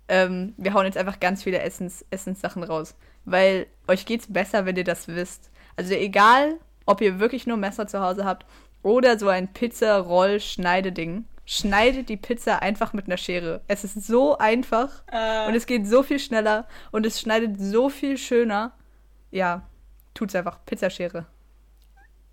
Ähm, 0.08 0.54
wir 0.56 0.74
hauen 0.74 0.86
jetzt 0.86 0.96
einfach 0.96 1.20
ganz 1.20 1.42
viele 1.42 1.60
Essens 1.60 2.04
Essenssachen 2.10 2.62
raus. 2.62 2.96
Weil 3.24 3.66
euch 3.86 4.06
geht's 4.06 4.32
besser, 4.32 4.66
wenn 4.66 4.76
ihr 4.76 4.84
das 4.84 5.08
wisst. 5.08 5.50
Also 5.76 5.94
egal, 5.94 6.58
ob 6.86 7.00
ihr 7.00 7.20
wirklich 7.20 7.46
nur 7.46 7.56
Messer 7.56 7.86
zu 7.86 8.00
Hause 8.00 8.24
habt 8.24 8.46
oder 8.82 9.18
so 9.18 9.28
ein 9.28 9.52
Pizza-Roll-Schneideding. 9.52 11.26
Schneidet 11.44 12.08
die 12.08 12.16
Pizza 12.16 12.62
einfach 12.62 12.92
mit 12.92 13.06
einer 13.06 13.16
Schere. 13.16 13.60
Es 13.66 13.84
ist 13.84 14.06
so 14.06 14.38
einfach 14.38 15.02
Äh, 15.10 15.48
und 15.48 15.54
es 15.54 15.66
geht 15.66 15.86
so 15.86 16.02
viel 16.02 16.18
schneller 16.18 16.66
und 16.92 17.04
es 17.06 17.20
schneidet 17.20 17.60
so 17.60 17.88
viel 17.88 18.16
schöner. 18.18 18.72
Ja, 19.30 19.62
tut's 20.14 20.34
einfach. 20.34 20.64
Pizzaschere. 20.64 21.26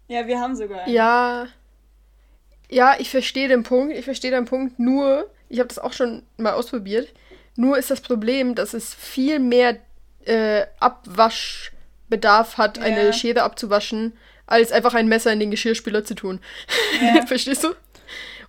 Ja, 0.08 0.26
wir 0.28 0.40
haben 0.40 0.56
sogar. 0.56 0.84
einen. 0.84 0.94
Ja, 0.94 1.48
ja, 2.70 2.96
ich 3.00 3.10
verstehe 3.10 3.48
den 3.48 3.64
Punkt, 3.64 3.96
ich 3.98 4.04
verstehe 4.06 4.32
den 4.32 4.46
Punkt, 4.46 4.78
nur, 4.80 5.30
ich 5.50 5.60
habe 5.60 5.68
das 5.70 5.80
auch 5.80 5.94
schon 5.94 6.24
mal 6.38 6.54
ausprobiert, 6.54 7.08
nur 7.56 7.78
ist 7.78 7.90
das 7.90 8.02
Problem, 8.02 8.56
dass 8.56 8.74
es 8.74 8.94
viel 8.94 9.40
mehr 9.40 9.78
äh, 10.26 10.66
Abwaschbedarf 10.80 12.58
hat, 12.58 12.78
Ja. 12.78 12.84
eine 12.84 13.14
Schere 13.14 13.44
abzuwaschen, 13.44 14.14
als 14.46 14.72
einfach 14.72 14.94
ein 14.94 15.08
Messer 15.08 15.32
in 15.34 15.40
den 15.40 15.52
Geschirrspüler 15.52 16.04
zu 16.04 16.16
tun. 16.16 16.40
Ja. 17.02 17.26
Verstehst 17.26 17.64
du? 17.64 17.70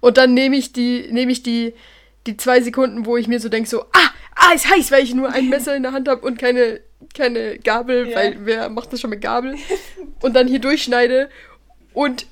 Und 0.01 0.17
dann 0.17 0.35
nehme 0.35 0.57
ich 0.57 0.73
die, 0.73 1.09
nehme 1.11 1.33
ich 1.33 1.43
die, 1.43 1.75
die 2.27 2.37
zwei 2.37 2.61
Sekunden, 2.61 3.07
wo 3.07 3.17
ich 3.17 3.27
mir 3.27 3.41
so 3.41 3.49
denke, 3.49 3.69
so, 3.69 3.83
ah, 3.83 4.11
ah, 4.37 4.53
ist 4.55 4.69
heiß, 4.71 4.91
weil 4.93 5.03
ich 5.03 5.15
nur 5.15 5.33
ein 5.33 5.49
Messer 5.49 5.75
in 5.75 5.83
der 5.83 5.93
Hand 5.93 6.09
habe 6.09 6.25
und 6.25 6.39
keine, 6.39 6.81
keine 7.17 7.59
Gabel, 7.59 8.09
Ja. 8.11 8.17
weil 8.17 8.37
wer 8.41 8.69
macht 8.69 8.93
das 8.93 9.01
schon 9.01 9.11
mit 9.11 9.21
Gabel? 9.23 9.57
Und 10.23 10.35
dann 10.35 10.47
hier 10.47 10.61
durchschneide 10.61 11.31
und 11.99 12.27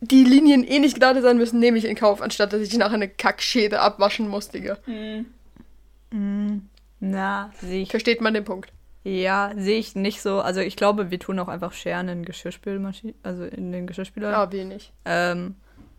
die 0.00 0.24
Linien 0.24 0.64
eh 0.64 0.78
nicht 0.80 0.98
gerade 1.00 1.22
sein 1.22 1.38
müssen, 1.38 1.60
nehme 1.60 1.78
ich 1.78 1.84
in 1.84 1.94
Kauf, 1.96 2.20
anstatt 2.20 2.52
dass 2.52 2.60
ich 2.60 2.76
nachher 2.76 2.94
eine 2.94 3.08
Kackschere 3.08 3.78
abwaschen 3.80 4.28
muss, 4.28 4.48
Digga. 4.48 4.76
Mhm. 4.86 6.68
Na, 7.00 7.52
sehe 7.60 7.82
ich. 7.82 7.90
Versteht 7.90 8.20
man 8.20 8.34
den 8.34 8.44
Punkt? 8.44 8.72
Ja, 9.02 9.52
sehe 9.56 9.78
ich 9.78 9.94
nicht 9.94 10.22
so. 10.22 10.40
Also 10.40 10.60
ich 10.60 10.76
glaube, 10.76 11.10
wir 11.10 11.18
tun 11.18 11.38
auch 11.38 11.48
einfach 11.48 11.72
Scheren 11.72 12.08
in 12.08 12.24
Geschirrspülmaschine, 12.24 13.14
also 13.22 13.44
in 13.44 13.72
den 13.72 13.86
Geschirrspüler. 13.86 14.30
Ja, 14.30 14.50
wenig. 14.52 14.92
Ähm, 15.04 15.56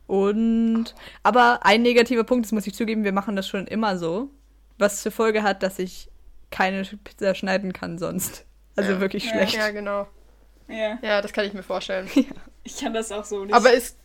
und 0.08 0.94
aber 1.24 1.60
ein 1.64 1.82
negativer 1.82 2.24
Punkt, 2.24 2.46
das 2.46 2.52
muss 2.52 2.68
ich 2.68 2.74
zugeben, 2.74 3.04
wir 3.04 3.12
machen 3.12 3.36
das 3.36 3.48
schon 3.48 3.68
immer 3.68 3.98
so, 3.98 4.30
was 4.78 5.02
zur 5.02 5.12
Folge 5.12 5.44
hat, 5.44 5.64
dass 5.64 5.80
ich 5.80 6.10
keine 6.52 6.84
Pizza 6.84 7.36
schneiden 7.36 7.74
kann 7.74 7.98
sonst. 8.00 8.46
Also 8.76 8.92
Ja. 8.94 9.00
wirklich 9.00 9.26
Ja. 9.26 9.32
schlecht. 9.32 9.56
Ja, 9.56 9.70
genau. 9.72 10.08
Ja, 10.68 10.98
Ja, 11.02 11.22
das 11.22 11.34
kann 11.34 11.46
ich 11.46 11.54
mir 11.54 11.64
vorstellen. 11.64 12.08
ich 12.66 12.78
kann 12.78 12.94
das 12.94 13.12
auch 13.14 13.24
so 13.24 13.46
nicht. 13.46 13.54
Aber 13.54 13.74
es, 13.74 13.96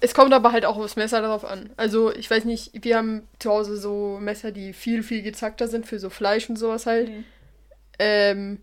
es 0.00 0.14
kommt 0.14 0.32
aber 0.32 0.52
halt 0.52 0.64
auch 0.64 0.76
aufs 0.76 0.94
Messer 0.94 1.20
darauf 1.20 1.44
an. 1.44 1.70
Also, 1.76 2.14
ich 2.14 2.30
weiß 2.30 2.44
nicht, 2.44 2.84
wir 2.84 2.96
haben 2.96 3.26
zu 3.40 3.50
Hause 3.50 3.76
so 3.76 4.18
Messer, 4.20 4.52
die 4.52 4.72
viel, 4.72 5.02
viel 5.02 5.22
gezackter 5.22 5.66
sind 5.66 5.86
für 5.86 5.98
so 5.98 6.10
Fleisch 6.10 6.48
und 6.48 6.56
sowas 6.56 6.86
halt. 6.86 7.08
Mhm. 7.08 7.24
Ähm, 7.98 8.60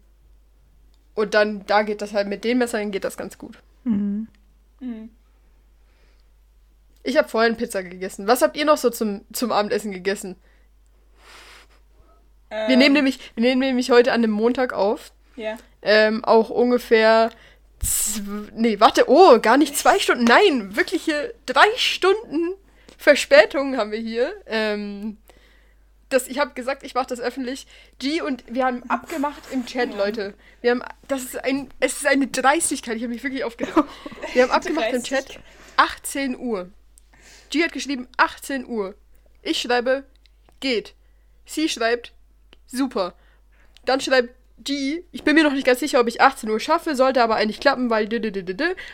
und 1.16 1.34
dann, 1.34 1.66
da 1.66 1.84
geht 1.84 2.02
das 2.02 2.14
halt, 2.14 2.28
mit 2.28 2.44
den 2.44 2.58
Messern 2.58 2.92
geht 2.92 3.04
das 3.04 3.18
ganz 3.18 3.38
gut. 3.38 3.58
Mhm. 3.84 4.28
Mhm. 4.80 5.10
Ich 7.04 7.18
habe 7.18 7.28
vorhin 7.28 7.58
Pizza 7.58 7.84
gegessen. 7.84 8.28
Was 8.28 8.42
habt 8.42 8.56
ihr 8.56 8.66
noch 8.66 8.78
so 8.78 8.90
zum, 8.90 9.22
zum 9.34 9.52
Abendessen 9.52 9.92
gegessen? 9.92 10.36
Wir 12.50 12.70
Ähm, 12.70 12.80
nehmen 12.80 12.94
nämlich, 12.94 13.20
wir 13.36 13.44
nehmen 13.44 13.62
nämlich 13.62 13.92
heute 13.92 14.12
an 14.12 14.22
dem 14.22 14.32
Montag 14.32 14.74
auf. 14.74 15.12
Ja. 15.36 15.58
Ähm, 15.82 16.24
auch 16.24 16.50
ungefähr. 16.50 17.32
Nee, 18.54 18.80
warte, 18.80 19.10
oh, 19.10 19.40
gar 19.40 19.58
nicht 19.58 19.78
zwei 19.78 20.00
Stunden. 20.00 20.24
Nein, 20.24 20.76
wirkliche 20.76 21.34
drei 21.46 21.68
Stunden 21.78 22.56
Verspätung 22.98 23.78
haben 23.78 23.92
wir 23.92 24.00
hier. 24.00 24.34
Ähm, 24.46 25.18
das, 26.10 26.28
ich 26.28 26.40
habe 26.40 26.54
gesagt, 26.54 26.84
ich 26.84 26.94
mache 26.94 27.08
das 27.08 27.20
öffentlich. 27.20 27.66
G 28.00 28.22
und 28.22 28.44
wir 28.48 28.66
haben 28.66 28.84
abgemacht 28.90 29.42
im 29.52 29.66
Chat, 29.66 29.96
Leute. 29.96 30.36
Wir 30.62 30.72
haben, 30.72 30.84
das 31.08 31.24
ist 31.24 31.44
ein, 31.44 31.70
es 31.80 31.94
ist 31.94 32.06
eine 32.06 32.28
Dreistigkeit. 32.28 32.98
Ich 32.98 33.04
habe 33.04 33.14
mich 33.14 33.24
wirklich 33.24 33.44
aufgeregt. 33.44 33.76
Wir 34.34 34.44
haben 34.44 34.52
abgemacht 34.52 34.94
im 34.94 35.04
Chat 35.04 35.40
18 35.78 36.38
Uhr. 36.38 36.70
G 37.50 37.64
hat 37.64 37.72
geschrieben 37.72 38.08
18 38.18 38.68
Uhr. 38.68 38.96
Ich 39.42 39.62
schreibe 39.62 40.04
geht. 40.60 40.94
Sie 41.46 41.68
schreibt 41.70 42.14
super. 42.68 43.16
Dann 43.86 44.00
schreibt 44.00 44.36
G, 44.64 45.04
ich 45.12 45.24
bin 45.24 45.36
mir 45.36 45.44
noch 45.44 45.54
nicht 45.54 45.66
ganz 45.66 45.80
sicher, 45.80 46.00
ob 46.00 46.08
ich 46.08 46.22
18 46.22 46.50
Uhr 46.50 46.60
schaffe, 46.60 46.96
sollte 46.96 47.24
aber 47.24 47.36
eigentlich 47.36 47.60
klappen, 47.60 47.90
weil 47.90 48.06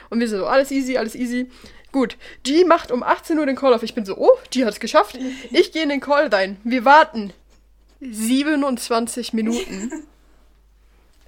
und 0.09 0.19
wir 0.19 0.27
so, 0.27 0.45
alles 0.45 0.71
easy, 0.71 0.97
alles 0.97 1.15
easy. 1.15 1.49
Gut, 1.91 2.17
G 2.43 2.63
macht 2.65 2.91
um 2.91 3.03
18 3.03 3.39
Uhr 3.39 3.45
den 3.45 3.55
Call 3.55 3.73
auf. 3.73 3.83
Ich 3.83 3.93
bin 3.93 4.05
so, 4.05 4.17
oh, 4.17 4.37
G 4.51 4.65
hat 4.65 4.73
es 4.73 4.79
geschafft. 4.79 5.17
Ich 5.51 5.71
gehe 5.71 5.83
in 5.83 5.89
den 5.89 6.01
Call 6.01 6.27
rein. 6.27 6.57
Wir 6.63 6.85
warten 6.85 7.33
27 8.01 9.33
Minuten. 9.33 9.91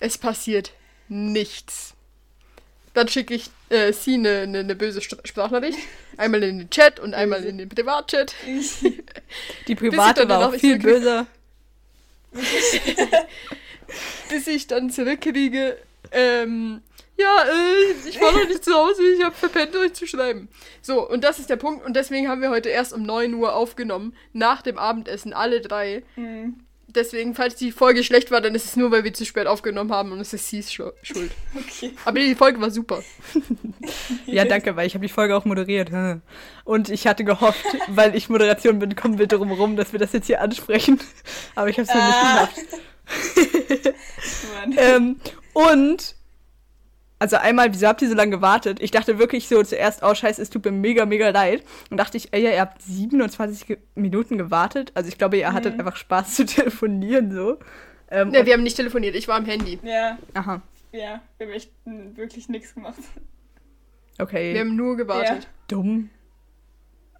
Es 0.02 0.18
passiert 0.18 0.72
nichts. 1.10 1.94
Dann 2.94 3.10
schicke 3.10 3.34
ich 3.34 3.50
äh, 3.68 3.92
sie 3.92 4.14
eine 4.14 4.48
ne, 4.48 4.64
ne 4.64 4.74
böse 4.74 5.02
Sprachnachricht. 5.02 5.78
Einmal 6.16 6.42
in 6.44 6.60
den 6.60 6.70
Chat 6.70 7.02
und 7.02 7.14
einmal 7.14 7.44
in 7.44 7.58
den 7.58 7.68
Privatchat. 7.68 8.34
Die 9.68 9.76
private 9.76 10.30
war 10.30 10.48
auch 10.48 10.54
viel 10.54 10.80
böser. 10.80 11.28
bis 14.30 14.48
ich 14.48 14.68
dann 14.68 14.90
zurückkriege, 14.90 15.78
ähm, 16.12 16.82
ja, 17.18 17.44
äh, 17.44 18.08
ich 18.10 18.20
war 18.22 18.32
noch 18.32 18.48
nicht 18.48 18.64
zu 18.64 18.74
Hause, 18.74 19.02
ich 19.18 19.24
habe 19.24 19.36
verpennt, 19.36 19.76
euch 19.76 19.94
zu 19.94 20.08
schreiben. 20.08 20.48
So, 20.82 21.08
und 21.10 21.24
das 21.24 21.38
ist 21.40 21.50
der 21.50 21.58
Punkt. 21.58 21.86
Und 21.86 21.96
deswegen 21.96 22.30
haben 22.30 22.42
wir 22.42 22.50
heute 22.50 22.70
erst 22.70 22.94
um 22.94 23.04
9 23.04 23.34
Uhr 23.34 23.54
aufgenommen, 23.56 24.16
nach 24.32 24.62
dem 24.62 24.78
Abendessen, 24.78 25.34
alle 25.34 25.60
drei. 25.60 26.04
Mhm. 26.16 26.62
Deswegen, 26.92 27.36
falls 27.36 27.54
die 27.56 27.72
Folge 27.72 28.04
schlecht 28.04 28.32
war, 28.32 28.42
dann 28.42 28.56
ist 28.56 28.66
es 28.66 28.76
nur, 28.76 28.90
weil 28.90 29.04
wir 29.04 29.14
zu 29.14 29.24
spät 29.24 29.46
aufgenommen 29.46 29.92
haben 29.92 30.12
und 30.12 30.22
es 30.22 30.34
ist 30.34 30.50
Schu- 30.74 30.92
Schuld. 31.04 31.32
Okay. 31.56 31.94
Aber 32.04 32.20
die 32.20 32.34
Folge 32.34 32.60
war 32.62 32.72
super. 32.72 33.04
Ja, 34.26 34.46
danke, 34.46 34.76
weil 34.76 34.88
ich 34.88 34.94
habe 34.96 35.06
die 35.06 35.12
Folge 35.12 35.36
auch 35.36 35.46
moderiert. 35.46 35.90
Und 36.64 36.90
ich 36.90 37.06
hatte 37.08 37.24
gehofft, 37.24 37.64
weil 37.88 38.16
ich 38.16 38.30
Moderation 38.30 38.80
bin, 38.80 38.96
kommen 38.96 39.20
wir 39.20 39.28
drum 39.28 39.52
rum, 39.52 39.76
dass 39.76 39.92
wir 39.92 40.00
das 40.00 40.14
jetzt 40.14 40.28
hier 40.28 40.42
ansprechen. 40.42 41.00
Aber 41.56 41.68
ich 41.70 41.78
habe 41.78 41.88
es 41.88 41.90
Ah. 41.90 42.48
nicht 42.48 42.56
geschafft. 42.56 43.49
Ähm, 44.78 45.20
und, 45.54 46.16
also 47.20 47.36
einmal, 47.38 47.74
wieso 47.74 47.88
habt 47.88 48.02
ihr 48.02 48.10
so 48.10 48.16
lange 48.16 48.32
gewartet? 48.32 48.80
Ich 48.82 48.92
dachte 48.92 49.20
wirklich 49.20 49.48
so 49.48 49.62
zuerst, 49.64 50.04
oh 50.04 50.14
scheiße, 50.14 50.42
es 50.42 50.50
tut 50.50 50.64
mir 50.66 50.72
mega, 50.72 51.06
mega 51.06 51.30
leid. 51.30 51.64
Und 51.90 51.98
dachte 51.98 52.18
ich, 52.18 52.34
ey, 52.34 52.44
ja, 52.44 52.52
ihr 52.52 52.62
habt 52.62 52.82
27 52.82 53.68
ge 53.68 53.78
Minuten 53.96 54.38
gewartet. 54.38 54.92
Also 54.96 55.10
ich 55.10 55.18
glaube, 55.18 55.38
ihr 55.38 55.52
hattet 55.54 55.74
Mhm. 55.76 55.82
einfach 55.82 55.96
Spaß 55.98 56.36
zu 56.36 56.46
telefonieren 56.46 57.32
so. 57.32 57.58
Ähm, 58.12 58.30
Ne, 58.30 58.40
und- 58.40 58.46
wir 58.46 58.54
haben 58.54 58.64
nicht 58.64 58.78
telefoniert, 58.78 59.16
ich 59.16 59.28
war 59.28 59.36
am 59.38 59.46
Handy. 59.46 59.80
Ja, 59.84 60.18
aha, 60.34 60.62
ja, 60.92 61.22
wir 61.38 61.48
haben 61.48 61.54
echt 61.54 61.72
wirklich 61.86 62.50
nichts 62.50 62.74
gemacht. 62.74 62.96
okay. 64.18 64.54
Wir 64.54 64.62
haben 64.62 64.76
nur 64.76 64.98
gewartet. 64.98 65.48
dumm. 65.68 66.10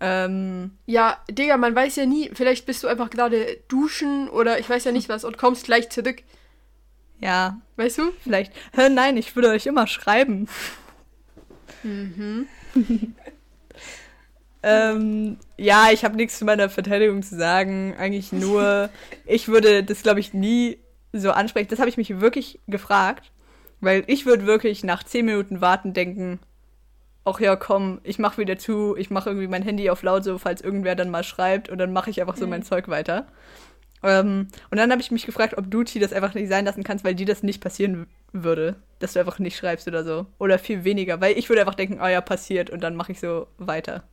Ähm, 0.02 0.72
Ja. 0.86 1.18
Digga, 1.30 1.58
man 1.58 1.76
weiß 1.76 1.98
ja 1.98 2.06
nie, 2.06 2.30
vielleicht 2.34 2.66
bist 2.66 2.84
du 2.84 2.88
einfach 2.88 3.10
gerade 3.10 3.58
duschen 3.68 4.30
oder 4.30 4.58
ich 4.60 4.70
weiß 4.70 4.86
ja 4.86 4.92
nicht 4.94 5.10
was 5.10 5.24
und 5.26 5.38
kommst 5.38 5.66
gleich 5.66 5.90
zurück. 5.90 6.24
Ja, 7.20 7.60
Weißt 7.76 7.98
du? 7.98 8.12
vielleicht. 8.22 8.54
Hä, 8.74 8.90
nein, 8.90 9.18
ich 9.18 9.36
würde 9.36 9.50
euch 9.50 9.66
immer 9.66 9.88
schreiben. 9.88 10.48
Ähm, 14.62 15.38
ja, 15.58 15.90
ich 15.92 16.04
habe 16.04 16.18
nichts 16.18 16.38
zu 16.40 16.46
meiner 16.46 16.70
Verteidigung 16.70 17.24
zu 17.24 17.38
sagen. 17.38 17.96
Eigentlich 17.98 18.32
nur, 18.32 18.90
ich 19.26 19.48
würde 19.48 19.84
das, 19.84 20.04
glaube 20.04 20.20
ich, 20.20 20.34
nie 20.34 20.80
so 21.14 21.32
ansprechen. 21.32 21.70
Das 21.70 21.80
habe 21.80 21.90
ich 21.90 21.98
mich 21.98 22.20
wirklich 22.20 22.60
gefragt, 22.68 23.32
weil 23.80 24.04
ich 24.08 24.26
würde 24.26 24.46
wirklich 24.46 24.84
nach 24.84 25.04
zehn 25.04 25.26
Minuten 25.26 25.62
warten 25.62 25.94
denken, 25.94 26.40
ach 27.26 27.40
ja, 27.40 27.56
komm, 27.56 28.02
ich 28.04 28.20
mache 28.20 28.38
wieder 28.38 28.58
zu, 28.58 28.96
ich 28.98 29.10
mache 29.10 29.30
irgendwie 29.30 29.48
mein 29.48 29.64
Handy 29.64 29.90
auf 29.90 30.04
laut, 30.04 30.24
so 30.24 30.38
falls 30.38 30.62
irgendwer 30.62 30.96
dann 30.96 31.10
mal 31.10 31.24
schreibt 31.24 31.70
und 31.70 31.78
dann 31.78 31.94
mache 31.94 32.10
ich 32.10 32.22
einfach 32.22 32.38
so 32.38 32.48
mein 32.48 32.64
Zeug 32.64 32.88
weiter. 32.88 33.28
Ähm, 34.04 34.48
und 34.70 34.78
dann 34.78 34.92
habe 34.92 35.02
ich 35.02 35.12
mich 35.12 35.26
gefragt, 35.26 35.58
ob 35.58 35.70
du 35.70 35.84
T 35.84 36.00
das 36.00 36.14
einfach 36.14 36.34
nicht 36.34 36.50
sein 36.50 36.66
lassen 36.66 36.84
kannst, 36.84 37.04
weil 37.04 37.16
dir 37.16 37.26
das 37.26 37.44
nicht 37.44 37.62
passieren 37.62 38.08
würde, 38.32 38.76
dass 39.00 39.14
du 39.14 39.20
einfach 39.20 39.40
nicht 39.40 39.58
schreibst 39.58 39.88
oder 39.88 40.04
so. 40.04 40.26
Oder 40.38 40.60
viel 40.60 40.84
weniger, 40.84 41.20
weil 41.22 41.38
ich 41.38 41.50
würde 41.50 41.62
einfach 41.62 41.76
denken, 41.76 42.00
oh 42.02 42.08
ja, 42.08 42.22
passiert 42.22 42.70
und 42.70 42.82
dann 42.82 42.96
mache 42.96 43.12
ich 43.12 43.20
so 43.20 43.48
weiter. 43.58 44.04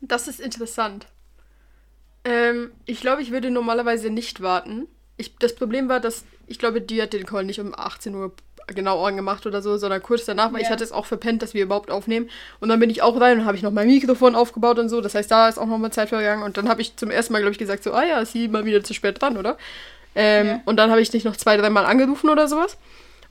Das 0.00 0.28
ist 0.28 0.40
interessant. 0.40 1.06
Ähm, 2.24 2.72
ich 2.84 3.00
glaube, 3.00 3.22
ich 3.22 3.30
würde 3.30 3.50
normalerweise 3.50 4.10
nicht 4.10 4.40
warten. 4.40 4.88
Ich, 5.16 5.36
das 5.36 5.54
Problem 5.54 5.88
war, 5.88 6.00
dass 6.00 6.24
ich 6.46 6.58
glaube, 6.58 6.80
die 6.80 7.00
hat 7.00 7.12
den 7.12 7.26
Call 7.26 7.44
nicht 7.44 7.60
um 7.60 7.74
18 7.74 8.14
Uhr 8.14 8.34
genau 8.66 9.04
angemacht 9.04 9.46
oder 9.46 9.62
so, 9.62 9.76
sondern 9.76 10.02
kurz 10.02 10.24
danach, 10.24 10.52
weil 10.52 10.60
ja. 10.60 10.66
ich 10.66 10.70
hatte 10.70 10.82
es 10.82 10.92
auch 10.92 11.06
verpennt, 11.06 11.42
dass 11.42 11.54
wir 11.54 11.62
überhaupt 11.62 11.90
aufnehmen. 11.90 12.28
Und 12.60 12.68
dann 12.68 12.80
bin 12.80 12.90
ich 12.90 13.02
auch 13.02 13.20
rein 13.20 13.40
und 13.40 13.46
habe 13.46 13.56
ich 13.56 13.62
noch 13.62 13.70
mein 13.70 13.86
Mikrofon 13.86 14.34
aufgebaut 14.34 14.78
und 14.78 14.88
so. 14.88 15.00
Das 15.00 15.14
heißt, 15.14 15.30
da 15.30 15.48
ist 15.48 15.58
auch 15.58 15.66
noch 15.66 15.78
mal 15.78 15.92
Zeit 15.92 16.08
vergangen. 16.08 16.42
Und 16.42 16.56
dann 16.56 16.68
habe 16.68 16.80
ich 16.80 16.96
zum 16.96 17.10
ersten 17.10 17.32
Mal, 17.32 17.40
glaube 17.40 17.52
ich, 17.52 17.58
gesagt, 17.58 17.84
so, 17.84 17.92
ah 17.92 18.04
ja, 18.04 18.18
ist 18.18 18.32
sie 18.32 18.48
mal 18.48 18.64
wieder 18.64 18.82
zu 18.82 18.94
spät 18.94 19.20
dran, 19.20 19.36
oder? 19.36 19.56
Ähm, 20.14 20.46
ja. 20.46 20.60
Und 20.64 20.76
dann 20.76 20.90
habe 20.90 21.00
ich 21.00 21.10
dich 21.10 21.24
noch 21.24 21.36
zwei, 21.36 21.56
dreimal 21.56 21.86
angerufen 21.86 22.28
oder 22.28 22.48
sowas. 22.48 22.76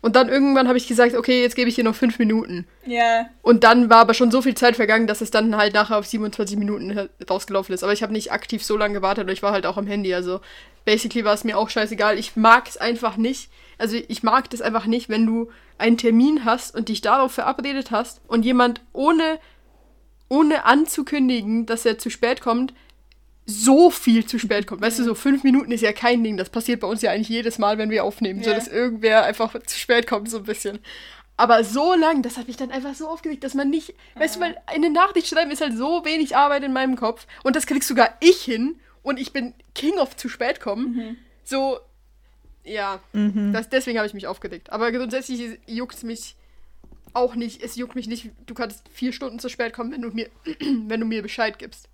Und 0.02 0.16
dann 0.16 0.30
irgendwann 0.30 0.68
habe 0.68 0.78
ich 0.78 0.88
gesagt, 0.88 1.16
okay, 1.16 1.42
jetzt 1.42 1.56
gebe 1.56 1.68
ich 1.68 1.76
hier 1.76 1.84
noch 1.84 1.96
fünf 1.96 2.20
Minuten. 2.20 2.68
Ja. 2.86 3.26
Und 3.42 3.64
dann 3.64 3.90
war 3.90 3.98
aber 3.98 4.14
schon 4.14 4.30
so 4.30 4.42
viel 4.44 4.54
Zeit 4.54 4.76
vergangen, 4.76 5.08
dass 5.08 5.20
es 5.20 5.32
dann 5.32 5.58
halt 5.58 5.74
nachher 5.74 5.98
auf 5.98 6.06
27 6.06 6.58
Minuten 6.58 7.10
rausgelaufen 7.28 7.74
ist. 7.74 7.84
Aber 7.84 7.92
ich 7.92 8.04
habe 8.04 8.14
nicht 8.14 8.32
aktiv 8.32 8.64
so 8.64 8.78
lange 8.78 8.94
gewartet, 8.94 9.30
ich 9.32 9.42
war 9.42 9.52
halt 9.52 9.66
auch 9.66 9.78
am 9.78 9.88
Handy. 9.88 10.14
Also 10.14 10.42
basically 10.86 11.26
war 11.26 11.34
es 11.34 11.44
mir 11.44 11.58
auch 11.58 11.72
scheißegal. 11.72 12.20
Ich 12.20 12.36
mag 12.36 12.68
es 12.68 12.78
einfach 12.78 13.18
nicht. 13.18 13.50
Also 13.78 13.98
ich 14.08 14.24
mag 14.24 14.50
das 14.50 14.62
einfach 14.62 14.86
nicht, 14.86 15.10
wenn 15.10 15.26
du 15.26 15.50
einen 15.78 15.98
Termin 15.98 16.46
hast 16.46 16.76
und 16.76 16.90
dich 16.90 17.02
darauf 17.02 17.34
verabredet 17.34 17.92
hast 17.92 18.22
und 18.28 18.46
jemand 18.46 18.82
ohne, 18.94 19.40
ohne 20.30 20.66
anzukündigen, 20.66 21.66
dass 21.66 21.86
er 21.86 21.98
zu 21.98 22.10
spät 22.10 22.42
kommt, 22.42 22.74
so 23.46 23.92
viel 23.92 24.26
zu 24.26 24.40
spät 24.40 24.66
kommt. 24.66 24.82
Weißt 24.82 25.00
du, 25.00 25.04
so 25.04 25.14
fünf 25.14 25.44
Minuten 25.44 25.72
ist 25.72 25.82
ja 25.82 25.94
kein 25.94 26.24
Ding. 26.24 26.38
Das 26.38 26.50
passiert 26.50 26.80
bei 26.80 26.88
uns 26.88 27.02
ja 27.02 27.12
eigentlich 27.12 27.30
jedes 27.30 27.60
Mal, 27.60 27.78
wenn 27.78 27.92
wir 27.92 28.04
aufnehmen. 28.04 28.40
Ja. 28.40 28.46
So, 28.46 28.54
dass 28.54 28.68
irgendwer 28.68 29.24
einfach 29.24 29.56
zu 29.66 29.78
spät 29.78 30.08
kommt, 30.08 30.30
so 30.30 30.38
ein 30.38 30.44
bisschen. 30.44 30.80
Aber 31.38 31.64
so 31.64 31.94
lang, 31.94 32.22
das 32.22 32.38
hat 32.38 32.48
mich 32.48 32.58
dann 32.58 32.72
einfach 32.72 32.96
so 32.96 33.08
aufgeregt, 33.08 33.44
dass 33.44 33.54
man 33.54 33.70
nicht, 33.70 33.90
ja. 33.90 34.22
weißt 34.22 34.38
du, 34.38 34.40
weil 34.40 34.58
eine 34.68 34.90
Nachricht 34.90 35.28
schreiben 35.28 35.52
ist 35.52 35.62
halt 35.62 35.78
so 35.78 36.06
wenig 36.06 36.36
Arbeit 36.36 36.64
in 36.64 36.74
meinem 36.74 36.96
Kopf 36.96 37.28
und 37.44 37.56
das 37.56 37.68
kriegst 37.68 37.90
sogar 37.90 38.16
ich 38.22 38.42
hin 38.42 38.80
und 39.04 39.20
ich 39.20 39.34
bin 39.34 39.54
King 39.74 39.96
of 39.96 40.16
zu 40.16 40.30
spät 40.30 40.62
kommen. 40.62 40.96
Mhm. 40.96 41.18
So, 41.44 41.80
ja, 42.66 43.00
mhm. 43.14 43.54
das, 43.54 43.70
deswegen 43.70 43.98
habe 43.98 44.08
ich 44.08 44.14
mich 44.14 44.28
aufgeregt. 44.28 44.72
Aber 44.72 44.92
grundsätzlich 44.92 45.60
juckt 45.68 45.96
es 45.96 46.04
mich 46.04 46.36
auch 47.14 47.36
nicht, 47.36 47.64
es 47.64 47.76
juckt 47.76 47.96
mich 47.96 48.08
nicht, 48.08 48.32
du 48.46 48.54
kannst 48.54 48.88
vier 48.90 49.14
Stunden 49.14 49.40
zu 49.40 49.50
spät 49.50 49.74
kommen, 49.74 49.92
wenn 49.92 50.02
du 50.02 50.10
mir, 50.10 50.30
wenn 50.88 51.00
du 51.00 51.06
mir 51.06 51.22
Bescheid 51.22 51.58
gibst. 51.58 51.88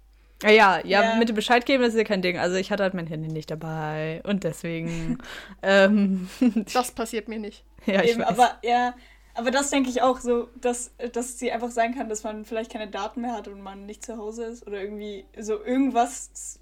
Ja, 0.44 0.50
ja, 0.50 0.82
ja, 0.84 1.16
mit 1.18 1.30
dem 1.30 1.36
Bescheid 1.36 1.66
geben, 1.66 1.84
das 1.84 1.94
ist 1.94 2.00
ja 2.00 2.04
kein 2.04 2.24
Ding. 2.24 2.40
Also 2.40 2.56
ich 2.56 2.72
hatte 2.72 2.82
halt 2.82 2.96
mein 2.96 3.06
Handy 3.06 3.28
nicht 3.28 3.52
dabei 3.52 4.22
und 4.24 4.44
deswegen. 4.44 5.20
ähm, 5.62 6.28
das 6.74 6.92
passiert 6.92 7.28
mir 7.28 7.40
nicht. 7.40 7.64
Ja, 7.88 8.04
ich 8.04 8.12
Eben, 8.12 8.22
weiß. 8.22 8.28
aber 8.30 8.60
ja, 8.62 8.94
aber 9.34 9.50
das 9.50 9.72
denke 9.72 9.90
ich 9.90 10.04
auch 10.04 10.20
so, 10.20 10.50
dass, 10.62 10.92
dass 11.14 11.40
sie 11.40 11.52
einfach 11.52 11.72
sein 11.72 11.96
kann, 11.96 12.10
dass 12.10 12.24
man 12.24 12.46
vielleicht 12.46 12.72
keine 12.72 12.88
Daten 12.88 13.22
mehr 13.22 13.34
hat 13.34 13.48
und 13.48 13.60
man 13.60 13.88
nicht 13.88 14.06
zu 14.06 14.18
Hause 14.18 14.44
ist 14.44 14.68
oder 14.68 14.80
irgendwie 14.84 15.26
so 15.36 15.64
irgendwas, 15.64 16.60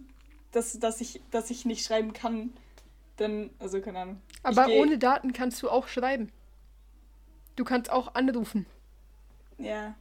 dass, 0.53 0.79
dass, 0.79 1.01
ich, 1.01 1.19
dass 1.29 1.49
ich 1.49 1.65
nicht 1.65 1.85
schreiben 1.85 2.13
kann. 2.13 2.51
Dann, 3.19 3.49
also 3.59 3.81
keine 3.81 3.99
Ahnung. 3.99 4.21
Aber 4.43 4.69
ohne 4.69 4.97
Daten 4.97 5.33
kannst 5.33 5.61
du 5.61 5.69
auch 5.69 5.87
schreiben. 5.89 6.31
Du 7.57 7.65
kannst 7.65 7.91
auch 7.91 8.15
anrufen. 8.15 8.65
Ja. 9.57 9.95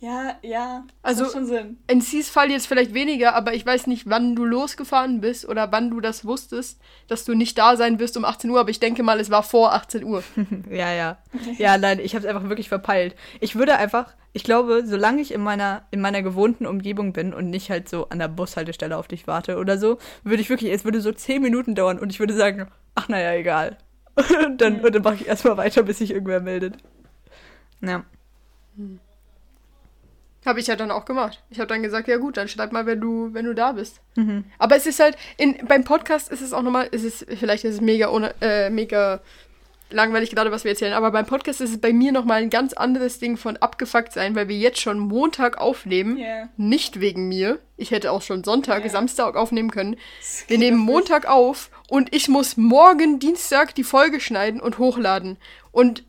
Ja, 0.00 0.36
ja. 0.42 0.84
Also 1.02 1.24
schon 1.30 1.46
Sinn. 1.46 1.78
in 1.86 2.00
Cs 2.00 2.28
Fall 2.28 2.50
jetzt 2.50 2.66
vielleicht 2.66 2.92
weniger, 2.92 3.34
aber 3.34 3.54
ich 3.54 3.64
weiß 3.64 3.86
nicht, 3.86 4.08
wann 4.08 4.36
du 4.36 4.44
losgefahren 4.44 5.20
bist 5.20 5.48
oder 5.48 5.72
wann 5.72 5.90
du 5.90 6.00
das 6.00 6.26
wusstest, 6.26 6.78
dass 7.08 7.24
du 7.24 7.34
nicht 7.34 7.56
da 7.56 7.76
sein 7.76 7.98
wirst 7.98 8.16
um 8.18 8.24
18 8.26 8.50
Uhr, 8.50 8.60
aber 8.60 8.68
ich 8.68 8.80
denke 8.80 9.02
mal, 9.02 9.18
es 9.18 9.30
war 9.30 9.42
vor 9.42 9.72
18 9.72 10.04
Uhr. 10.04 10.22
ja, 10.70 10.92
ja. 10.92 11.18
Ja, 11.56 11.78
nein, 11.78 12.00
ich 12.00 12.14
habe 12.14 12.26
es 12.26 12.34
einfach 12.34 12.48
wirklich 12.50 12.68
verpeilt. 12.68 13.14
Ich 13.40 13.56
würde 13.56 13.76
einfach, 13.76 14.14
ich 14.34 14.44
glaube, 14.44 14.82
solange 14.84 15.22
ich 15.22 15.32
in 15.32 15.40
meiner, 15.40 15.86
in 15.90 16.02
meiner 16.02 16.20
gewohnten 16.20 16.66
Umgebung 16.66 17.14
bin 17.14 17.32
und 17.32 17.48
nicht 17.48 17.70
halt 17.70 17.88
so 17.88 18.08
an 18.10 18.18
der 18.18 18.28
Bushaltestelle 18.28 18.98
auf 18.98 19.08
dich 19.08 19.26
warte 19.26 19.56
oder 19.56 19.78
so, 19.78 19.98
würde 20.22 20.42
ich 20.42 20.50
wirklich, 20.50 20.70
es 20.70 20.84
würde 20.84 21.00
so 21.00 21.12
10 21.12 21.40
Minuten 21.40 21.74
dauern 21.74 21.98
und 21.98 22.10
ich 22.10 22.20
würde 22.20 22.34
sagen, 22.34 22.68
ach 22.94 23.08
naja, 23.08 23.32
egal. 23.32 23.78
und 24.44 24.60
dann, 24.60 24.82
mhm. 24.82 24.92
dann 24.92 25.02
mache 25.02 25.14
ich 25.14 25.26
erstmal 25.26 25.56
weiter, 25.56 25.82
bis 25.82 25.98
sich 25.98 26.10
irgendwer 26.10 26.40
meldet. 26.40 26.76
Ja. 27.80 28.04
Hm. 28.76 29.00
Habe 30.44 30.60
ich 30.60 30.66
ja 30.66 30.76
dann 30.76 30.90
auch 30.90 31.04
gemacht. 31.04 31.42
Ich 31.50 31.58
habe 31.58 31.68
dann 31.68 31.82
gesagt, 31.82 32.08
ja 32.08 32.18
gut, 32.18 32.36
dann 32.36 32.48
schreib 32.48 32.72
mal, 32.72 32.86
wenn 32.86 33.00
du, 33.00 33.32
wenn 33.32 33.46
du 33.46 33.54
da 33.54 33.72
bist. 33.72 34.00
Mhm. 34.16 34.44
Aber 34.58 34.76
es 34.76 34.86
ist 34.86 35.00
halt, 35.00 35.16
in, 35.36 35.56
beim 35.66 35.84
Podcast 35.84 36.30
ist 36.30 36.42
es 36.42 36.52
auch 36.52 36.62
nochmal, 36.62 36.88
ist 36.90 37.04
es, 37.04 37.24
vielleicht 37.38 37.64
ist 37.64 37.74
es 37.74 37.80
mega, 37.80 38.10
ohne, 38.10 38.34
äh, 38.40 38.70
mega 38.70 39.20
langweilig 39.90 40.30
gerade, 40.30 40.50
was 40.50 40.64
wir 40.64 40.72
erzählen, 40.72 40.92
aber 40.92 41.10
beim 41.10 41.26
Podcast 41.26 41.60
ist 41.60 41.70
es 41.70 41.80
bei 41.80 41.92
mir 41.92 42.12
nochmal 42.12 42.42
ein 42.42 42.50
ganz 42.50 42.72
anderes 42.72 43.18
Ding 43.18 43.36
von 43.36 43.56
abgefuckt 43.56 44.12
sein, 44.12 44.34
weil 44.34 44.48
wir 44.48 44.56
jetzt 44.56 44.80
schon 44.80 44.98
Montag 44.98 45.58
aufnehmen. 45.58 46.18
Yeah. 46.18 46.48
Nicht 46.56 47.00
wegen 47.00 47.28
mir. 47.28 47.58
Ich 47.76 47.90
hätte 47.90 48.12
auch 48.12 48.22
schon 48.22 48.44
Sonntag, 48.44 48.80
yeah. 48.80 48.90
Samstag 48.90 49.36
aufnehmen 49.36 49.70
können. 49.70 49.96
Wir 50.48 50.58
nehmen 50.58 50.78
Montag 50.78 51.26
auf 51.26 51.70
und 51.88 52.14
ich 52.14 52.28
muss 52.28 52.56
morgen 52.56 53.18
Dienstag 53.18 53.74
die 53.74 53.84
Folge 53.84 54.20
schneiden 54.20 54.60
und 54.60 54.78
hochladen. 54.78 55.38
Und 55.70 56.04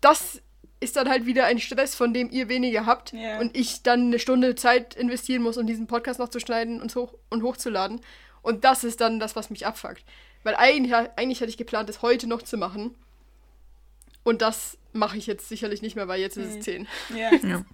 das 0.00 0.40
ist 0.82 0.96
dann 0.96 1.08
halt 1.08 1.26
wieder 1.26 1.44
ein 1.46 1.58
Stress, 1.58 1.94
von 1.94 2.12
dem 2.12 2.30
ihr 2.30 2.48
weniger 2.48 2.86
habt 2.86 3.12
yeah. 3.12 3.38
und 3.40 3.56
ich 3.56 3.82
dann 3.82 4.06
eine 4.06 4.18
Stunde 4.18 4.54
Zeit 4.54 4.94
investieren 4.94 5.42
muss, 5.42 5.56
um 5.56 5.66
diesen 5.66 5.86
Podcast 5.86 6.18
noch 6.18 6.28
zu 6.28 6.40
schneiden 6.40 6.82
und, 6.82 6.94
hoch 6.96 7.14
und 7.30 7.42
hochzuladen. 7.42 8.00
Und 8.42 8.64
das 8.64 8.84
ist 8.84 9.00
dann 9.00 9.20
das, 9.20 9.36
was 9.36 9.50
mich 9.50 9.66
abfuckt. 9.66 10.04
Weil 10.42 10.56
eigentlich, 10.56 10.92
eigentlich 11.16 11.40
hatte 11.40 11.50
ich 11.50 11.56
geplant, 11.56 11.88
es 11.88 12.02
heute 12.02 12.26
noch 12.26 12.42
zu 12.42 12.56
machen. 12.56 12.94
Und 14.24 14.42
das 14.42 14.76
mache 14.92 15.16
ich 15.16 15.26
jetzt 15.26 15.48
sicherlich 15.48 15.82
nicht 15.82 15.96
mehr, 15.96 16.08
weil 16.08 16.20
jetzt 16.20 16.36
mhm. 16.36 16.44
ist 16.44 16.56
es 16.56 16.64
10. 16.64 16.88
Yeah. 17.14 17.30
Ja. 17.42 17.64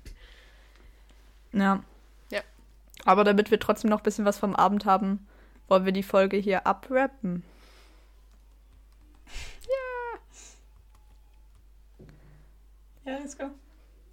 ja. 1.52 1.84
Ja. 2.30 2.40
Aber 3.06 3.24
damit 3.24 3.50
wir 3.50 3.58
trotzdem 3.58 3.88
noch 3.88 4.00
ein 4.00 4.04
bisschen 4.04 4.26
was 4.26 4.38
vom 4.38 4.54
Abend 4.54 4.84
haben, 4.84 5.26
wollen 5.68 5.86
wir 5.86 5.92
die 5.92 6.02
Folge 6.02 6.36
hier 6.36 6.66
abrappen. 6.66 7.42
Ja, 13.08 13.18
let's 13.18 13.38
go. 13.38 13.44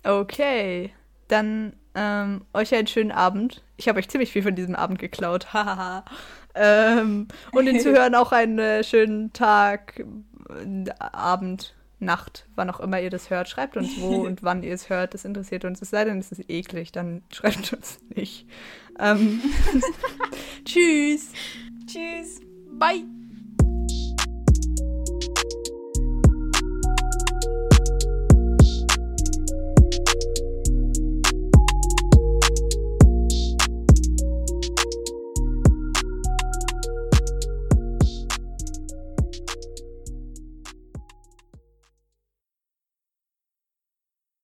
Okay. 0.03 0.91
Dann 1.27 1.73
ähm, 1.95 2.45
euch 2.53 2.73
einen 2.73 2.87
schönen 2.87 3.11
Abend. 3.11 3.63
Ich 3.77 3.87
habe 3.89 3.99
euch 3.99 4.07
ziemlich 4.07 4.31
viel 4.31 4.43
von 4.43 4.55
diesem 4.55 4.75
Abend 4.75 4.99
geklaut. 4.99 5.47
Hahaha. 5.53 6.05
ähm, 6.53 7.27
und 7.51 7.65
den 7.65 7.79
Zuhörern 7.79 8.15
auch 8.15 8.31
einen 8.31 8.59
äh, 8.59 8.83
schönen 8.83 9.33
Tag, 9.33 9.99
äh, 10.49 10.89
Abend, 10.99 11.75
Nacht, 11.99 12.45
wann 12.55 12.69
auch 12.69 12.79
immer 12.79 13.01
ihr 13.01 13.09
das 13.09 13.29
hört. 13.29 13.49
Schreibt 13.49 13.77
uns 13.77 13.99
wo 13.99 14.21
und 14.25 14.43
wann 14.43 14.63
ihr 14.63 14.73
es 14.73 14.89
hört. 14.89 15.13
Das 15.13 15.25
interessiert 15.25 15.65
uns. 15.65 15.81
Es 15.81 15.89
sei 15.89 16.05
denn, 16.05 16.19
es 16.19 16.31
ist 16.31 16.49
eklig, 16.49 16.91
dann 16.91 17.23
schreibt 17.31 17.73
uns 17.73 17.99
nicht. 18.15 18.47
Ähm, 18.99 19.41
tschüss. 20.65 21.31
Tschüss. 21.85 22.41
Bye. 22.71 23.14